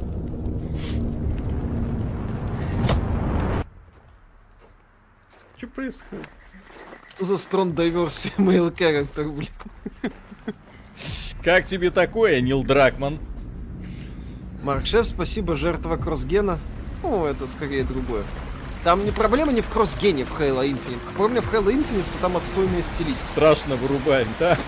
[5.56, 6.28] Что происходит?
[7.14, 9.50] Что за strong diverse female character, блин?
[11.44, 13.18] Как тебе такое, Нил Дракман?
[14.62, 16.58] Марк Шеф, спасибо, жертва кроссгена.
[17.02, 18.22] Ну, это скорее другое.
[18.84, 20.98] Там не проблема не в кроссгене в Halo Infinite.
[21.16, 23.28] Проблема в Halo Infinite, что там отстойная стилистика.
[23.28, 24.58] Страшно вырубать, да?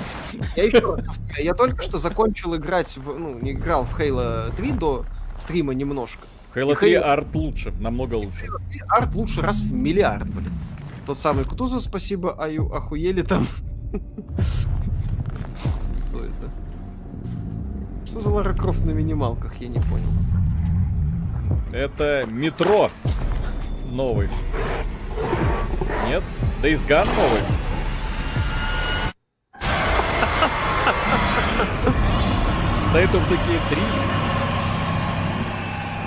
[0.55, 0.99] Я еще
[1.39, 3.19] я только что закончил играть в...
[3.19, 5.05] Ну, не играл в Halo 3 до
[5.39, 6.27] стрима немножко.
[6.55, 8.47] Halo И 3 Halo арт лучше, намного лучше.
[8.70, 10.53] 3 арт лучше раз в миллиард, блин.
[11.07, 13.47] Тот самый Кутузов, спасибо, аю, охуели там.
[16.09, 16.53] Что это?
[18.07, 20.09] Что за Лара Крофт на минималках, я не понял.
[21.73, 22.91] Это метро
[23.94, 24.28] новый.
[26.06, 26.22] Нет?
[26.62, 27.40] Days Gone новый?
[32.92, 33.78] State of Decay 3?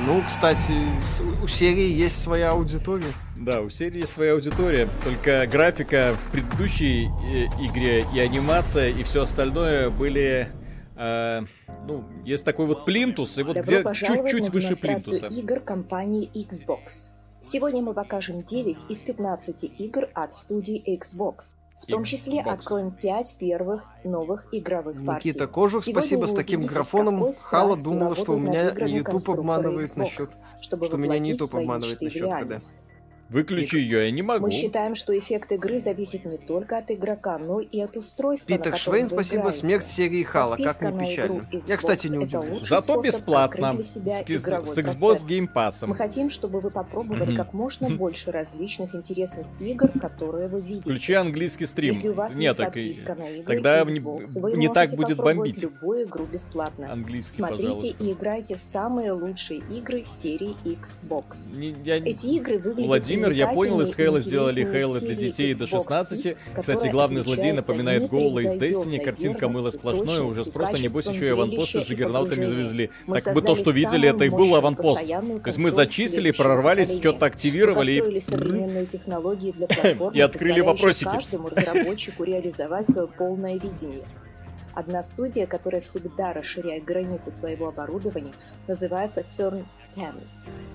[0.06, 0.74] Ну, кстати,
[1.44, 3.12] у серии есть своя аудитория.
[3.36, 9.04] Да, у серии есть своя аудитория, только графика в предыдущей э, игре и анимация и
[9.04, 10.50] все остальное были...
[10.96, 11.42] э,
[11.86, 15.28] ну, есть такой вот плинтус, и вот Добро где пожаловать чуть-чуть на выше плинтуса.
[15.28, 17.12] игр компании Xbox.
[17.42, 21.56] Сегодня мы покажем 9 из 15 игр от студии Xbox.
[21.80, 22.54] В том числе Xbox.
[22.54, 25.30] откроем 5 первых новых игровых партий.
[25.30, 26.26] Никита Кожух, Сегодня спасибо.
[26.26, 30.32] С таким графоном Хала думала, что у меня YouTube обманывает насчет...
[30.60, 32.64] чтобы что меня не YouTube обманывает насчет КД.
[33.30, 34.46] Выключи ее, я не могу.
[34.46, 38.58] Мы считаем, что эффект игры зависит не только от игрока, но и от устройства, на
[38.58, 39.42] Питер котором Швейн, спасибо.
[39.42, 39.58] играете.
[39.60, 40.58] Смерть серии Хала.
[40.58, 41.50] Как не на печально.
[41.68, 42.68] Я, кстати, не удивлюсь.
[42.68, 43.70] Зато бесплатно.
[43.72, 45.18] открыть для себя С, Xbox.
[45.30, 45.86] Game Pass.
[45.86, 50.90] Мы хотим, чтобы вы попробовали как можно больше различных интересных игр, которые вы видите.
[50.90, 51.92] Включи английский стрим.
[51.92, 54.70] Если у вас Нет, есть так и- подписка на игры тогда не, Xbox, вы не
[54.72, 55.62] так будет бомбить.
[55.62, 56.92] любую игру бесплатно.
[56.92, 58.04] Английский, Смотрите пожалуйста.
[58.04, 61.54] и играйте в самые лучшие игры серии Xbox.
[61.56, 65.66] Не- я- Эти игры выглядят Владимир, я понял, из Хейла сделали Хейла для детей до
[65.66, 66.26] Xbox 16.
[66.26, 69.04] X, Кстати, главный злодей напоминает Гоула из Destiny.
[69.04, 72.58] Картинка мыла сплошное, уже просто небось еще и аванпосты с зрелища и джиггернаутами погружения.
[72.58, 72.90] завезли.
[73.24, 75.06] Так бы то, что видели, это и был аванпост.
[75.08, 77.98] То есть мы зачистили, прорвались, что-то активировали и...
[80.18, 81.06] И открыли вопросики.
[81.06, 84.04] каждому разработчику реализовать свое полное видение.
[84.78, 88.34] Одна студия, которая всегда расширяет границы своего оборудования,
[88.68, 90.14] называется Turn 10.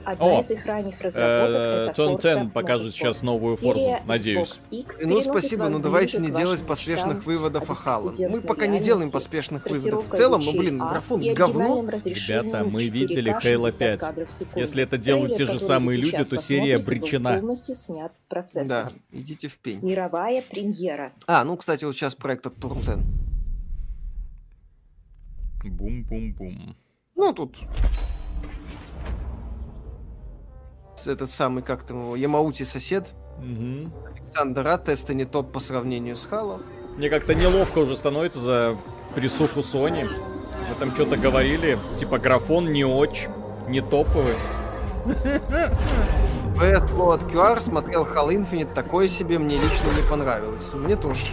[0.04, 2.90] Одна О, из их ранних разработок э, это Turn Forza 10 покажет Motorsport.
[2.90, 4.66] сейчас новую Серия Forza, надеюсь.
[4.72, 8.12] X Ну, спасибо, но давайте ближе не делать поспешных выводов о Хала.
[8.28, 10.08] Мы пока не делаем поспешных выводов.
[10.08, 11.88] В целом, ну, блин, А графон и говно.
[11.88, 14.00] Ребята, мы 4К видели 60 Halo 5.
[14.00, 14.58] кадров в секунду.
[14.58, 17.34] Если это делают те же самые люди, то серия обречена.
[17.38, 18.92] полностью снят Да, процессором.
[19.12, 19.78] идите в пень.
[19.80, 21.12] Мировая премьера.
[21.28, 22.98] А, ну, кстати, вот сейчас проект от Turn 10.
[25.70, 26.76] Бум-бум-бум.
[27.14, 27.56] Ну, тут...
[31.04, 33.12] Этот самый, как там его, Ямаути сосед.
[33.38, 33.92] Мгм.
[34.14, 36.60] Александр А, не топ по сравнению с Хало.
[36.96, 38.76] Мне как-то неловко уже становится за
[39.14, 40.04] присуху Sony.
[40.04, 43.30] Вы там что-то говорили, типа графон не очень,
[43.68, 44.34] не топовый.
[46.58, 50.72] Бэт от QR смотрел Halo Infinite, такое себе мне лично не понравилось.
[50.74, 51.26] Мне тоже.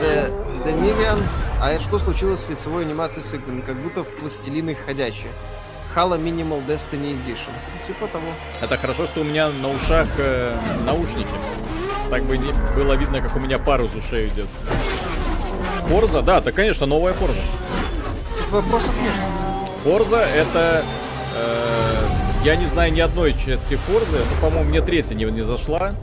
[0.00, 0.32] The
[0.64, 1.22] Demirian.
[1.60, 3.60] А это что случилось с лицевой анимацией с играми?
[3.60, 5.30] Как будто в пластилины ходячие.
[5.94, 7.52] Halo Minimal Destiny Edition.
[7.86, 8.26] Типа того.
[8.60, 11.34] Это хорошо, что у меня на ушах э, наушники.
[12.10, 14.48] Так бы не было видно, как у меня пар из ушей идет.
[15.88, 17.38] Форза, да, это, конечно, новая Форза.
[18.50, 19.12] Вопросов нет.
[19.84, 20.82] Форза это...
[21.36, 24.16] э, я не знаю ни одной части Форзы.
[24.18, 25.94] Это, по-моему, мне третья не, не зашла.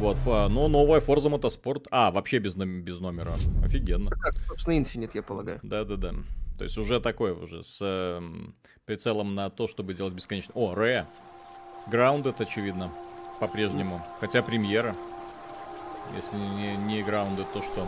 [0.00, 1.86] Вот, но новая Форза Мотоспорт.
[1.90, 3.34] А, вообще без, без номера.
[3.62, 4.10] Офигенно.
[4.10, 5.60] Как, собственно, Infinite, я полагаю.
[5.62, 6.14] Да-да-да.
[6.56, 8.54] То есть уже такой уже с эм,
[8.86, 10.52] прицелом на то, чтобы делать бесконечно.
[10.54, 11.06] О, Ре.
[11.90, 12.90] Grounded, очевидно,
[13.40, 14.02] по-прежнему.
[14.20, 14.96] Хотя премьера.
[16.16, 17.86] Если не, не Grounded, то что?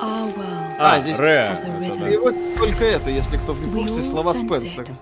[0.00, 1.52] World А, здесь- Ре.
[1.52, 2.08] это.
[2.08, 4.96] И вот только это, если кто в курсе, слова Спенсера.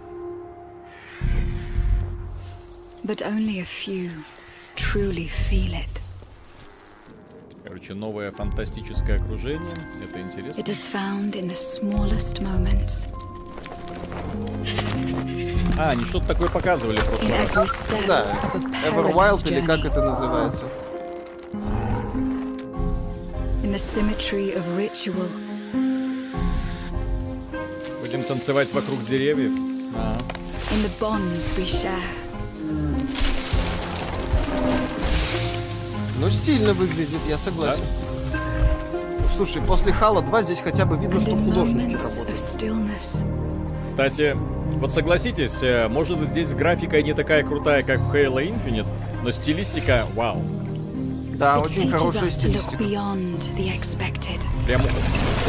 [3.05, 4.11] but only a few.
[4.77, 6.01] Truly feel it.
[7.65, 9.77] Короче, новое фантастическое окружение.
[10.03, 10.61] Это интересно.
[10.61, 13.09] It is found in the smallest moments,
[15.79, 18.27] А, они что-то такое показывали step Да,
[18.87, 20.67] Everwild или как это называется.
[23.63, 25.29] in the symmetry of ritual,
[28.03, 29.53] Будем танцевать вокруг деревьев.
[29.97, 30.19] Ага.
[30.73, 33.32] in the bonds we share.
[36.23, 37.83] Ну, стильно выглядит, я согласен.
[39.37, 42.31] Слушай, после Хала 2 здесь хотя бы видно, что художники работают.
[43.85, 44.37] Кстати,
[44.79, 48.87] вот согласитесь, э, может быть здесь графика и не такая крутая, как в Halo Infinite,
[49.25, 50.41] но стилистика, вау.
[51.35, 52.77] Да, it очень хорошая стилистика.
[54.65, 54.83] Прям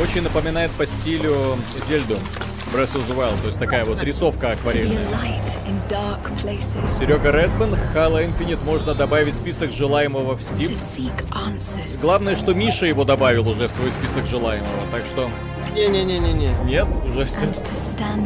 [0.02, 1.56] очень напоминает по стилю
[1.88, 2.18] Зельду
[2.74, 4.98] Breath of the Wild, то есть такая вот рисовка акварельная.
[6.88, 10.68] Серега Редман, Halo Infinite можно добавить в список желаемого в Steam.
[12.02, 15.30] Главное, что Миша его добавил уже в свой список желаемого, так что
[15.74, 16.50] Не-не-не-не-не.
[16.66, 17.40] нет, уже все.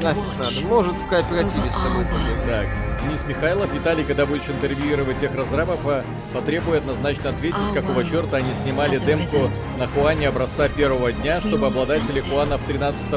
[0.01, 0.65] Нафиг надо.
[0.65, 2.53] Может в кооперативе с тобой побегать.
[2.53, 2.67] Так,
[3.03, 6.03] Денис Михайлов, Виталий, когда будешь интервьюировать тех разрабов, а,
[6.33, 12.21] потребует однозначно ответить, какого черта они снимали демку на Хуане образца первого дня, чтобы обладатели
[12.21, 13.07] Хуанов 13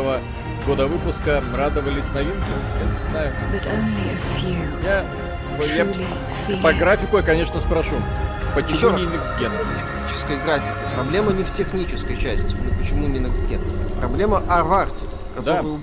[0.66, 2.38] года выпуска радовались новинке.
[2.80, 3.32] Я не знаю.
[3.52, 5.04] But only a few Я,
[5.76, 7.94] я по графику я, конечно, спрошу.
[8.56, 9.00] Еще Почему раз.
[9.00, 9.52] не Next Gen?
[10.06, 10.74] Технической графики.
[10.94, 12.52] Проблема не в технической части.
[12.52, 13.60] Ну почему не Next Gen?
[13.98, 15.06] Проблема а в арте,
[15.36, 15.82] которую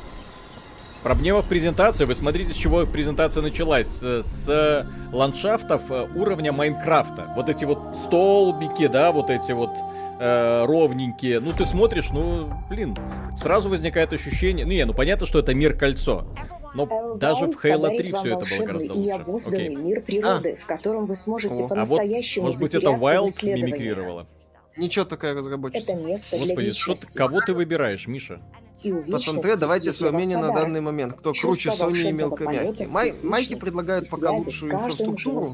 [1.04, 2.04] Проблема в презентации.
[2.06, 3.88] Вы смотрите, с чего презентация началась.
[3.88, 7.32] С, с ландшафтов э, уровня Майнкрафта.
[7.36, 9.70] Вот эти вот столбики, да, вот эти вот
[10.19, 11.39] э, ровненькие.
[11.39, 12.95] Ну, ты смотришь, ну, блин,
[13.38, 14.65] сразу возникает ощущение...
[14.65, 16.27] Ну, не, ну, понятно, что это мир кольцо.
[16.73, 19.10] Но даже в Halo 3 подарит вам все это было гораздо и лучше.
[19.10, 19.76] необузданный Окей.
[19.76, 24.27] мир природы, в котором вы сможете О, а вот, по-настоящему может быть, это Wild мимикрировала?
[24.76, 25.94] Ничего такая разработчица.
[25.94, 27.18] Это место Господи, для что ты, вечности.
[27.18, 28.41] кого ты выбираешь, Миша?
[28.84, 31.14] И вечности, давайте свое мнение на данный момент.
[31.14, 35.48] Кто круче Sony и полета Май- Майки предлагают пока лучшую инфраструктуру.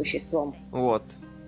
[0.71, 1.03] Вот.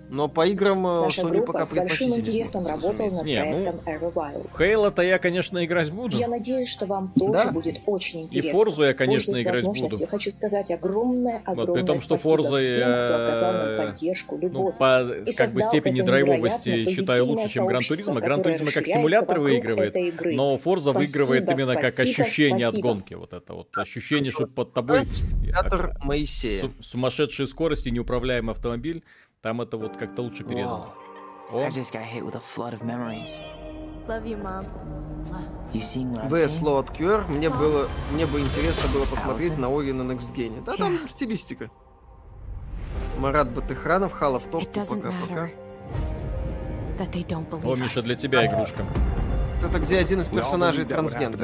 [0.08, 3.80] Но по играм э, Наша Sony пока с большим интересом работала над Не, ну, проектом
[3.86, 4.50] Everwild.
[4.52, 6.16] В Halo-то я, конечно, играть буду.
[6.16, 7.50] Я надеюсь, что вам тоже Да.
[7.50, 8.54] будет очень И интересно.
[8.64, 10.10] Форзу я, конечно, Пользуясь играть возможностью, буду.
[10.10, 13.76] хочу сказать огромное, Вот, огромное при том, что спасибо Форза всем, кто оказал нам я,
[13.86, 14.76] поддержку, ну, любовь.
[14.78, 18.20] по и как бы создал степени драйвовости считаю лучше, чем Гран Туризмо.
[18.20, 19.94] Гран Туризмо как симулятор выигрывает,
[20.36, 22.88] но Форза выигрывает Спасибо, именно как спасибо, ощущение от спасибо.
[22.88, 23.14] гонки.
[23.14, 26.60] Вот это вот ощущение, что под тобой Симулятор Моисея.
[26.62, 29.02] су- сумасшедшие скорости, неуправляемый автомобиль.
[29.42, 30.92] Там это вот как-то лучше передано.
[31.50, 31.66] О,
[36.28, 36.62] VS seeing?
[36.62, 37.28] Load QR.
[37.30, 40.64] Мне было, мне бы интересно было посмотреть на Ори на Next Gen.
[40.64, 41.70] Да, там стилистика.
[43.18, 44.62] Марат Батыхранов, Халов Топ,
[45.02, 45.48] пока-пока.
[47.64, 48.84] о, Миша, для тебя игрушка.
[49.62, 51.38] Это где один из персонажей трансгендер.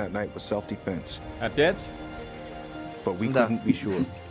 [1.40, 1.88] Опять?
[3.32, 3.46] Да.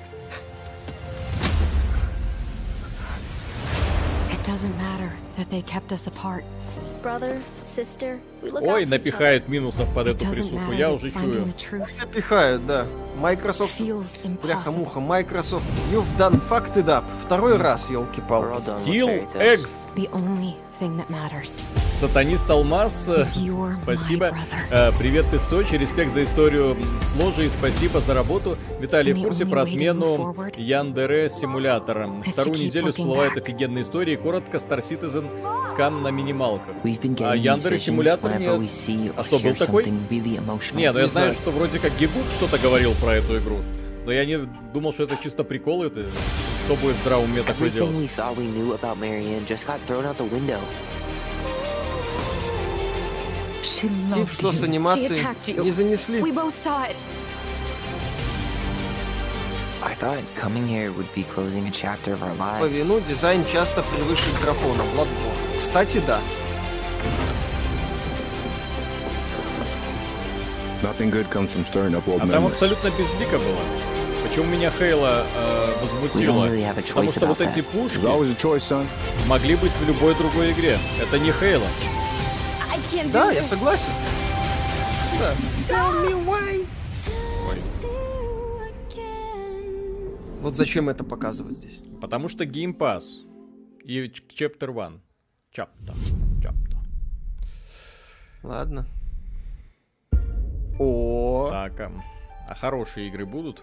[8.54, 10.72] Ой, напихает минусов под эту присуху.
[10.72, 11.82] Я уже finding чую.
[11.82, 12.86] the truth Напихают, да.
[13.20, 13.80] Microsoft...
[13.80, 14.42] feels impossible.
[14.42, 17.04] Бляха-муха, Microsoft, you've done fucked it up.
[17.22, 18.58] Второй раз, елки-палки.
[18.80, 19.88] Steel X.
[22.00, 23.24] Сатанист Алмаз, э,
[23.84, 24.36] спасибо.
[24.72, 28.58] Э, Привет из Сочи, респект за историю с ложей, спасибо за работу.
[28.80, 32.10] Виталий, в курсе про отмену Яндере симулятора.
[32.26, 34.16] Вторую неделю всплывают офигенные истории.
[34.16, 35.30] Коротко, Star Citizen,
[35.70, 36.74] скам на минималках.
[36.84, 38.50] А Яндере симулятор нет.
[39.16, 39.84] А что, был такой?
[39.84, 40.78] something really emotional.
[40.78, 41.34] Не, ну я знаю.
[41.34, 43.58] что вроде как Гигут что-то говорил про эту игру.
[44.06, 44.38] Но я не
[44.74, 45.84] думал, что это чисто прикол.
[45.84, 46.06] Это
[46.66, 47.96] кто будет в здравом уме такое делать?
[47.96, 50.60] we thought we knew about Marianne just got thrown out the window.
[53.64, 55.26] She Тиф, loved что с анимацией
[55.62, 56.20] не занесли.
[56.22, 56.96] We both saw it.
[59.84, 62.70] I thought coming here would be closing a chapter of our По lives.
[62.70, 64.84] вину дизайн часто превыше графона.
[64.96, 65.58] Bloodborne.
[65.60, 66.20] Кстати, да.
[72.24, 73.60] А там абсолютно безлико было.
[74.28, 78.86] Почему меня Хейла э, don't really Потому что вот эти пушки choice,
[79.28, 80.78] могли быть в любой другой игре.
[81.02, 81.68] Это не Хейла.
[83.12, 83.86] Да, я согласен.
[85.20, 85.34] Да.
[90.42, 91.80] Вот зачем это показывать здесь?
[92.02, 93.04] Потому что Game Pass
[93.84, 95.00] и Chapter One.
[95.56, 95.96] Chapter.
[96.42, 96.78] Chapter.
[98.42, 98.88] Ладно.
[100.84, 101.92] О, Так, а,
[102.48, 103.62] а хорошие игры будут?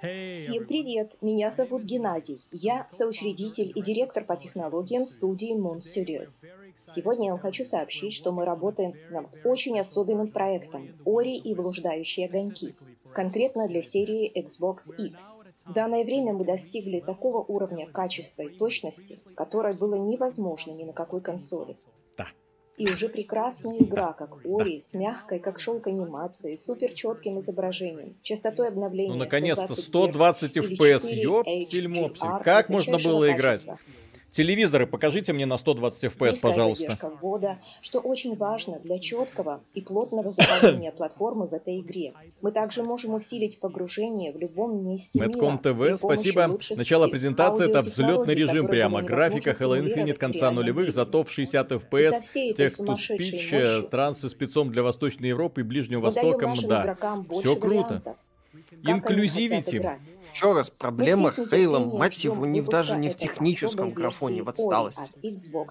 [0.00, 1.16] Всем привет!
[1.20, 2.40] Меня зовут Геннадий.
[2.52, 6.46] Я соучредитель и директор по технологиям студии Moon Studios.
[6.84, 12.28] Сегодня я вам хочу сообщить, что мы работаем над очень особенным проектом «Ори и блуждающие
[12.28, 12.76] огоньки»,
[13.12, 15.38] конкретно для серии Xbox X.
[15.66, 20.92] В данное время мы достигли такого уровня качества и точности, которое было невозможно ни на
[20.92, 21.76] какой консоли.
[22.76, 28.68] И уже прекрасная игра, как Ори, с мягкой, как шелк анимацией, супер четким изображением, частотой
[28.68, 32.26] обновления Ну, наконец-то, 120 120 Гц FPS, ёптель-мопсель.
[32.26, 33.64] 4HDR Как можно было играть?
[33.64, 33.78] качества.
[34.34, 36.82] Телевизоры покажите мне на 120 FPS, Низкая пожалуйста.
[36.82, 42.14] задержка ввода, что очень важно для четкого и плотного заполнения платформы в этой игре.
[42.42, 45.96] Мы также можем усилить погружение в любом месте Мэтком мира.
[45.98, 46.58] Помощи спасибо.
[46.76, 49.02] Начало презентации это взлетный режим прямо.
[49.02, 52.54] Графика Halo Infinite конца нулевых, зато в 60 И FPS.
[52.56, 56.52] Текст to speech, мощью транс и спецом для Восточной Европы и Ближнего Востока.
[56.66, 56.96] Да,
[57.30, 57.66] все круто.
[57.66, 58.18] вариантов.
[58.82, 59.76] Инклюзивити.
[60.32, 64.48] Еще раз, проблема с Хейлом, мать его, не в- даже не в техническом графоне, в
[64.48, 65.12] отсталости,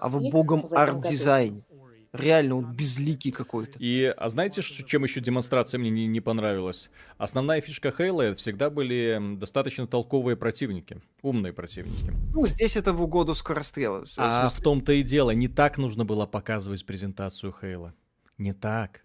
[0.00, 1.64] а в богом арт-дизайне.
[2.12, 3.76] Реально, он безликий какой-то.
[3.80, 6.88] И а знаете, ш- чем еще демонстрация мне не, не понравилась?
[7.18, 12.12] Основная фишка Хейла всегда были достаточно толковые противники, умные противники.
[12.32, 14.04] Ну, здесь это в угоду скорострела.
[14.06, 17.94] В А в том-то и дело, не так нужно было показывать презентацию Хейла.
[18.38, 19.03] Не так.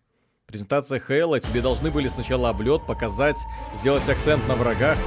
[0.50, 3.38] Презентация Хейла тебе должны были сначала облет показать,
[3.76, 4.98] сделать акцент на врагах.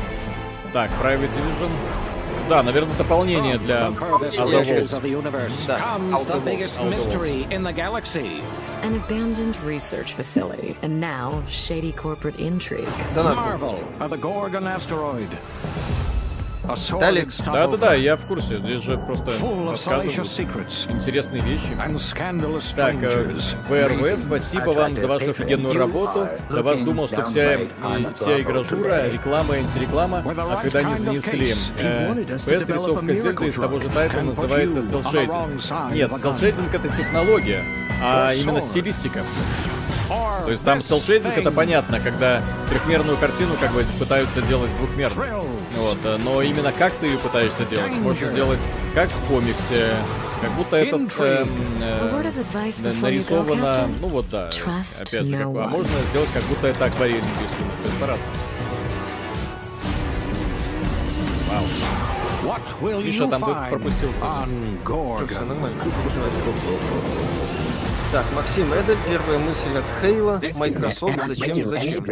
[0.73, 1.71] Так, Private Division.
[2.49, 3.89] Да, наверное, дополнение для.
[8.85, 12.89] An abandoned research facility, and now shady corporate intrigue.
[13.15, 15.29] Marvel of the Gorgon asteroid.
[17.01, 17.27] Далее.
[17.45, 18.59] Да-да-да, я в курсе.
[18.59, 19.33] Здесь же просто
[19.71, 20.29] рассказывают
[20.91, 21.77] интересные вещи.
[22.77, 23.35] Так, э.
[23.69, 26.29] ВРВ, спасибо вам за вашу офигенную работу.
[26.51, 27.59] До вас думал, что вся,
[28.17, 33.89] вся игражура, реклама и антиреклама, а когда не занесли э, PS-рисовка Зельда из того же
[33.89, 35.95] тайтла называется Shading.
[35.95, 37.63] Нет, Shading это технология,
[38.03, 39.23] а именно стилистика.
[40.45, 45.29] То есть там Shading это понятно, когда трехмерную картину как бы пытаются делать двухмерной.
[45.77, 48.61] Вот, э, но именно как ты ее пытаешься делать, можно сделать
[48.95, 49.97] как в комиксе,
[50.41, 51.49] как будто этот эм,
[51.81, 56.85] э, go, нарисовано, ну вот да, опять же, как а можно сделать, как будто это
[56.87, 58.33] акварельный рисунок, то есть по-разному.
[61.49, 61.65] Вау.
[63.03, 63.41] Миша там
[63.71, 64.11] пропустил.
[68.13, 70.39] Так, Максим Эдель, первая мысль от Хейла.
[70.59, 72.05] Microsoft, зачем, зачем?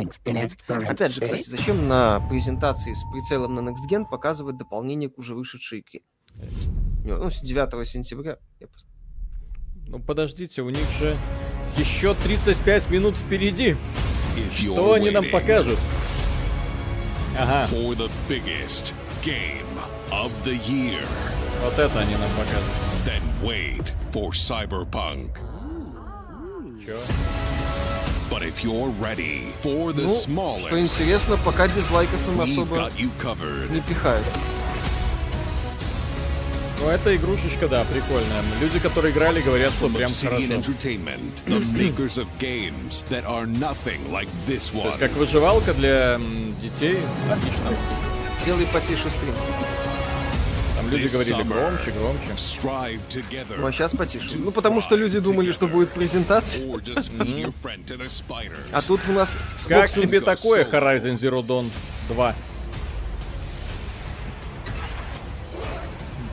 [0.88, 5.34] Опять же, кстати, зачем на презентации с прицелом на Next Gen показывать дополнение к уже
[5.34, 6.00] вышедшей игре?
[7.04, 8.38] Ну, с 9 сентября.
[9.88, 11.18] Ну подождите, у них же
[11.76, 13.76] еще 35 минут впереди.
[14.54, 15.78] Что они нам покажут?
[17.38, 17.66] Ага,
[21.62, 22.70] вот это они нам покажут.
[23.04, 25.59] Then wait for Cyberpunk.
[26.84, 26.98] Чё?
[28.30, 32.90] But if you're ready for the Ну, smallest, что интересно, пока дизлайков им особо
[33.70, 34.26] не пихают.
[36.80, 38.42] Ну эта игрушечка, да, прикольная.
[38.62, 40.46] Люди, которые играли, говорят, что прям хорошо.
[44.08, 44.28] Like
[44.72, 44.86] То one.
[44.86, 46.18] есть как выживалка для
[46.62, 46.98] детей,
[47.30, 47.76] отлично.
[48.42, 49.34] Сделай потише стрим.
[50.80, 52.34] Там люди говорили громче, громче.
[53.58, 54.36] Ну а сейчас потише.
[54.36, 56.64] Ну потому что люди думали, что будет презентация.
[58.72, 59.36] А тут у нас
[59.68, 61.70] Как тебе такое Horizon Zero Dawn
[62.08, 62.34] 2?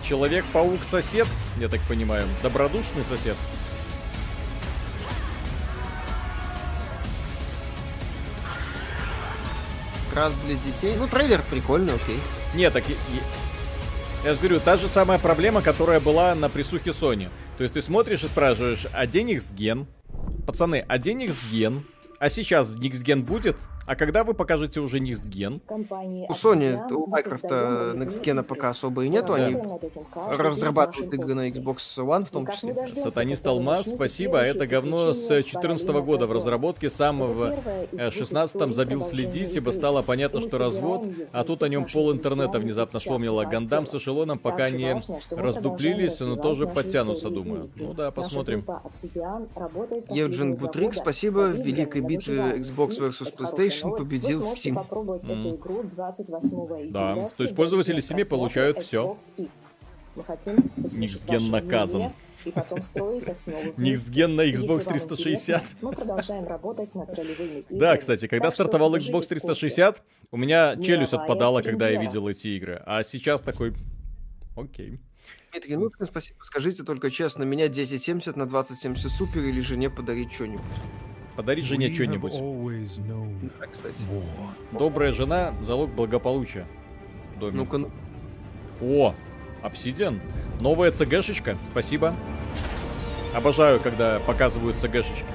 [0.07, 1.28] Человек-паук сосед,
[1.60, 3.36] я так понимаю, добродушный сосед.
[10.15, 10.95] раз для детей.
[10.98, 12.19] Ну, трейлер прикольный, окей.
[12.56, 12.84] Нет, так
[14.23, 17.30] я же говорю, та же самая проблема, которая была на присухе Sony.
[17.57, 19.88] То есть ты смотришь и спрашиваешь, а день X-ген?
[20.45, 21.85] Пацаны, а день X-ген?
[22.19, 23.57] А сейчас X-ген будет?
[23.88, 25.61] А когда вы покажете уже Next-ген?
[25.65, 29.45] Компании У Sony, у Microsoft создаем Next Gen пока особо и нету, Да.
[29.45, 29.57] они
[30.38, 31.47] разрабатывают игры на.
[31.47, 32.76] Xbox One в том числе.
[32.88, 34.39] Сатанист Алмаз, спасибо.
[34.39, 38.31] Это говно с приключение 14 Параллельного года в разработке сам в первое из э, двух
[38.31, 42.59] 16-м историй забил следить, ибо стало понятно, что развод, а тут о нем пол интернета
[42.59, 44.99] внезапно сейчас вспомнил, а на Гандам с эшелоном пока не
[45.31, 47.69] раздуплились, но тоже подтянутся, думаю.
[47.76, 48.65] Ну да, посмотрим.
[50.09, 51.47] Евджин Бутрик, спасибо.
[51.47, 52.57] В великой битве.
[52.57, 54.06] Xbox vs хорошая PlayStation новость.
[54.08, 54.76] победил Вы сможете Steam.
[54.76, 55.32] попробовать М.
[55.40, 56.49] эту игру 28
[56.80, 56.91] июля.
[56.91, 58.80] Да, в то есть пользователи Steam получают
[59.38, 59.76] X.
[60.16, 61.98] Мы хотим ваше наказан.
[61.98, 62.14] мнение
[62.45, 63.72] и потом строить основу.
[64.08, 65.62] Gen на Xbox вам 360.
[65.62, 67.80] интересно, Мы продолжаем работать над ролевыми играми.
[67.80, 69.36] Да, кстати, когда стартовал Xbox в курсе.
[69.36, 70.02] 360,
[70.32, 72.82] у меня челюсть отпадала, когда я видел эти игры.
[72.86, 73.74] А сейчас такой...
[74.56, 74.99] Окей.
[75.52, 76.38] Дмитрий, ну спасибо.
[76.41, 80.62] Скажите только честно, меня 1070 на 2070 супер или жене подарить что-нибудь?
[81.38, 82.34] Подарить жене что-нибудь.
[83.59, 84.03] Да, кстати.
[84.72, 86.65] Добрая жена– залог благополучия.
[87.39, 87.91] Ну-ка, ну.
[88.81, 89.14] О,
[89.61, 90.19] обсидиан.
[90.59, 92.15] Новая ЦГшечка, спасибо.
[93.35, 95.26] Обожаю, когда показывают ЦГшечки.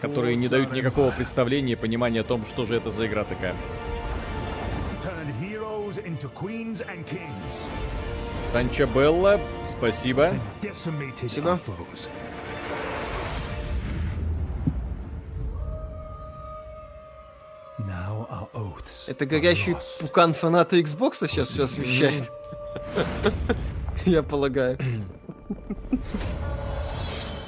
[0.00, 3.54] Которые не дают никакого представления и понимания о том, что же это за игра такая.
[5.04, 7.28] Turn heroes into queens and kings.
[8.52, 9.38] Санчо Белла,
[9.70, 10.32] спасибо.
[11.18, 11.60] Спасибо.
[19.07, 22.31] Это горящий пукан фаната Xbox сейчас все освещает.
[24.05, 24.77] Я полагаю.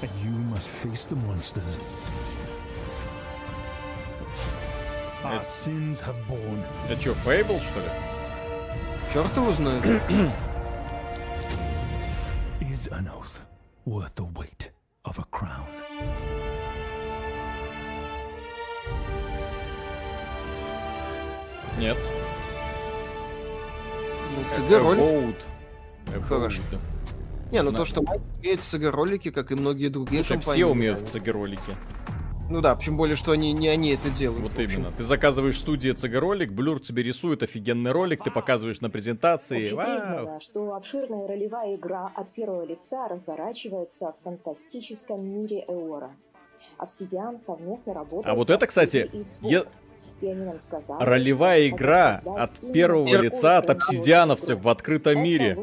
[0.01, 1.79] And you must face the monsters.
[5.23, 6.63] Our sins have borne.
[6.87, 7.89] Это что, Фейбл, что ли?
[9.11, 10.01] Черт его знает.
[12.61, 13.45] Is an oath
[13.85, 14.71] worth the weight
[15.03, 15.65] of a crown?
[21.80, 21.96] Нет.
[24.36, 25.00] Ну, ЦГ-ролик.
[25.00, 25.34] Abode.
[26.06, 26.22] Abode.
[26.22, 26.62] Хорошо.
[27.50, 30.62] Не, ну то, что Майк умеет в ЦГ-ролики, как и многие другие Слушай, компании.
[30.62, 31.74] все умеют в ЦГ-ролики.
[32.50, 34.42] Ну да, тем более, что они не они это делают.
[34.42, 34.92] Вот именно.
[34.92, 39.60] Ты заказываешь студии ЦГ-ролик, Блюр тебе рисует офигенный ролик, ты показываешь на презентации.
[39.60, 46.10] Общепризнано, что обширная ролевая игра от первого лица разворачивается в фантастическом мире Эора.
[46.78, 49.86] Obsidian совместно работает А вот это, кстати, Xbox,
[50.20, 55.20] е- и они нам сказали, Ролевая игра от первого лица от обсидиановцев в открытом Это
[55.20, 55.58] мире.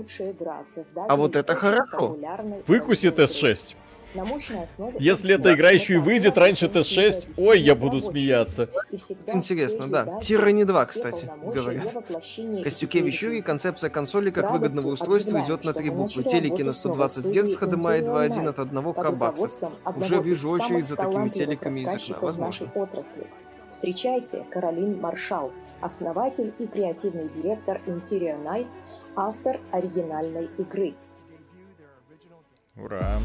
[1.08, 2.18] А вот это хорошо.
[2.68, 3.52] Выкусит ролевой игры.
[3.52, 3.76] S6.
[4.16, 8.70] На мощной основе Если эта игра еще и выйдет раньше Т6, ой, я буду смеяться.
[9.28, 10.20] Интересно, да.
[10.22, 11.94] Тирани 2, кстати, говорят.
[12.64, 16.24] Костюкевич Юрий, концепция консоли как выгодного устройства идет на три буквы.
[16.24, 19.72] Телеки на 120 Гц, HDMI 2.1 от 1 к баксов.
[19.96, 22.18] Уже вижу очередь за такими телеками из окна.
[22.22, 22.72] Возможно.
[23.68, 28.74] Встречайте Каролин Маршал, основатель и креативный директор Interior Night,
[29.16, 30.96] автор оригинальной игры.
[32.76, 33.20] Ура.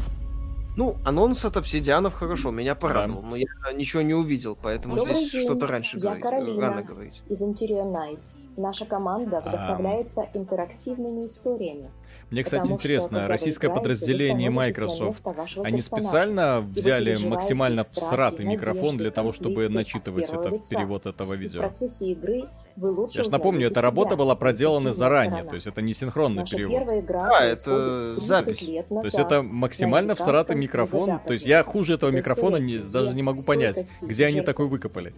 [0.75, 3.45] Ну, анонс от обсидианов хорошо, меня порадовал, но я
[3.75, 7.21] ничего не увидел, поэтому Добрый здесь день, что-то раньше я говорить, Каролина рано говорить.
[7.29, 8.37] из Interior Night.
[8.57, 11.91] Наша команда вдохновляется интерактивными историями.
[12.33, 15.21] Мне, кстати, Потому что, интересно, вы российское подразделение Microsoft,
[15.63, 20.75] они специально взяли максимально всратый микрофон для того, чтобы начитывать это, лица.
[20.75, 21.59] перевод этого видео.
[21.59, 22.45] процессе игры
[22.75, 25.49] вы лучше Я же напомню, эта работа была проделана заранее, сторона.
[25.49, 26.75] то есть это не синхронный Наша перевод.
[26.79, 28.61] первая игра А, это 30 запись.
[28.63, 31.19] лет То есть назад это максимально всратый микрофон.
[31.19, 34.65] То есть я хуже этого Это микрофона не, даже не могу понять, где они такой
[34.65, 35.13] выкопали.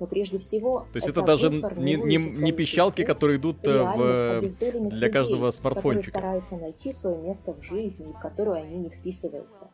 [0.00, 3.82] Но прежде всего, То есть это даже вы не, не, не пищалки, которые идут э,
[3.82, 6.18] в, обездоленных для каждого людей, которые смартфончика.
[6.18, 9.70] стараются найти свое место в жизни, в которую они не вписываются.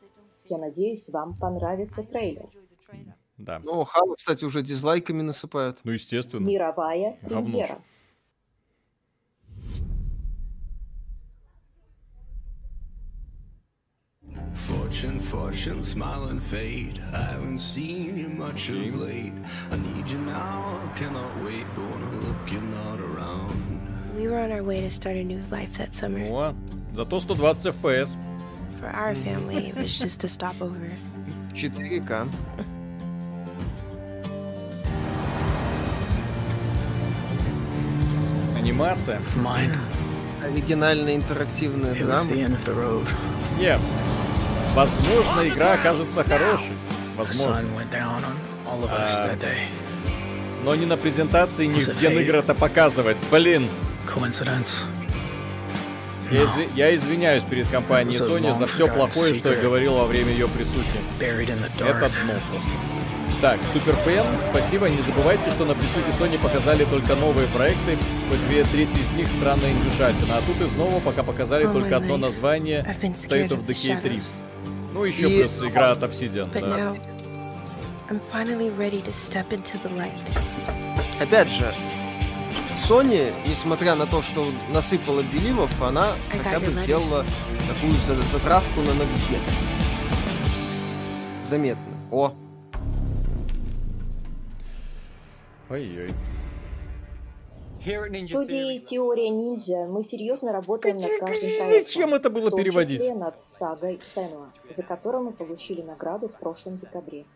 [0.48, 2.48] Я надеюсь, вам понравится трейлер.
[3.36, 3.60] Да.
[3.64, 5.78] Ну, Хава, кстати, уже дизлайками насыпают.
[5.84, 6.46] Ну, естественно.
[6.46, 7.78] Мировая Говно премьера.
[14.53, 16.99] Fortune, fortune, smile and fade.
[17.13, 19.33] I haven't seen you much of late.
[19.71, 21.65] I need you now, cannot wait.
[21.75, 23.57] But when I look, you're not around.
[24.17, 26.19] We were on our way to start a new life that summer.
[26.29, 26.53] О,
[26.95, 28.17] зато 120 FPS.
[28.79, 30.91] For our family, it was just a stopover.
[31.53, 32.29] 4К.
[38.57, 39.21] Анимация.
[40.43, 42.31] Оригинальная интерактивная драма.
[43.57, 43.79] Нет.
[44.74, 46.76] Возможно, игра окажется хорошей.
[47.16, 47.52] Возможно.
[48.90, 49.06] А,
[50.64, 52.22] Но не на презентации, где fate?
[52.22, 53.16] игры это показывать.
[53.30, 53.68] Блин.
[56.30, 60.32] Я, изви- я извиняюсь перед компанией Sony за все плохое, что я говорил во время
[60.32, 61.00] ее присутствия.
[61.86, 62.32] Это дно.
[63.40, 64.88] Так, Супер Пен, спасибо.
[64.88, 67.98] Не забывайте, что на присутствии Sony показали только новые проекты.
[68.30, 70.38] По две трети из них странная индюшатина.
[70.38, 72.82] А тут и снова пока показали только одно название
[73.28, 74.22] State of Decay 3.
[74.94, 76.78] Ну, еще И- плюс игра от Obsidian, But да.
[76.78, 76.98] now,
[78.08, 81.20] I'm finally ready to step into the light.
[81.20, 81.74] Опять же,
[82.76, 87.26] Sony, несмотря на то, что насыпала беливов, она I хотя бы сделала
[87.68, 89.40] такую за- затравку на Next Gen.
[91.42, 91.82] Заметно.
[92.12, 92.32] О,
[95.70, 96.14] Ой-ой.
[97.84, 101.80] В студии Теория Ниндзя мы серьезно работаем над каждым проектом.
[101.80, 102.98] Зачем это было в том переводить?
[102.98, 107.26] числе над сагой Сенуа, за которую мы получили награду в прошлом декабре.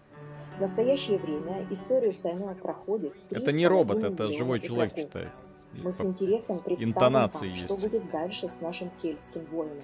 [0.56, 5.10] В настоящее время историю Сенуа проходит Это не робот, это живой человек игроков.
[5.10, 5.32] читает.
[5.74, 7.80] Мы с интересом представим вам, что есть.
[7.82, 9.76] будет дальше с нашим кельтским воином.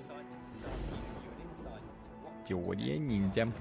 [2.49, 3.53] Теория ниндзя.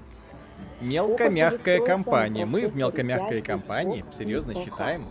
[0.80, 2.46] Мелкомягкая компания.
[2.46, 5.06] Мы в мелкомягкой 5 компании серьезно считаем.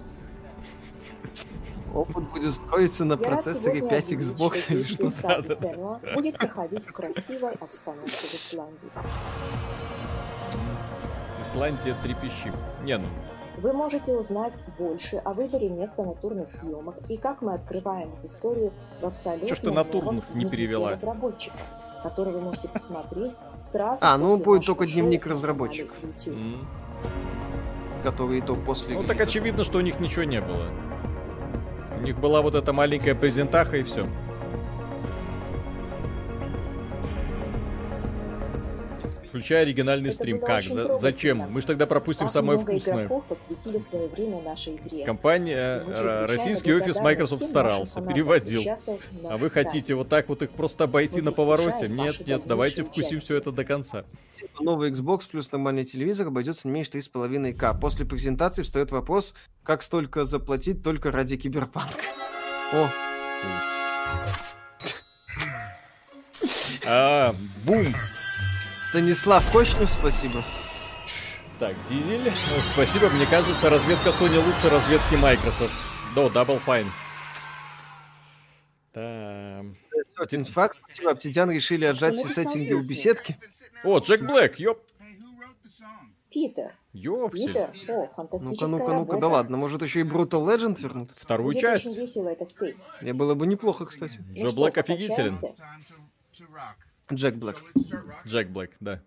[1.93, 6.37] Опыт будет строиться на Я процессоре сегодня 5 объявить, Xbox что или что Сенуа будет
[6.37, 8.89] проходить в красивой обстановке в Исландии.
[11.41, 12.51] Исландия трепещи.
[12.83, 13.05] Не, ну,
[13.57, 18.71] Вы можете узнать больше о выборе места натурных съемок и как мы открываем их историю
[19.01, 20.91] в абсолютно Чё ты натурных не перевела?
[20.91, 21.57] разработчика,
[22.01, 25.95] который вы можете посмотреть сразу А, ну после будет только дневник разработчиков.
[26.01, 26.37] YouTube.
[28.03, 28.95] который и то после.
[28.95, 30.67] ну так очевидно, что у них ничего не было.
[32.03, 34.09] У них была вот эта маленькая презентаха и все.
[39.33, 40.39] Включая оригинальный Это стрим.
[40.39, 40.61] Как?
[40.61, 41.39] За- зачем?
[41.49, 43.07] Мы же тогда пропустим Так самое вкусное.
[43.07, 45.03] посвятили свое время нашей игре.
[45.05, 48.61] Компания, э, российский офис Microsoft старался, переводил.
[49.27, 51.87] А вы хотите вот так вот их просто обойти на повороте?
[51.87, 54.05] Нет, нет, давайте вкусим все это до конца.
[54.59, 57.73] Новый Xbox плюс нормальный телевизор обойдется не меньше 3,5К.
[57.79, 59.33] После презентации встает вопрос,
[59.63, 62.03] как столько заплатить только ради киберпанка.
[62.71, 62.87] О,
[66.85, 67.33] А,
[67.65, 67.95] бум!
[68.93, 70.43] Станислав Кочнев, спасибо.
[71.57, 72.25] Так, Дизель.
[72.25, 75.73] Ну, Спасибо, мне кажется, разведка Sony лучше разведки Microsoft.
[76.13, 76.85] Да, Double Fine.
[78.93, 79.63] Да.
[80.19, 80.79] Один факт.
[80.83, 83.35] Спасибо, Обсидиан решили отжать все сеттинги у беседки.
[83.83, 84.79] О, Джек Блэк, ёп.
[86.29, 86.75] Питер.
[86.93, 87.47] Ёпсель.
[87.47, 89.17] Питер, о, Ну-ка, фантастическая ну-ка, ну-ка, работа.
[89.21, 91.15] да ладно, может еще и Brutal Legend вернут?
[91.17, 91.87] Вторую Будет часть.
[91.87, 92.85] очень весело это спеть.
[93.01, 94.19] Я было бы неплохо, кстати.
[94.37, 95.31] Ну что, Блэк офигителен.
[95.31, 95.55] покачаемся?
[97.11, 97.57] Джек Блэк.
[98.25, 99.01] Джек Блэк, да.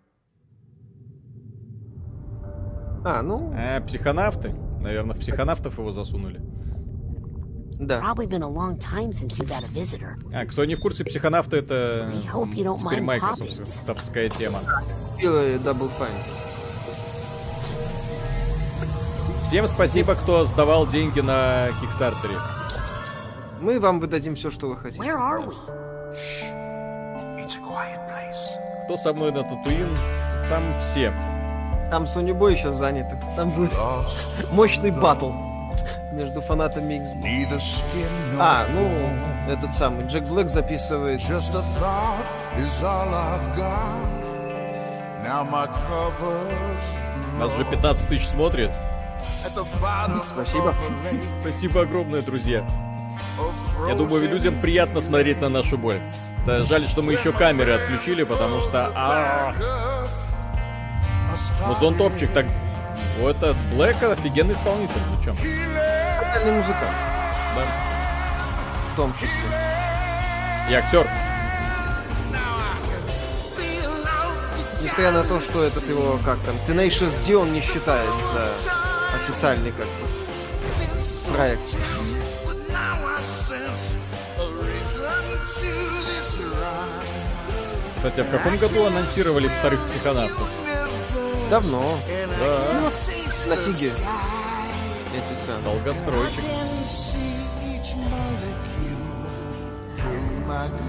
[3.04, 4.52] А, ну, А, психонавты.
[4.80, 6.40] Наверное, в психонавтов его засунули.
[7.78, 8.00] да.
[8.00, 10.16] Probably been a long time since you've had a visitor.
[10.32, 12.10] А, кто не в курсе, психонавты это
[12.52, 14.58] теперь Microsoftовская тема.
[15.22, 16.10] Double Fine.
[19.46, 22.34] Всем спасибо, кто сдавал деньги на Кикстартере.
[23.60, 25.02] Мы вам выдадим все, что вы хотите.
[25.02, 25.54] Where are we?
[28.84, 29.96] Кто со мной на Татуин,
[30.48, 31.12] там все.
[31.90, 33.16] Там Boy сейчас заняты.
[33.36, 33.72] Там будет
[34.50, 35.30] мощный батл
[36.12, 37.84] между фанатами Xbox.
[38.38, 38.90] А, ну,
[39.52, 41.20] этот самый Джек Блэк записывает.
[41.20, 42.24] Just a thought
[42.58, 44.16] is all I've got.
[45.24, 48.72] Now my covers Нас уже 15 тысяч смотрит.
[50.32, 50.74] Спасибо.
[51.40, 52.66] Спасибо огромное, друзья.
[53.86, 56.00] Я думаю, людям приятно смотреть на нашу боль.
[56.46, 58.92] Да, жаль, что мы еще камеры отключили, потому что...
[58.94, 59.52] а,
[61.66, 62.46] Ну, зонтопчик так...
[63.18, 65.34] Вот этот Блэк офигенный исполнитель, причем.
[65.34, 66.96] Музыкальный музыкант.
[67.56, 67.62] Да.
[68.92, 69.28] В том числе.
[70.70, 71.08] И актер.
[74.82, 78.52] Несмотря на то, что этот его, как там, Tenacious D, он не считается
[79.14, 81.76] официальный как бы проект.
[88.06, 90.48] Кстати, а в каком году анонсировали вторых психонавтов?
[91.50, 91.82] Давно.
[92.38, 92.90] Да.
[93.48, 93.90] На фиге.
[95.12, 95.64] Эти самые.
[95.64, 96.44] Долгостройчик.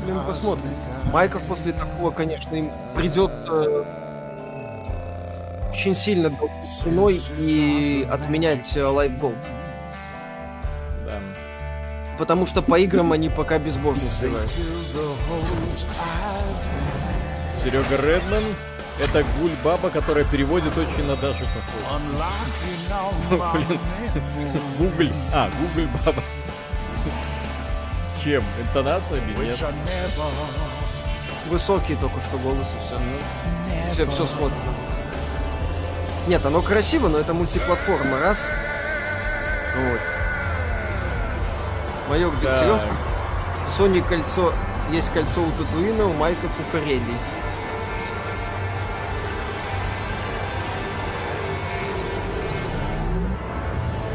[0.05, 0.69] Блин, посмотрим.
[1.11, 3.83] Майков после такого, конечно, им придется
[5.71, 6.31] очень сильно
[6.83, 9.37] ценой и отменять э, Live Gold.
[11.03, 11.19] Да.
[12.19, 14.51] Потому что по играм они пока безбожно сливают.
[17.67, 18.43] Серега Редман.
[18.97, 21.43] Это гуль-баба, которая переводит очень на Дашу
[22.89, 23.53] похоже.
[23.53, 23.79] Блин.
[24.77, 25.11] Гугль.
[25.33, 26.23] А, гугль баба.
[28.23, 28.41] Чем?
[28.61, 29.35] Интонациями?
[29.43, 29.63] Нет.
[31.49, 32.99] Высокий только что голос и все.
[33.91, 34.57] Все, все смотрит.
[36.27, 38.45] Нет, оно красиво, но это мультиплатформа, раз.
[39.75, 39.99] Вот.
[42.09, 42.33] Майор.
[42.35, 42.81] Дегтярев.
[43.77, 44.53] Sony кольцо.
[44.89, 46.63] Есть кольцо у Татуина, у Майков у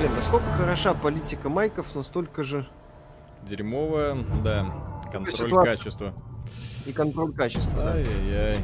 [0.02, 2.66] Блин, насколько хороша политика Майков, настолько же
[3.48, 4.66] Дерьмовая, да.
[5.12, 5.76] Контроль ситуация.
[5.76, 6.14] качества.
[6.86, 7.92] и контроль качества.
[7.92, 8.58] Ай-яй-яй.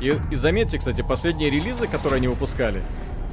[0.00, 2.82] И, и заметьте, кстати, последние релизы, которые они выпускали,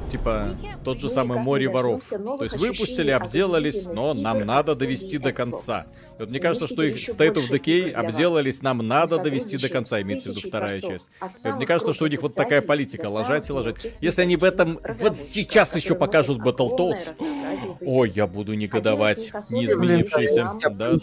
[0.08, 2.02] типа тот же Мы самый море воров.
[2.08, 5.86] То есть выпустили, обделались, но нам надо довести до конца.
[6.18, 10.00] И вот мне кажется, что их State of Decay обделались, нам надо довести до конца,
[10.00, 11.08] имеется в виду вторая часть.
[11.44, 13.86] И вот мне кажется, что у них вот такая политика, ложать и ложать.
[14.00, 20.58] Если они в этом вот сейчас еще покажут Battletoads, ой, я буду негодовать, не изменившийся.
[20.62, 20.98] Да, да.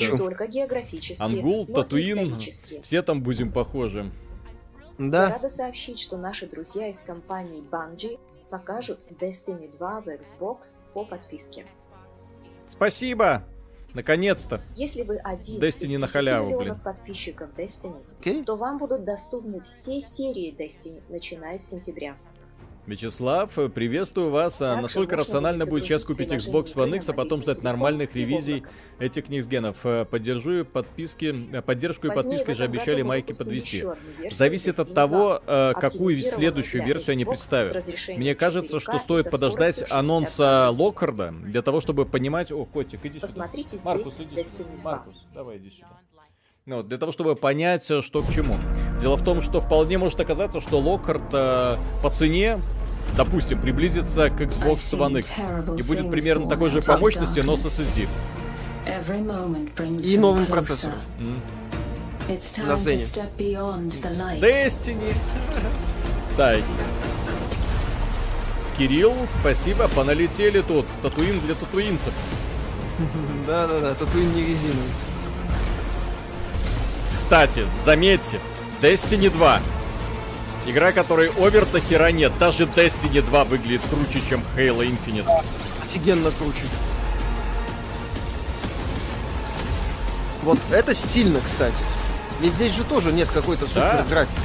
[1.19, 4.11] Ангул, Татуин, все там будем похожи.
[4.99, 5.29] Я Да.
[5.29, 8.19] рада сообщить, что наши друзья из компании Bungie
[8.53, 11.65] покажут Destiny 2 в Xbox по подписке.
[12.69, 13.43] Спасибо!
[13.95, 14.61] Наконец-то!
[14.75, 16.83] Если вы один Destiny из на 10 халяву, миллионов блин.
[16.83, 18.43] подписчиков Destiny, Окей.
[18.43, 22.15] то вам будут доступны все серии Destiny, начиная с сентября.
[22.85, 24.61] Вячеслав, приветствую вас.
[24.61, 28.63] А насколько рационально будет сейчас купить Xbox One X, а потом ждать нормальных ревизий
[28.99, 29.77] этих Никсгенов?
[29.85, 33.85] Э, Поддержу подписки, э, поддержку и подпиской же обещали майки подвести.
[34.31, 37.83] Зависит от того, 2, э, какую следующую версию они представят.
[38.17, 40.79] Мне кажется, 4K что стоит подождать скоростью 60 анонса Гц.
[40.79, 42.51] Локкарда для того, чтобы понимать...
[42.51, 43.21] О, котик, иди сюда.
[43.21, 44.63] Посмотрите Маркус, здесь иди сюда.
[44.63, 44.91] Destiny 2.
[44.91, 46.02] Маркус, давай иди сюда.
[46.65, 48.55] Ну, вот, для того, чтобы понять, э, что к чему.
[49.01, 52.61] Дело в том, что вполне может оказаться, что Локкард э, по цене,
[53.17, 55.33] допустим, приблизится к Xbox One X
[55.77, 58.07] и будет примерно такой же по мощности, но с SSD.
[60.05, 60.95] И новым процессором.
[61.19, 61.41] М.
[62.65, 62.95] На Зене.
[64.39, 65.13] Destiny.
[66.37, 66.61] Так.
[68.77, 70.85] Кирилл, спасибо, поналетели тут.
[71.01, 72.13] Татуин для татуинцев.
[73.47, 74.89] Да-да-да, татуин не резиновый.
[77.33, 78.39] Кстати, заметьте,
[78.79, 79.59] Destiny 2.
[80.67, 82.31] Игра, которой овер до хера нет.
[82.37, 85.25] Даже Destiny 2 выглядит круче, чем Halo Infinite.
[85.83, 86.61] Офигенно круче.
[90.43, 91.83] Вот это стильно, кстати.
[92.39, 93.91] Ведь здесь же тоже нет какой-то Да.
[93.93, 94.39] супер графики.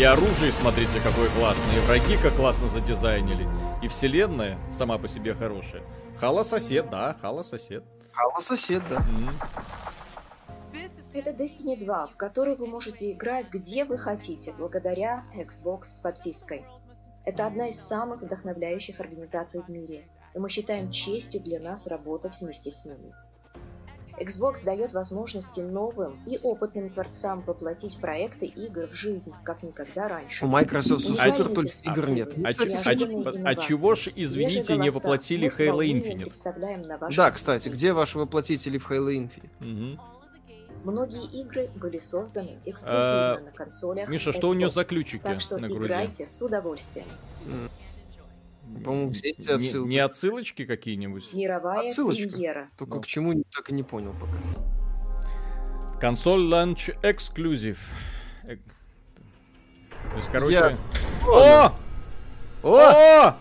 [0.00, 1.76] И оружие, смотрите, какое классное.
[1.76, 3.46] И враги как классно задизайнили.
[3.82, 5.82] И вселенная сама по себе хорошая.
[6.16, 7.84] Хала сосед, да, Хала сосед.
[8.10, 9.04] Хала сосед, да.
[11.12, 16.64] Это Destiny 2, в который вы можете играть где вы хотите, благодаря Xbox с подпиской.
[17.26, 22.40] Это одна из самых вдохновляющих организаций в мире, и мы считаем честью для нас работать
[22.40, 23.12] вместе с ними.
[24.20, 30.44] Xbox дает возможности новым и опытным творцам воплотить проекты игр в жизнь, как никогда раньше.
[30.44, 32.34] У Microsoft Уникальные супер, только игр нет.
[32.36, 36.24] А, а а инновации, чего ж, извините, не воплотили Halo Infinite?
[36.24, 39.50] представляем на ваш Да, кстати, где ваши воплотители в Halo Infinite?
[39.60, 40.00] Мгм.
[40.84, 45.22] Многие игры были созданы эксклюзивно А, на консолях Миша, что у нее Xbox, за ключики
[45.22, 45.84] Так что на груди?
[45.86, 47.06] играйте с удовольствием.
[48.84, 49.88] По-моему, где эти Не, отсылки?
[49.88, 51.30] не отсылочки какие-нибудь?
[51.32, 52.28] Мировая Отсылочка.
[52.28, 52.68] премьера.
[52.78, 54.32] Только к чему, не- так и не понял пока.
[56.00, 57.76] Консоль Launch Exclusive.
[58.44, 60.54] Э, То есть, короче...
[60.54, 60.76] Я-
[61.26, 61.72] О!
[62.62, 63.34] О!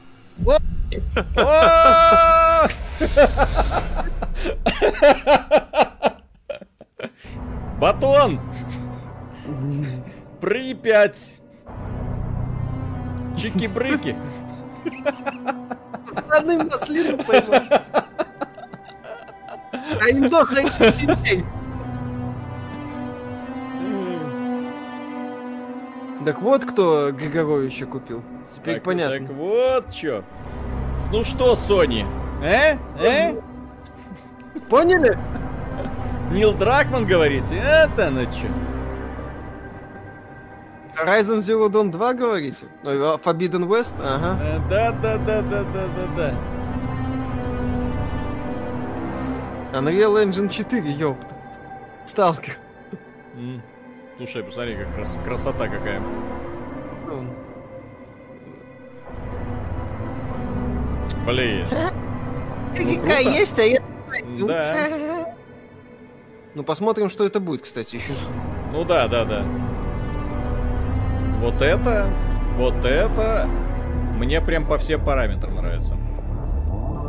[1.38, 2.69] О!
[7.80, 8.39] Батон!
[10.41, 11.39] Припять!
[13.38, 14.15] Чики-брыки!
[16.30, 17.61] Одним маслину поймал.
[20.01, 21.43] А индоха и
[26.26, 28.22] Так вот, кто Григоровича купил.
[28.53, 29.19] Теперь Так, понятно.
[29.19, 30.23] Так вот чё.
[31.11, 32.06] Ну что, Сони?
[32.43, 32.77] Э?
[33.01, 33.39] Э?
[34.69, 35.18] Поняли?
[36.31, 37.56] Нил Дракман говорите?
[37.56, 38.47] Это ну чё?
[41.04, 42.66] Horizon Zero Dawn 2 говорите?
[42.84, 43.96] А Forbidden West?
[44.00, 44.38] Ага.
[44.42, 46.34] Э, Да, да, да, да, да, да, да.
[49.80, 51.36] Unreal Engine 4, ёпта.
[52.06, 52.58] Сталкер.
[53.36, 53.62] М.
[54.18, 56.02] Слушай, посмотри, как крас- красота какая.
[57.08, 57.24] Ну,
[61.26, 61.66] Блин.
[62.76, 63.20] Какая круто.
[63.30, 63.80] есть, а я...
[64.48, 65.36] Да.
[66.56, 68.12] Ну, посмотрим, что это будет, кстати, еще.
[68.74, 69.44] Ну да, да, да.
[71.40, 72.10] Вот это,
[72.57, 73.48] вот это
[74.18, 75.95] мне прям по всем параметрам нравится.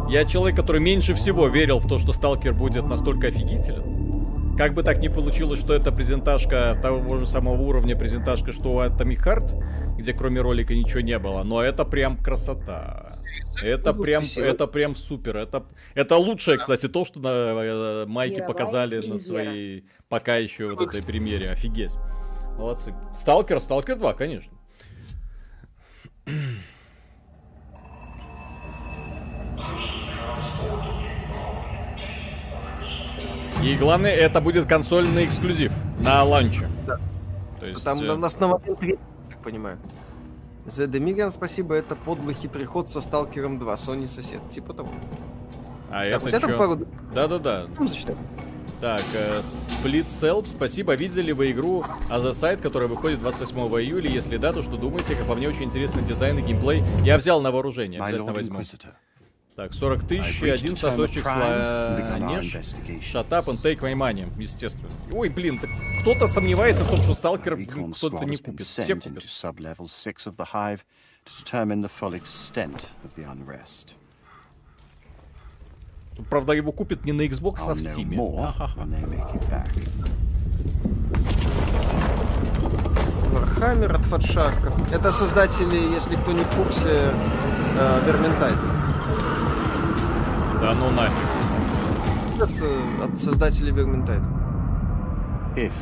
[0.09, 4.57] Я человек, который меньше всего верил в то, что Сталкер будет настолько офигителен.
[4.57, 8.81] Как бы так ни получилось, что это презентажка того же самого уровня презентажка, что у
[8.81, 13.19] Atomic Heart, где кроме ролика ничего не было, но это прям красота.
[13.63, 15.37] Это прям, это прям супер.
[15.39, 20.75] Это, это лучшее, кстати, то, что на э, майке Мировая показали на своей пока еще
[20.75, 21.51] вот этой премьере.
[21.51, 21.93] Офигеть.
[22.61, 22.95] Молодцы.
[23.15, 24.53] Сталкер, Сталкер 2, конечно.
[33.63, 36.69] И главное, это будет консольный эксклюзив на ланче.
[36.87, 36.99] Да.
[37.59, 38.81] То есть, Там э, на нас на момент
[39.29, 39.79] так понимаю.
[40.67, 44.89] The Demigan, спасибо, это подлый хитрый ход со Сталкером 2, Sony сосед, типа того.
[45.91, 46.59] А Так, это у тебя там чё?
[46.59, 47.67] пару- Да-да-да.
[47.79, 47.87] Ну.
[48.81, 50.95] Так, э, Split Self, спасибо.
[50.95, 54.11] Видели вы игру Other Side, которая выходит 28 июля?
[54.11, 55.15] Если да, то что думаете?
[55.15, 56.83] Как по мне, очень интересный дизайн и геймплей.
[57.05, 58.63] Я взял на вооружение, обязательно возьму.
[59.55, 62.47] Так, 40 тысяч, один сосочек Слаанеш.
[62.47, 64.89] Shut up and take my money, естественно.
[65.13, 65.69] Ой, блин, так
[66.01, 67.59] кто-то сомневается в том, что Сталкер
[67.93, 68.67] кто-то не купит.
[68.67, 69.09] Все купят.
[69.09, 70.87] into sub-level 6 of the Hive
[71.27, 73.97] to determine the full extent of the unrest.
[75.99, 78.15] Тут, Правда, его купят не на Xbox, а в Steam.
[83.33, 84.73] Warhammer от Fatshark а.
[84.93, 87.13] Это создатели, если кто не в курсе,
[87.79, 88.57] э, Vermintide.
[90.61, 91.17] Да ну нафиг.
[92.37, 94.21] Это от создателей Vermintide.
[95.57, 95.73] If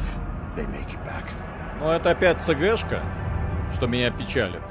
[0.56, 1.30] they make it back.
[1.80, 3.02] Ну, это опять ЦГшка,
[3.74, 4.62] что меня печалит.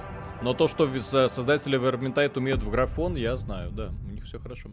[0.42, 0.88] Но то, что
[1.30, 3.92] создатели Vermintide умеют в графон, я знаю, да.
[4.08, 4.70] У них все хорошо.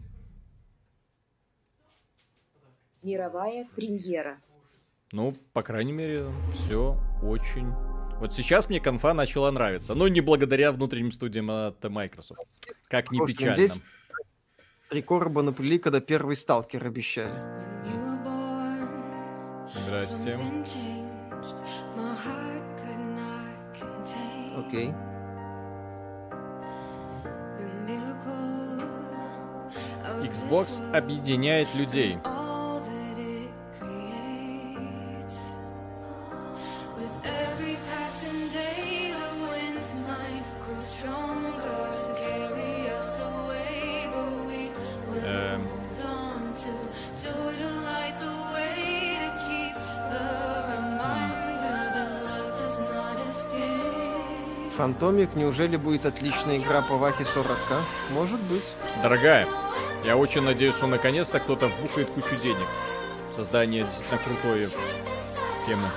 [3.05, 4.41] Мировая премьера.
[5.11, 6.25] Ну, по крайней мере,
[6.55, 7.71] все очень...
[8.19, 9.93] Вот сейчас мне конфа начала нравиться.
[9.93, 12.41] Но не благодаря внутренним студиям от Microsoft.
[12.89, 13.53] Как ни Может, печально.
[13.53, 13.81] здесь
[14.89, 17.33] Три короба наплели, когда первый сталкер обещали.
[19.71, 20.39] Здрасте.
[24.57, 24.91] Окей.
[30.23, 32.17] Xbox объединяет людей.
[54.85, 57.81] Фантомик, неужели будет отличная игра по Вахе 40к?
[58.11, 58.61] Может быть.
[59.01, 59.47] Дорогая,
[60.03, 62.67] я очень надеюсь, что наконец-то кто-то вбухает кучу денег.
[63.31, 64.67] в Создание действительно крутой
[65.65, 65.89] темы.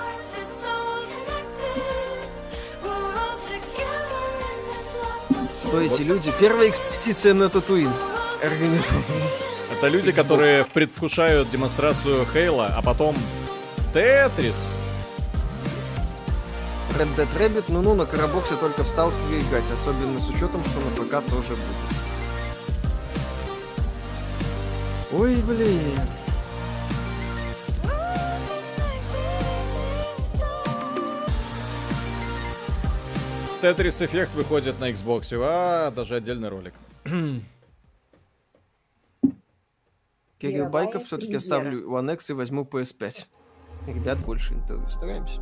[5.67, 6.33] Кто эти люди?
[6.41, 7.93] Первая экспедиция на Татуин.
[8.43, 9.05] Организована.
[9.77, 13.15] Это люди, которые предвкушают демонстрацию Хейла, а потом
[13.93, 14.57] Тетрис.
[16.99, 20.91] Red Dead Rabbit, ну-ну, на Карабоксе только в сталкере играть, особенно с учетом, что на
[20.97, 22.09] ПК тоже будет.
[25.13, 26.01] Ой, блин.
[33.61, 35.29] Тетрис эффект выходит на Xbox.
[35.41, 36.75] А, даже отдельный ролик.
[40.41, 43.27] Кирилл Байков все-таки оставлю One X и возьму PS5.
[43.87, 44.89] Ребят, больше интервью.
[44.89, 45.41] Стараемся.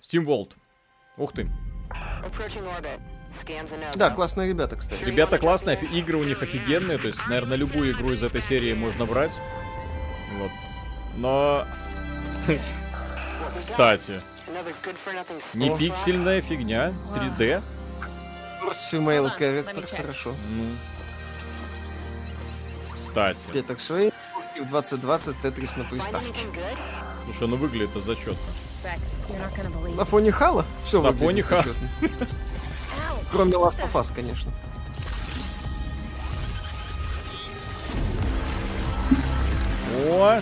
[0.00, 0.52] Steam World.
[1.16, 1.48] Ух ты.
[3.94, 5.04] Да, классные ребята, кстати.
[5.04, 9.06] Ребята классные, игры у них офигенные, то есть, наверное, любую игру из этой серии можно
[9.06, 9.32] брать.
[10.38, 10.50] Вот.
[11.16, 11.66] Но...
[13.58, 14.20] Кстати,
[15.54, 17.62] не пиксельная фигня, 3D.
[18.62, 20.34] First Female Character, хорошо.
[20.50, 20.76] Ну.
[22.94, 23.46] Кстати.
[23.52, 24.12] Петр Швейн
[24.60, 26.32] в 2020 Тетрис на приставке.
[27.24, 28.34] Слушай, ну выглядит это зачетно.
[29.96, 30.64] На фоне Хала?
[30.84, 31.64] Все На фоне Хала.
[33.32, 34.52] Кроме Last of Us, конечно.
[40.06, 40.40] О!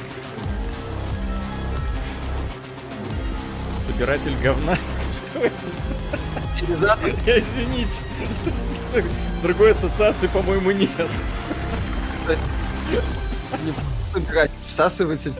[3.86, 4.76] Собиратель говна.
[5.30, 5.54] Что это?
[7.26, 8.02] Извините.
[9.42, 10.90] Другой ассоциации, по-моему, нет.
[13.64, 14.50] Не играть.
[14.66, 15.34] Всасыватель.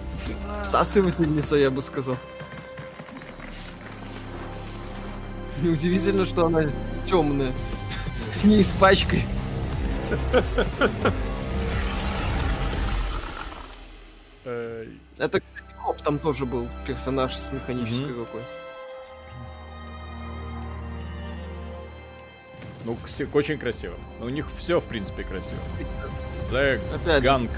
[0.62, 2.16] Всасывательница, я бы сказал.
[5.60, 6.64] Неудивительно, что она
[7.04, 7.52] темная.
[8.44, 9.26] Не испачкает.
[15.18, 18.42] Это, кстати, Коп там тоже был персонаж с механической рукой.
[22.84, 22.96] Ну,
[23.32, 23.94] очень красиво.
[24.18, 25.58] Но у них все, в принципе, красиво.
[26.50, 27.50] The Опять же.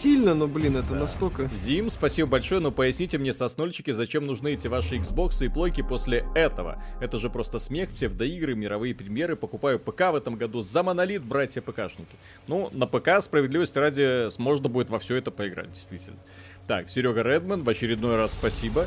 [0.00, 0.10] Gang.
[0.20, 1.48] Сильно, но, блин, это настолько...
[1.56, 6.26] Зим, спасибо большое, но поясните мне, соснольчики, зачем нужны эти ваши Xbox и плойки после
[6.34, 6.82] этого?
[7.00, 9.36] Это же просто смех, псевдоигры, мировые премьеры.
[9.36, 12.16] Покупаю ПК в этом году за монолит, братья ПКшники.
[12.48, 16.18] Ну, на ПК, справедливости ради, можно будет во все это поиграть, действительно.
[16.66, 18.86] Так, Серега Редман, в очередной раз спасибо.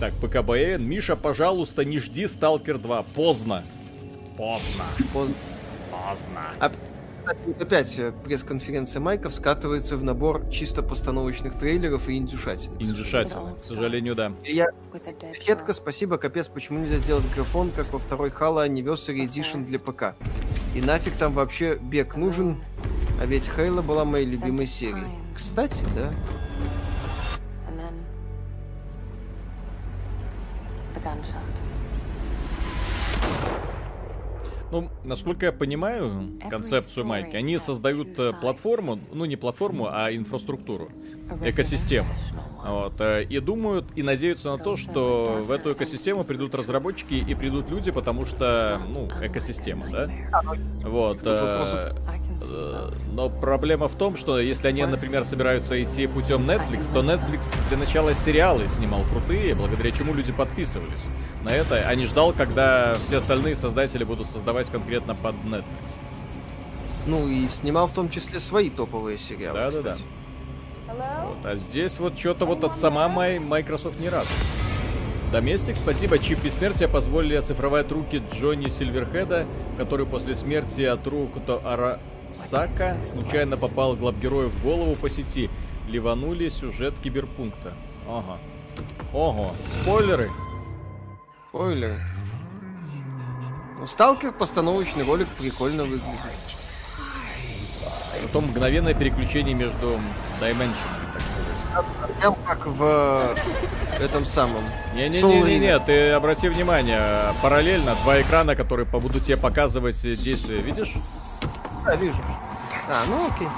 [0.00, 0.82] Так, ПКБН.
[0.82, 3.02] Миша, пожалуйста, не жди Сталкер 2.
[3.14, 3.62] Поздно.
[4.36, 4.84] Поздно.
[5.12, 5.34] Поздно.
[5.90, 6.42] Поздно.
[6.60, 6.70] А
[7.28, 12.72] Кстати, вот опять э, пресс-конференция Майков скатывается в набор чисто постановочных трейлеров и индюшатин.
[12.78, 14.32] Индюшатина, к сожалению, да.
[14.44, 14.68] Я...
[15.34, 20.16] Хетка, спасибо, капец, почему нельзя сделать графон, как во второй Halo Anniversary Edition для ПК?
[20.74, 22.62] И нафиг там вообще бег нужен?
[23.20, 25.04] А ведь Хейла была моей любимой серией.
[25.34, 26.10] Кстати, да.
[34.70, 40.90] Ну, насколько я понимаю концепцию Майки, они создают э, платформу, ну не платформу, а инфраструктуру,
[41.42, 42.08] экосистему.
[42.64, 47.34] Вот, э, и думают и надеются на то, что в эту экосистему придут разработчики и
[47.34, 50.10] придут люди, потому что, ну, экосистема, да?
[50.82, 51.20] Вот.
[51.24, 51.94] э,
[52.42, 57.54] э, Но проблема в том, что если они, например, собираются идти путем Netflix, то Netflix
[57.68, 61.06] для начала сериалы снимал крутые, благодаря чему люди подписывались
[61.48, 65.64] на это, а не ждал, когда все остальные создатели будут создавать конкретно под Netflix.
[67.06, 71.24] Ну и снимал в том числе свои топовые сериалы, Да, да, да.
[71.24, 74.26] Вот, а здесь вот что-то вот от сама Май- Microsoft не рад.
[75.32, 76.18] Доместик, спасибо.
[76.18, 79.46] Чип бессмертия позволили оцифровать руки Джонни Сильверхеда,
[79.78, 85.50] который после смерти от рук то Арасака случайно попал главгерою в голову по сети.
[85.88, 87.72] Ливанули сюжет киберпункта.
[88.06, 88.38] Ага.
[89.12, 89.52] Ого.
[89.82, 90.30] Спойлеры.
[91.48, 91.94] Спойлеры.
[93.78, 96.20] Ну, Сталкер постановочный ролик прикольно выглядит.
[98.22, 99.98] Потом мгновенное переключение между
[100.40, 100.74] Dimension,
[101.14, 102.18] так сказать.
[102.18, 103.36] Прям как в
[103.98, 104.62] э, этом самом.
[104.94, 110.92] Не-не-не-не, ты обрати внимание, параллельно два экрана, которые будут тебе показывать действия, видишь?
[111.86, 112.18] Да, вижу.
[112.88, 113.48] А, ну окей.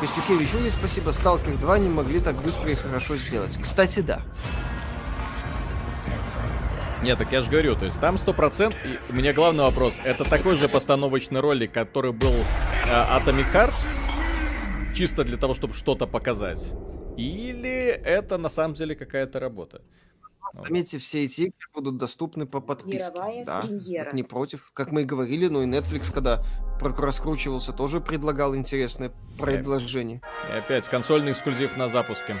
[0.00, 1.10] Костюкевич, Юрий, спасибо.
[1.10, 3.58] Сталкер 2 не могли так быстро и хорошо сделать.
[3.60, 4.20] Кстати, да.
[7.04, 10.24] Нет, так я же говорю, то есть там 100%, и у меня главный вопрос, это
[10.24, 13.84] такой же постановочный ролик, который был э, Atomic Heart,
[14.96, 16.72] чисто для того, чтобы что-то показать?
[17.18, 19.82] Или это на самом деле какая-то работа?
[20.66, 23.12] Заметьте, все эти игры будут доступны по подписке.
[23.12, 24.04] Мировая да, премьера.
[24.04, 24.70] так не против.
[24.72, 26.42] Как мы и говорили, ну и Netflix, когда
[26.80, 30.22] раскручивался, тоже предлагал интересное предложение.
[30.50, 32.34] И опять консольный эксклюзив на запуске.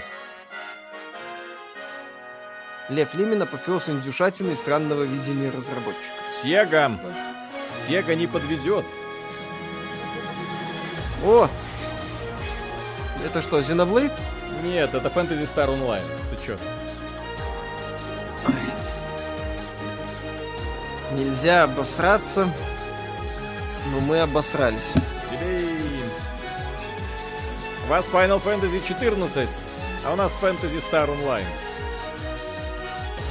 [2.90, 6.04] Лев Лимин апофеоз индюшатины и странного видения разработчика.
[6.42, 6.92] Сега!
[7.86, 8.84] Сега не подведет.
[11.24, 11.48] О!
[13.24, 14.12] Это что, Xenoblade?
[14.62, 16.04] Нет, это Fantasy Star Online.
[16.30, 16.58] Ты чё?
[21.12, 22.52] Нельзя обосраться,
[23.92, 24.92] но мы обосрались.
[25.30, 26.10] Блин.
[27.86, 29.48] У вас Final Fantasy 14,
[30.04, 31.46] а у нас Fantasy Star Online.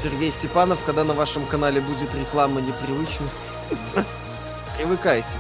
[0.04, 3.26] Сергей Степанов, когда на вашем канале будет реклама непривычна.
[4.78, 5.38] Привыкайте.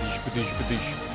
[0.00, 1.07] Тыщ-пытыщ-пытыщ.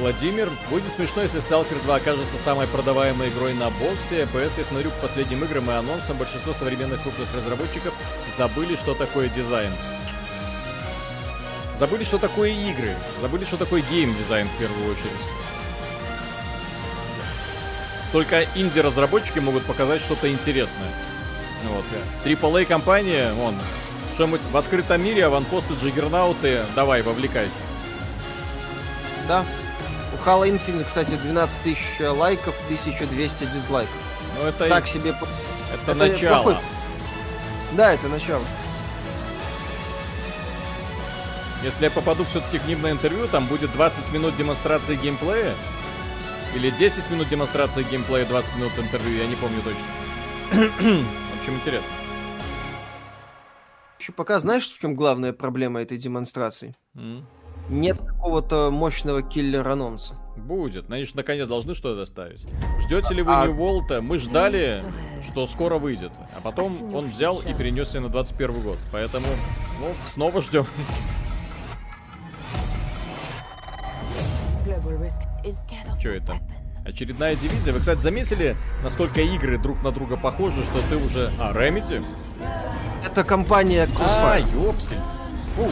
[0.00, 4.28] Владимир, будет смешно, если Stalker 2 окажется самой продаваемой игрой на боксе.
[4.32, 7.94] PS, я смотрю по последним играм и анонсам, большинство современных крупных разработчиков
[8.36, 9.72] забыли, что такое дизайн.
[11.78, 12.94] Забыли, что такое игры.
[13.20, 15.26] Забыли, что такое game design в первую очередь.
[18.12, 20.92] Только инди-разработчики могут показать что-то интересное.
[21.64, 21.84] Вот.
[22.24, 23.58] AAA компания, вон,
[24.14, 27.56] что-нибудь в открытом мире, аванпосты, джиггернауты, давай, вовлекайся.
[29.26, 29.44] Да.
[30.24, 33.94] У Halo Infinite, кстати, 12 тысяч лайков, 1200 дизлайков.
[34.38, 35.12] Ну это, Так себе...
[35.12, 35.28] по-
[35.72, 36.42] это, начало.
[36.42, 36.62] плохой-
[37.72, 38.42] Да, это начало.
[41.62, 45.54] Если я попаду все-таки к ним на интервью, там будет 20 минут демонстрации геймплея.
[46.54, 49.82] Или 10 минут демонстрации геймплея, 20 минут интервью, я не помню точно.
[50.50, 51.88] В общем, интересно.
[53.98, 56.76] Еще пока знаешь, в чем главная проблема этой демонстрации?
[56.94, 57.26] М.
[57.68, 60.14] Нет какого-то мощного киллер-анонса.
[60.36, 60.90] Будет.
[60.90, 62.46] Они же наконец должны что-то доставить.
[62.84, 64.00] Ждете ли вы А- World?
[64.02, 64.80] Мы ждали,
[65.30, 66.12] что скоро выйдет.
[66.36, 68.78] А потом он взял и перенесся на 21 год.
[68.92, 69.26] Поэтому,
[69.80, 70.66] ну, снова ждем.
[76.00, 76.36] Что это?
[76.84, 77.72] Очередная дивизия.
[77.72, 81.32] Вы, кстати, заметили, насколько игры друг на друга похожи, что ты уже...
[81.40, 82.04] А, Remedy?
[83.04, 84.64] Это компания А, Crossfire.
[84.66, 84.98] ёпсель.
[85.56, 85.68] Фу.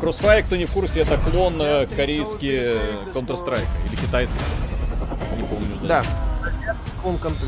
[0.00, 3.66] Crossfire, кто не в курсе, это клон э, корейский э, Counter-Strike.
[3.86, 4.38] Или китайский.
[5.36, 5.78] Не помню.
[5.82, 6.02] Да.
[7.02, 7.46] Клон конты.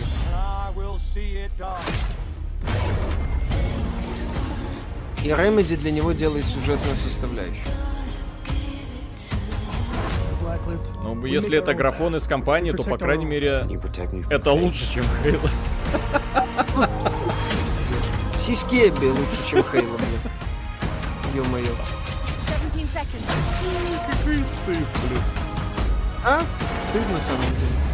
[5.23, 7.65] И Remedy для него делает сюжетную составляющую.
[11.03, 13.67] Ну, если это графон из компании, то, по крайней мере,
[14.31, 15.51] это лучше, чем Хейла.
[18.39, 20.21] Сиськи лучше, чем Хейла, блин.
[21.35, 21.75] Ё-моё.
[22.97, 25.23] Стыд, блин.
[26.25, 26.41] А?
[26.89, 27.87] Стыд на самом деле.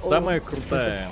[0.00, 1.10] Самая крутая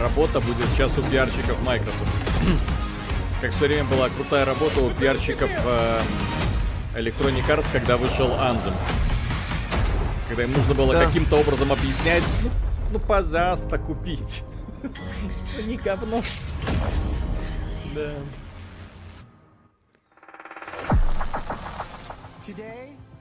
[0.00, 2.00] работа будет сейчас у пиарщиков Microsoft.
[3.40, 6.00] Как все время была крутая работа у пиарщиков э,
[6.96, 8.74] Electronic Arts, когда вышел Anthem.
[10.30, 11.06] Когда им нужно было Да.
[11.06, 12.50] каким-то образом объяснять, ну,
[12.92, 14.44] ну пожалуйста, купить.
[15.66, 16.22] Не говно.
[17.96, 18.12] Да.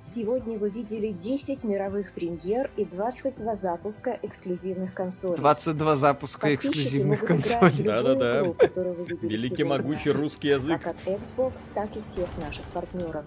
[0.04, 5.38] Сегодня вы видели 10 мировых премьер и 22 запуска эксклюзивных консолей.
[5.38, 7.86] 22 запуска Подписчики эксклюзивных консолей.
[7.86, 8.42] Да-да-да.
[8.42, 9.66] Великий сегодня.
[9.66, 10.80] могучий русский язык.
[10.80, 13.26] Как от Xbox, так и всех наших партнеров.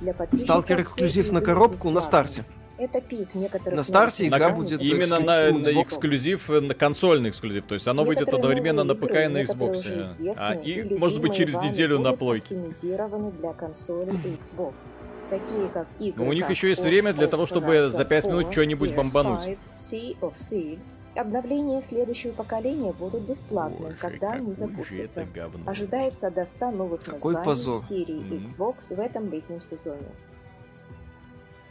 [0.00, 2.02] Для подписчиков Сталкер эксклюзив на коробку на бесплатны.
[2.02, 2.44] старте.
[2.82, 7.64] Это пик некоторых На старте игра будет Именно на, на эксклюзив, э, на консольный эксклюзив.
[7.64, 10.00] То есть оно выйдет Некоторые одновременно на ПК и на Xbox.
[10.00, 12.56] известные А, и, и может быть, через неделю на плойке.
[12.56, 14.92] для консолей и Xbox.
[15.30, 18.26] Такие как игры Но у них как еще есть время для того, чтобы за 5
[18.26, 19.44] минут 4, что-нибудь бомбануть.
[19.44, 20.96] 5, Sea of Thieves.
[21.14, 25.24] Обновления следующего поколения будут бесплатны, когда они запустятся.
[25.66, 27.74] Ожидается до 100 новых Какой названий позор.
[27.74, 28.42] серии.
[28.42, 30.08] Xbox в этом летнем сезоне.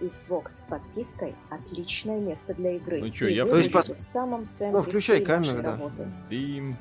[0.01, 2.99] Xbox с подпиской– отличное место для игры.
[2.99, 5.71] Ну И я То есть под- в самом центре Ну, включай всей нашей камеру, да.
[5.71, 6.11] работы.
[6.29, 6.77] Дим.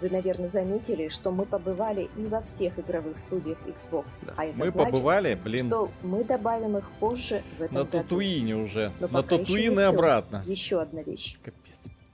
[0.00, 4.30] Вы, наверное, заметили, что мы побывали не во всех игровых студиях Xbox.
[4.36, 7.98] А это Мы значит, побывали, блин, что мы добавим их позже в этом на году.
[8.02, 8.92] Татуине уже.
[9.00, 9.88] Но На пока еще не Татуин и всё.
[9.88, 10.44] обратно.
[10.46, 11.38] Еще одна вещь.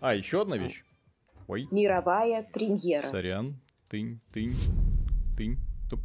[0.01, 0.85] А, еще одна вещь.
[1.48, 3.09] Ой, Мировая премьера.
[3.10, 3.59] сорян.
[3.90, 4.55] Тынь, тынь,
[5.36, 5.59] тынь,
[5.90, 6.01] туп.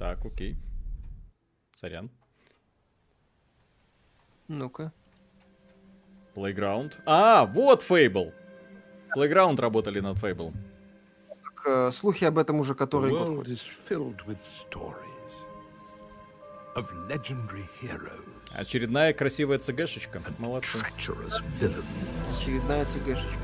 [0.00, 0.56] Так, окей.
[1.80, 2.10] Сорян.
[4.48, 4.92] Ну-ка.
[6.34, 6.92] Playground.
[7.06, 8.32] А, вот Fable.
[9.16, 10.52] Playground работали над Fable.
[11.28, 13.52] Так, э, слухи об этом уже который год world ходят.
[13.52, 14.94] is filled with stories
[16.74, 20.22] of legendary heroes, Очередная красивая ЦГшечка.
[20.38, 20.78] Молодцы.
[22.38, 23.38] Очередная ЦГшечка.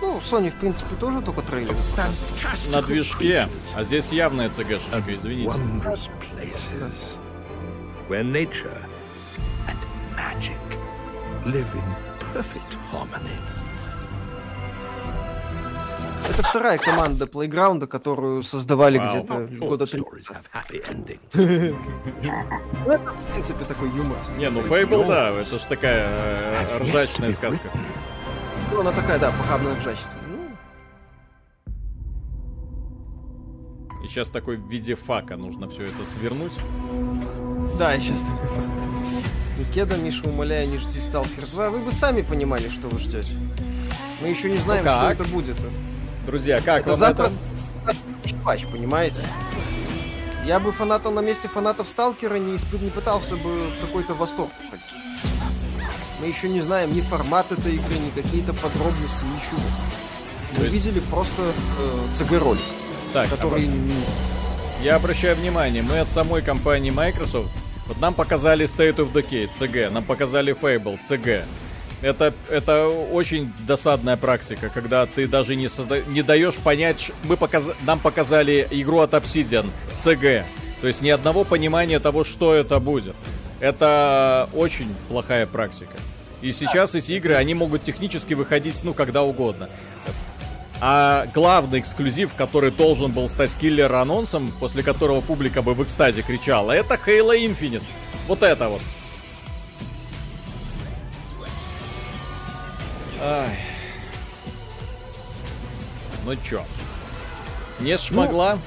[0.00, 1.74] Ну, Sony, в принципе, тоже только трейлер.
[2.72, 3.48] На движке.
[3.74, 5.50] А здесь явная ЦГшечка, извините.
[8.08, 8.87] where nature
[11.48, 11.84] live in
[12.34, 13.36] perfect harmony.
[16.28, 19.08] Это вторая команда Playground, которую создавали Вау.
[19.08, 20.00] где-то All года три.
[20.00, 21.74] stories have happy endings.
[22.84, 24.18] Ну, это, в принципе, такой юмор.
[24.36, 26.06] Не, ну Fable, да, это ж такая
[26.62, 27.68] э, ржачная сказка.
[28.72, 30.14] Ну, она такая, да, похабная ржачная.
[30.30, 30.50] Ну,
[34.04, 36.52] И сейчас такой в виде фака нужно все это свернуть.
[37.78, 38.22] да, я сейчас...
[39.58, 41.70] Никеда, Миша, умоляю, не жди Сталкер 2.
[41.70, 43.32] Вы бы сами понимали, что вы ждете.
[44.20, 45.56] Мы еще не знаем, Ну что это будет.
[46.26, 47.32] Друзья, как Это вам запад...
[47.86, 47.96] это?
[48.44, 49.22] Патч, понимаете?
[50.46, 54.50] Я бы фанатом на месте фанатов Сталкера не, исп- не пытался бы в какой-то восторг
[54.66, 54.84] входить.
[56.20, 59.60] Мы еще не знаем ни формат этой игры, ни какие-то подробности, ничего.
[60.56, 62.60] Мы есть- видели просто э, CG-ролик,
[63.12, 63.68] Так, который...
[63.68, 67.50] а я обращаю внимание, мы от самой компании Microsoft,
[67.88, 71.42] вот нам показали State of Decay, CG, нам показали Fable, CG.
[72.00, 76.00] Это, это очень досадная практика, когда ты даже не, созда...
[76.02, 77.64] не даешь понять, мы показ...
[77.84, 79.66] нам показали игру от Obsidian,
[79.98, 80.44] CG.
[80.80, 83.16] То есть ни одного понимания того, что это будет.
[83.58, 85.94] Это очень плохая практика.
[86.40, 89.68] И сейчас эти игры, они могут технически выходить, ну, когда угодно.
[90.80, 96.70] А главный эксклюзив, который должен был стать киллер-анонсом, после которого публика бы в экстазе кричала,
[96.72, 97.82] это Halo Infinite.
[98.28, 98.82] Вот это вот.
[103.20, 103.58] Ай.
[106.24, 106.62] Ну чё?
[107.80, 108.58] Не шмогла?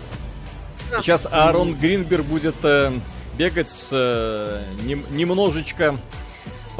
[0.97, 2.91] Сейчас Аарон Гринберг будет э,
[3.37, 5.97] бегать с э, нем- немножечко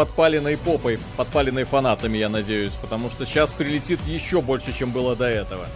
[0.02, 5.26] подпаленной попой, подпаленной фанатами, я надеюсь, потому что сейчас прилетит еще больше, чем было до
[5.26, 5.68] этого.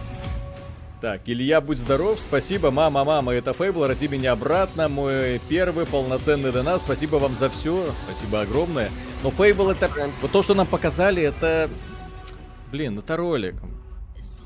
[1.00, 6.50] Так, Илья, будь здоров, спасибо, мама, мама, это Фейбл, роди меня обратно, мой первый полноценный
[6.50, 8.90] донат, спасибо вам за все, спасибо огромное.
[9.22, 9.88] Но Фейбл это,
[10.20, 11.70] вот то, что нам показали, это,
[12.72, 13.54] блин, это ролик.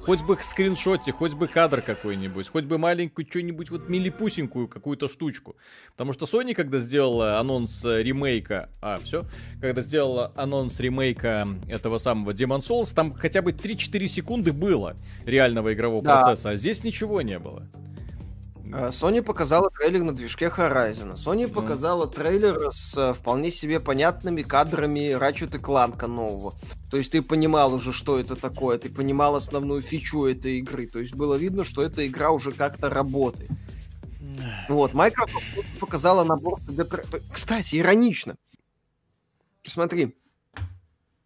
[0.04, 5.56] Хоть бы скриншоте, хоть бы кадр какой-нибудь, хоть бы маленькую что-нибудь вот милипусенькую какую-то штучку.
[5.92, 9.22] Потому что Sony, когда сделала анонс ремейка, а, все,
[9.60, 14.96] когда сделала анонс ремейка этого самого Demon Souls, там хотя бы 3-4 секунды было
[15.26, 16.22] реального игрового Да.
[16.24, 17.68] процесса, а здесь ничего не было.
[18.72, 21.14] Э, Sony показала трейлер на движке Horizon.
[21.14, 26.54] Sony показала трейлер с э, вполне себе понятными кадрами Ratchet и Clank нового.
[26.90, 30.86] То есть ты понимал уже, что это такое, ты понимал основную фичу этой игры.
[30.86, 33.50] То есть было видно, что эта игра уже как-то работает.
[34.68, 35.44] Вот, Microsoft
[35.78, 36.58] показала набор
[37.32, 38.36] Кстати, иронично.
[39.62, 40.16] Смотри,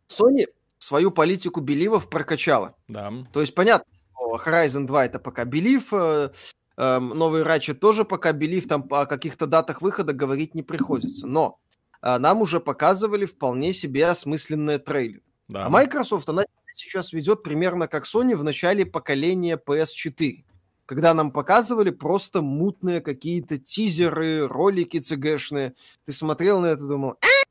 [0.09, 0.47] Sony
[0.79, 2.75] свою политику беливов прокачала.
[2.89, 3.13] Да.
[3.33, 5.93] То есть понятно, что Horizon 2 это пока белив,
[6.77, 11.27] эм, новый Ratchet тоже пока белив, там о каких-то датах выхода говорить не приходится.
[11.27, 11.59] Но
[12.03, 15.23] э, нам уже показывали вполне себе осмысленные трейлеры.
[15.49, 15.67] Да.
[15.67, 16.45] А Microsoft, она
[16.75, 20.45] сейчас ведет примерно как Sony в начале поколения PS4.
[20.87, 25.75] Когда нам показывали просто мутные какие-то тизеры, ролики цгшные.
[26.05, 27.45] Ты смотрел на это думал, «А?»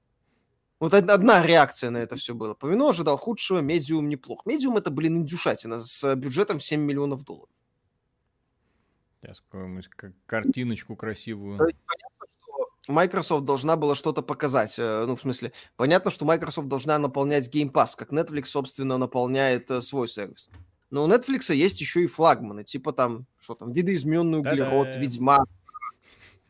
[0.80, 2.54] Вот од- одна реакция на это все было.
[2.56, 4.46] Помимо ожидал худшего, Медиум неплох.
[4.46, 7.50] Медиум это, блин, индюшатина с бюджетом в 7 миллионов долларов.
[9.24, 9.90] Сейчас какую-нибудь
[10.26, 11.58] картиночку красивую.
[11.58, 14.76] Понятно, что Microsoft должна была что-то показать.
[14.78, 19.72] э, Ну, в смысле, понятно, что Microsoft должна наполнять Game Pass, как Netflix, собственно, наполняет
[19.72, 20.50] э, свой сервис.
[20.90, 25.02] Но у Netflix есть еще и флагманы, типа там, что там, видоизмененный углерод, Та-дам.
[25.02, 25.48] Ведьмак,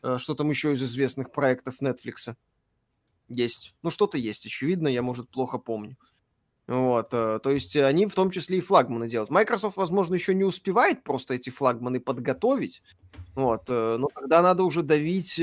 [0.02, 2.34] э, что там еще из известных проектов Netflix.
[3.28, 3.76] Есть.
[3.82, 5.96] Ну, что-то есть, очевидно, я, может, плохо помню.
[6.66, 9.30] Вот, э, то есть э, они в том числе и флагманы делают.
[9.30, 12.82] Microsoft, возможно, еще не успевает просто эти флагманы подготовить,
[13.34, 15.36] вот, э, но тогда надо уже давить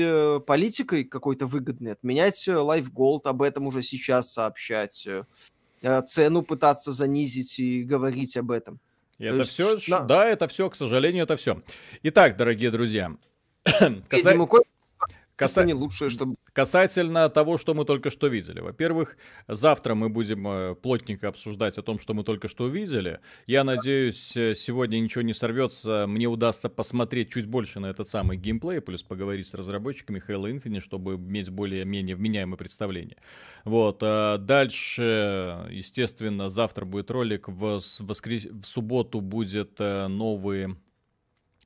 [0.46, 5.06] политикой какой-то выгодной, отменять Life Gold, об этом уже сейчас сообщать,
[6.06, 8.80] цену пытаться занизить и говорить об этом.
[9.18, 11.62] И это есть все, на- да, это все, к сожалению, это все.
[12.02, 13.16] Итак, дорогие друзья,
[14.34, 14.62] Мукой
[15.46, 16.34] каса- не лучшее, что...
[16.52, 18.60] Касательно того, что мы только что видели.
[18.60, 19.16] Во-первых,
[19.48, 23.20] завтра мы будем э, плотненько обсуждать о том, что мы только что увидели.
[23.46, 26.06] Я надеюсь, э, сегодня ничего не сорвется.
[26.06, 30.80] Мне удастся посмотреть чуть больше на этот самый геймплей, плюс поговорить с разработчиками Halo Infinite,
[30.80, 33.16] чтобы иметь более-менее вменяемое представление.
[33.64, 33.98] Вот.
[34.02, 37.48] а Дальше, естественно, завтра будет ролик.
[37.48, 38.44] В, воскрес...
[38.44, 40.76] в субботу будет новый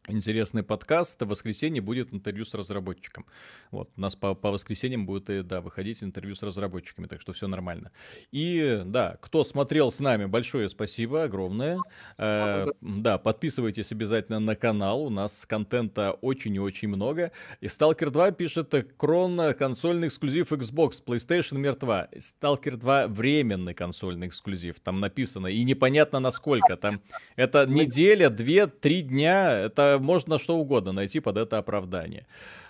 [0.09, 1.21] интересный подкаст.
[1.23, 3.27] В воскресенье будет интервью с разработчиком.
[3.71, 7.33] Вот, у нас по, по воскресеньям будет, э, да, выходить интервью с разработчиками, так что
[7.33, 7.91] все нормально.
[8.33, 11.79] И, да, кто смотрел с нами, большое спасибо, огромное.
[12.19, 17.33] Э, да, подписывайтесь обязательно на канал, у нас контента очень и очень много.
[17.61, 22.09] И Stalker 2 пишет, э, крон э, консольный эксклюзив Xbox, PlayStation мертва.
[22.15, 27.01] Stalker 2 временный консольный эксклюзив, там написано, и непонятно насколько, там
[27.37, 32.27] это неделя, две, три дня, это можно что угодно найти под это оправдание.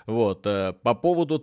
[0.07, 1.43] Вот, э, по поводу...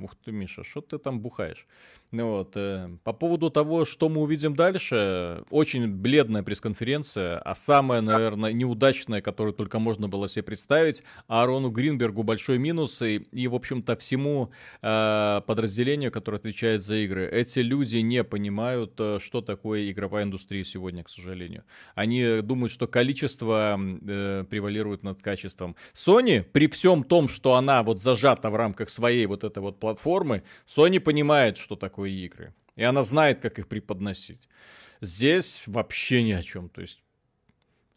[0.00, 1.66] Ух ты, Миша, что ты там бухаешь?
[2.10, 8.00] Ну Вот, э, по поводу того, что мы увидим дальше, очень бледная пресс-конференция, а самая,
[8.00, 13.54] наверное, неудачная, которую только можно было себе представить, Аарону Гринбергу большой минус и, и, в
[13.54, 17.28] общем-то, всему э, подразделению, которое отвечает за игры.
[17.28, 21.64] Эти люди не понимают, э, что такое игровая индустрия сегодня, к сожалению.
[21.94, 25.76] Они думают, что количество э, превалирует над качеством.
[25.94, 30.42] Sony, при всем том, что она вот зажата в рамках своей вот этой вот платформы,
[30.66, 32.54] Sony понимает, что такое игры.
[32.76, 34.48] И она знает, как их преподносить.
[35.00, 36.68] Здесь вообще ни о чем.
[36.68, 37.02] То есть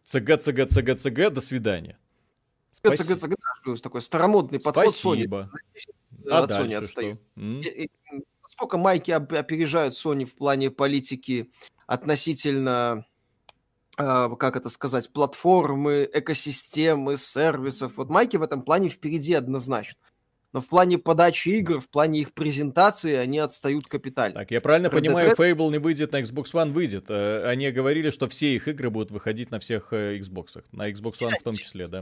[0.06, 1.98] ЦГ, ЦГ, ЦГ, ЦГ, до свидания.
[2.74, 5.28] ЦГ, ЦГ, ЦГ, такой старомодный подход Sony.
[5.28, 5.52] Спасибо.
[6.26, 7.20] Э, А От Sony отстаю.
[8.44, 11.52] Насколько майки оп- опережают Sony в плане политики
[11.88, 13.06] относительно,
[13.98, 17.94] э, как это сказать, платформы, экосистемы, сервисов.
[17.98, 19.98] Вот майки в этом плане впереди однозначно.
[20.54, 24.40] Но в плане подачи игр, в плане их презентации они отстают капитально.
[24.40, 27.06] Так, я правильно Red Dead понимаю, Red- Fable не выйдет на Xbox One, выйдет.
[27.10, 30.62] Э, Они говорили, что все их игры будут выходить на всех э, Xbox.
[30.74, 32.02] На Xbox One в том числе, да.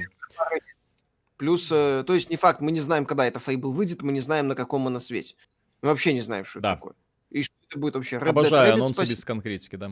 [1.37, 4.19] Плюс, э, то есть не факт, мы не знаем, когда это Fable выйдет, мы не
[4.19, 5.35] знаем, на каком она свете.
[5.81, 6.69] Мы вообще не знаем, что Да.
[6.71, 6.93] это такое.
[7.29, 8.17] И что это будет вообще.
[8.17, 9.15] Red Dead Обожаю Redemption, анонсы спасибо.
[9.17, 9.91] без конкретики, да.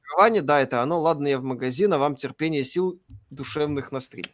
[0.00, 1.00] разочарование, да, это оно.
[1.00, 2.98] Ладно, я в магазин, а вам терпение сил
[3.34, 4.24] душевных на стрим.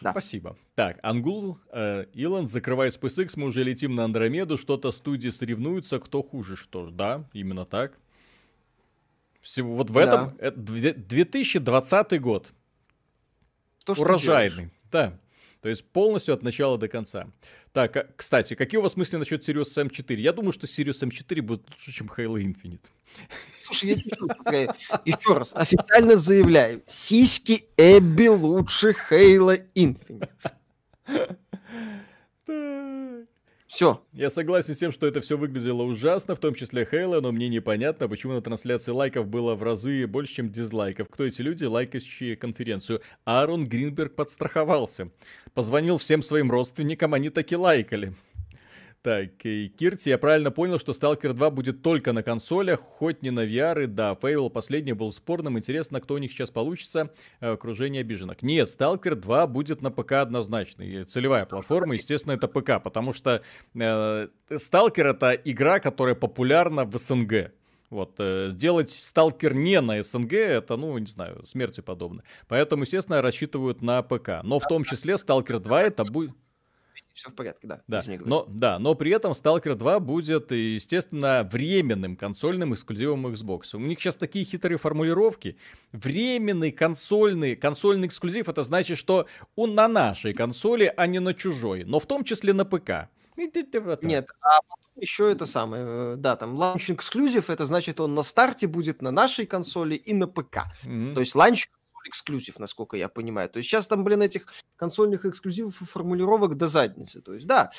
[0.00, 0.10] Да.
[0.12, 0.56] Спасибо.
[0.74, 6.22] Так, Ангул, э, Илон, закрывай SpaceX, мы уже летим на Андромеду, что-то студии соревнуются, кто
[6.22, 7.98] хуже, что ж, да, именно так.
[9.40, 10.00] Всего, вот в Да.
[10.02, 12.52] этом, это две- 2020 год.
[13.84, 15.18] Ты Урожайный, да.
[15.62, 17.28] То есть полностью от начала до конца.
[17.72, 20.14] Так, а, кстати, какие у вас мысли насчет Sirius M4?
[20.20, 22.86] Я думаю, что Sirius M4 будет лучше, чем Halo Infinite.
[23.64, 24.74] Слушай, я повторяю.
[25.04, 26.82] Еще раз, официально заявляю.
[26.86, 31.36] Сиськи Эбби лучше Halo Infinite.
[33.66, 34.02] Все.
[34.12, 37.48] Я согласен с тем, что это все выглядело ужасно, в том числе Хейла, но мне
[37.48, 41.08] непонятно, почему на трансляции лайков было в разы больше, чем дизлайков.
[41.10, 43.02] Кто эти люди, лайкающие конференцию?
[43.24, 45.10] Аарон Гринберг подстраховался.
[45.52, 48.14] Позвонил всем своим родственникам, они таки лайкали.
[49.06, 53.30] Так, и Кирти, я правильно понял, что Stalker 2 будет только на консолях, хоть не
[53.30, 57.52] на VR, и да, Фейвел последний был спорным, интересно, кто у них сейчас получится, э,
[57.52, 58.42] окружение обиженок.
[58.42, 63.42] Нет, Stalker 2 будет на ПК однозначно, и целевая платформа, естественно, это ПК, потому что
[63.76, 67.52] э, Stalker это игра, которая популярна в СНГ.
[67.90, 72.24] Вот, э, сделать сталкер не на СНГ, это, ну, не знаю, смерти подобно.
[72.48, 74.42] Поэтому, естественно, рассчитывают на ПК.
[74.42, 76.32] Но в том числе Сталкер 2 это будет
[77.12, 77.82] все в порядке, да.
[77.88, 83.74] Да, но, да, но при этом Stalker 2 будет, естественно, временным консольным эксклюзивом Xbox.
[83.74, 85.56] У них сейчас такие хитрые формулировки.
[85.92, 91.84] Временный консольный, консольный эксклюзив, это значит, что он на нашей консоли, а не на чужой,
[91.84, 93.08] но в том числе на ПК.
[94.06, 98.22] Нет, а потом еще это самое, э, да, там Launch Exclusive, это значит, он на
[98.22, 100.64] старте будет на нашей консоли и на ПК.
[100.84, 101.14] Mm-hmm.
[101.14, 101.66] То есть Launch
[102.06, 103.48] эксклюзив, насколько я понимаю.
[103.48, 104.46] То есть сейчас там, блин, этих
[104.76, 107.20] консольных эксклюзивов и формулировок до задницы.
[107.20, 107.70] То есть, да,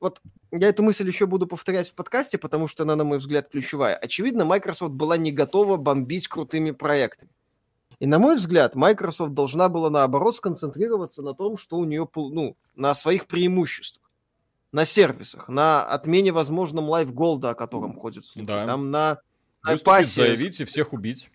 [0.00, 3.48] вот я эту мысль еще буду повторять в подкасте, потому что она, на мой взгляд,
[3.50, 3.96] ключевая.
[3.96, 7.30] Очевидно, Microsoft была не готова бомбить крутыми проектами.
[7.98, 12.56] И, на мой взгляд, Microsoft должна была, наоборот, сконцентрироваться на том, что у нее, ну,
[12.74, 14.06] на своих преимуществах
[14.72, 18.66] на сервисах, на отмене возможном Live Gold, о котором ходят слухи, да.
[18.66, 19.20] там на,
[19.64, 20.22] на пасе.
[20.22, 21.30] заявить и всех убить.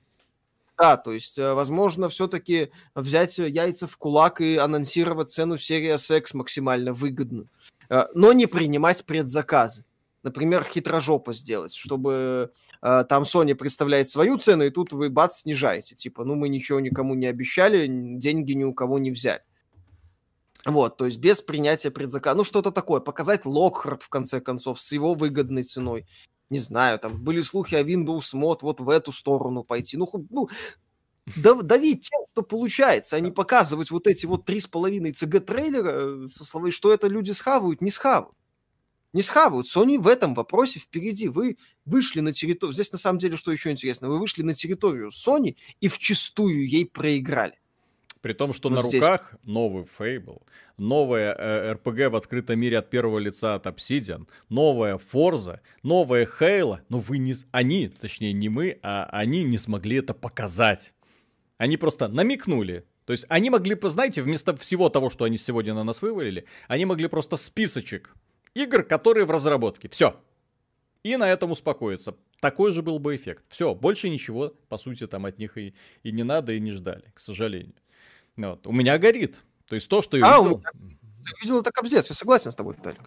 [0.82, 6.34] Да, то есть, э, возможно, все-таки взять яйца в кулак и анонсировать цену Series X
[6.34, 7.48] максимально выгодную,
[7.90, 9.86] э, но не принимать предзаказы.
[10.24, 12.52] Например, хитрожопо сделать, чтобы
[12.82, 15.94] э, там Sony представляет свою цену, и тут вы бац снижаете.
[15.94, 19.44] Типа, ну мы ничего никому не обещали, деньги ни у кого не взяли.
[20.66, 22.38] Вот, то есть без принятия предзаказа.
[22.38, 23.02] Ну, что-то такое.
[23.02, 26.08] Показать Локхард, в конце концов, с его выгодной ценой
[26.52, 29.95] не знаю, там были слухи о Windows Mod вот в эту сторону пойти.
[29.98, 30.49] Ну, ну
[31.64, 36.28] давить тем, что получается, а не показывать вот эти вот три с половиной CG-трейлера э,
[36.28, 38.36] со словами, что это люди схавают, не схавают.
[39.14, 39.68] Не схавают.
[39.68, 41.30] Sony в этом вопросе впереди.
[41.30, 42.73] Вы вышли на территорию...
[42.73, 44.10] Здесь на самом деле что еще интересно?
[44.10, 47.61] Вы вышли на территорию Sony и вчистую ей проиграли.
[48.22, 49.02] При том, что вот на здесь.
[49.02, 50.43] руках новый Fable,
[50.77, 56.80] новая э, RPG в открытом мире от первого лица от Obsidian, новая Forza, новая Halo,
[56.89, 57.35] но вы не...
[57.52, 60.93] Они, точнее не мы, а они не смогли это показать.
[61.57, 62.85] Они просто намекнули.
[63.06, 66.85] То есть они могли, знаете, вместо всего того, что они сегодня на нас вывалили, они
[66.85, 68.14] могли просто списочек
[68.53, 69.89] игр, которые в разработке.
[69.89, 70.15] Все.
[71.03, 72.15] И на этом успокоиться.
[72.39, 73.43] Такой же был бы эффект.
[73.49, 75.73] Все, больше ничего, по сути, там от них и,
[76.03, 77.73] и не надо, и не ждали, к сожалению.
[78.38, 78.68] Вот.
[78.68, 79.41] У меня горит.
[79.68, 80.64] То есть то, что я а, видел...
[80.64, 83.02] Я видел это кобзец, я согласен с тобой, Виталик.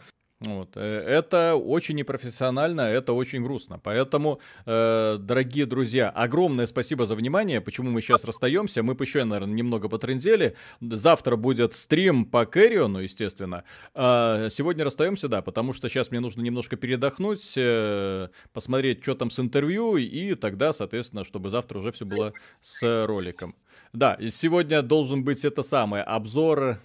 [0.44, 0.76] Вот.
[0.76, 3.78] Э, это очень непрофессионально, это очень грустно.
[3.82, 7.60] Поэтому, э, дорогие друзья, огромное спасибо за внимание.
[7.60, 8.82] Почему мы сейчас расстаемся?
[8.82, 10.54] Мы еще, наверное, немного потрендели.
[10.80, 13.64] Завтра будет стрим по Кэриону, естественно.
[13.94, 19.30] А сегодня расстаемся, да, потому что сейчас мне нужно немножко передохнуть, э, посмотреть, что там
[19.30, 23.54] с интервью, и тогда, соответственно, чтобы завтра уже все было с роликом.
[23.92, 26.78] Да, сегодня должен быть это самое, обзор...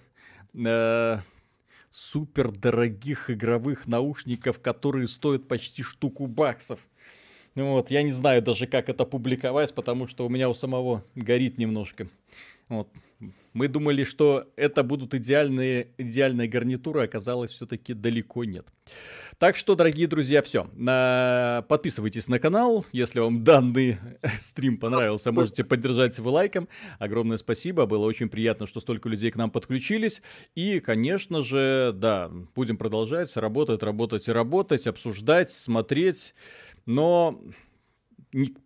[0.54, 1.18] Э,
[1.90, 6.80] супер дорогих игровых наушников, которые стоят почти штуку баксов.
[7.54, 11.58] Вот, я не знаю даже, как это публиковать, потому что у меня у самого горит
[11.58, 12.08] немножко.
[12.68, 12.88] Вот.
[13.52, 18.66] Мы думали, что это будут идеальные, идеальные гарнитуры, оказалось все-таки далеко нет.
[19.38, 20.68] Так что, дорогие друзья, все.
[20.74, 21.64] На...
[21.68, 22.84] Подписывайтесь на канал.
[22.92, 23.98] Если вам данный
[24.38, 26.68] стрим понравился, можете поддержать его лайком.
[26.98, 27.86] Огромное спасибо.
[27.86, 30.20] Было очень приятно, что столько людей к нам подключились.
[30.54, 36.34] И, конечно же, да, будем продолжать работать, работать и работать, обсуждать, смотреть.
[36.84, 37.42] Но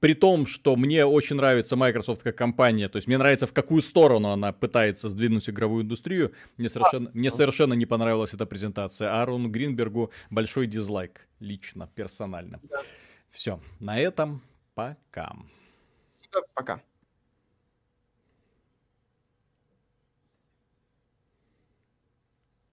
[0.01, 3.83] при том, что мне очень нравится Microsoft как компания, то есть мне нравится, в какую
[3.83, 9.11] сторону она пытается сдвинуть игровую индустрию, мне совершенно, мне совершенно не понравилась эта презентация.
[9.11, 12.61] Аарону Гринбергу большой дизлайк, лично, персонально.
[13.31, 14.43] Все, на этом
[14.75, 15.35] пока.
[16.55, 16.81] Пока.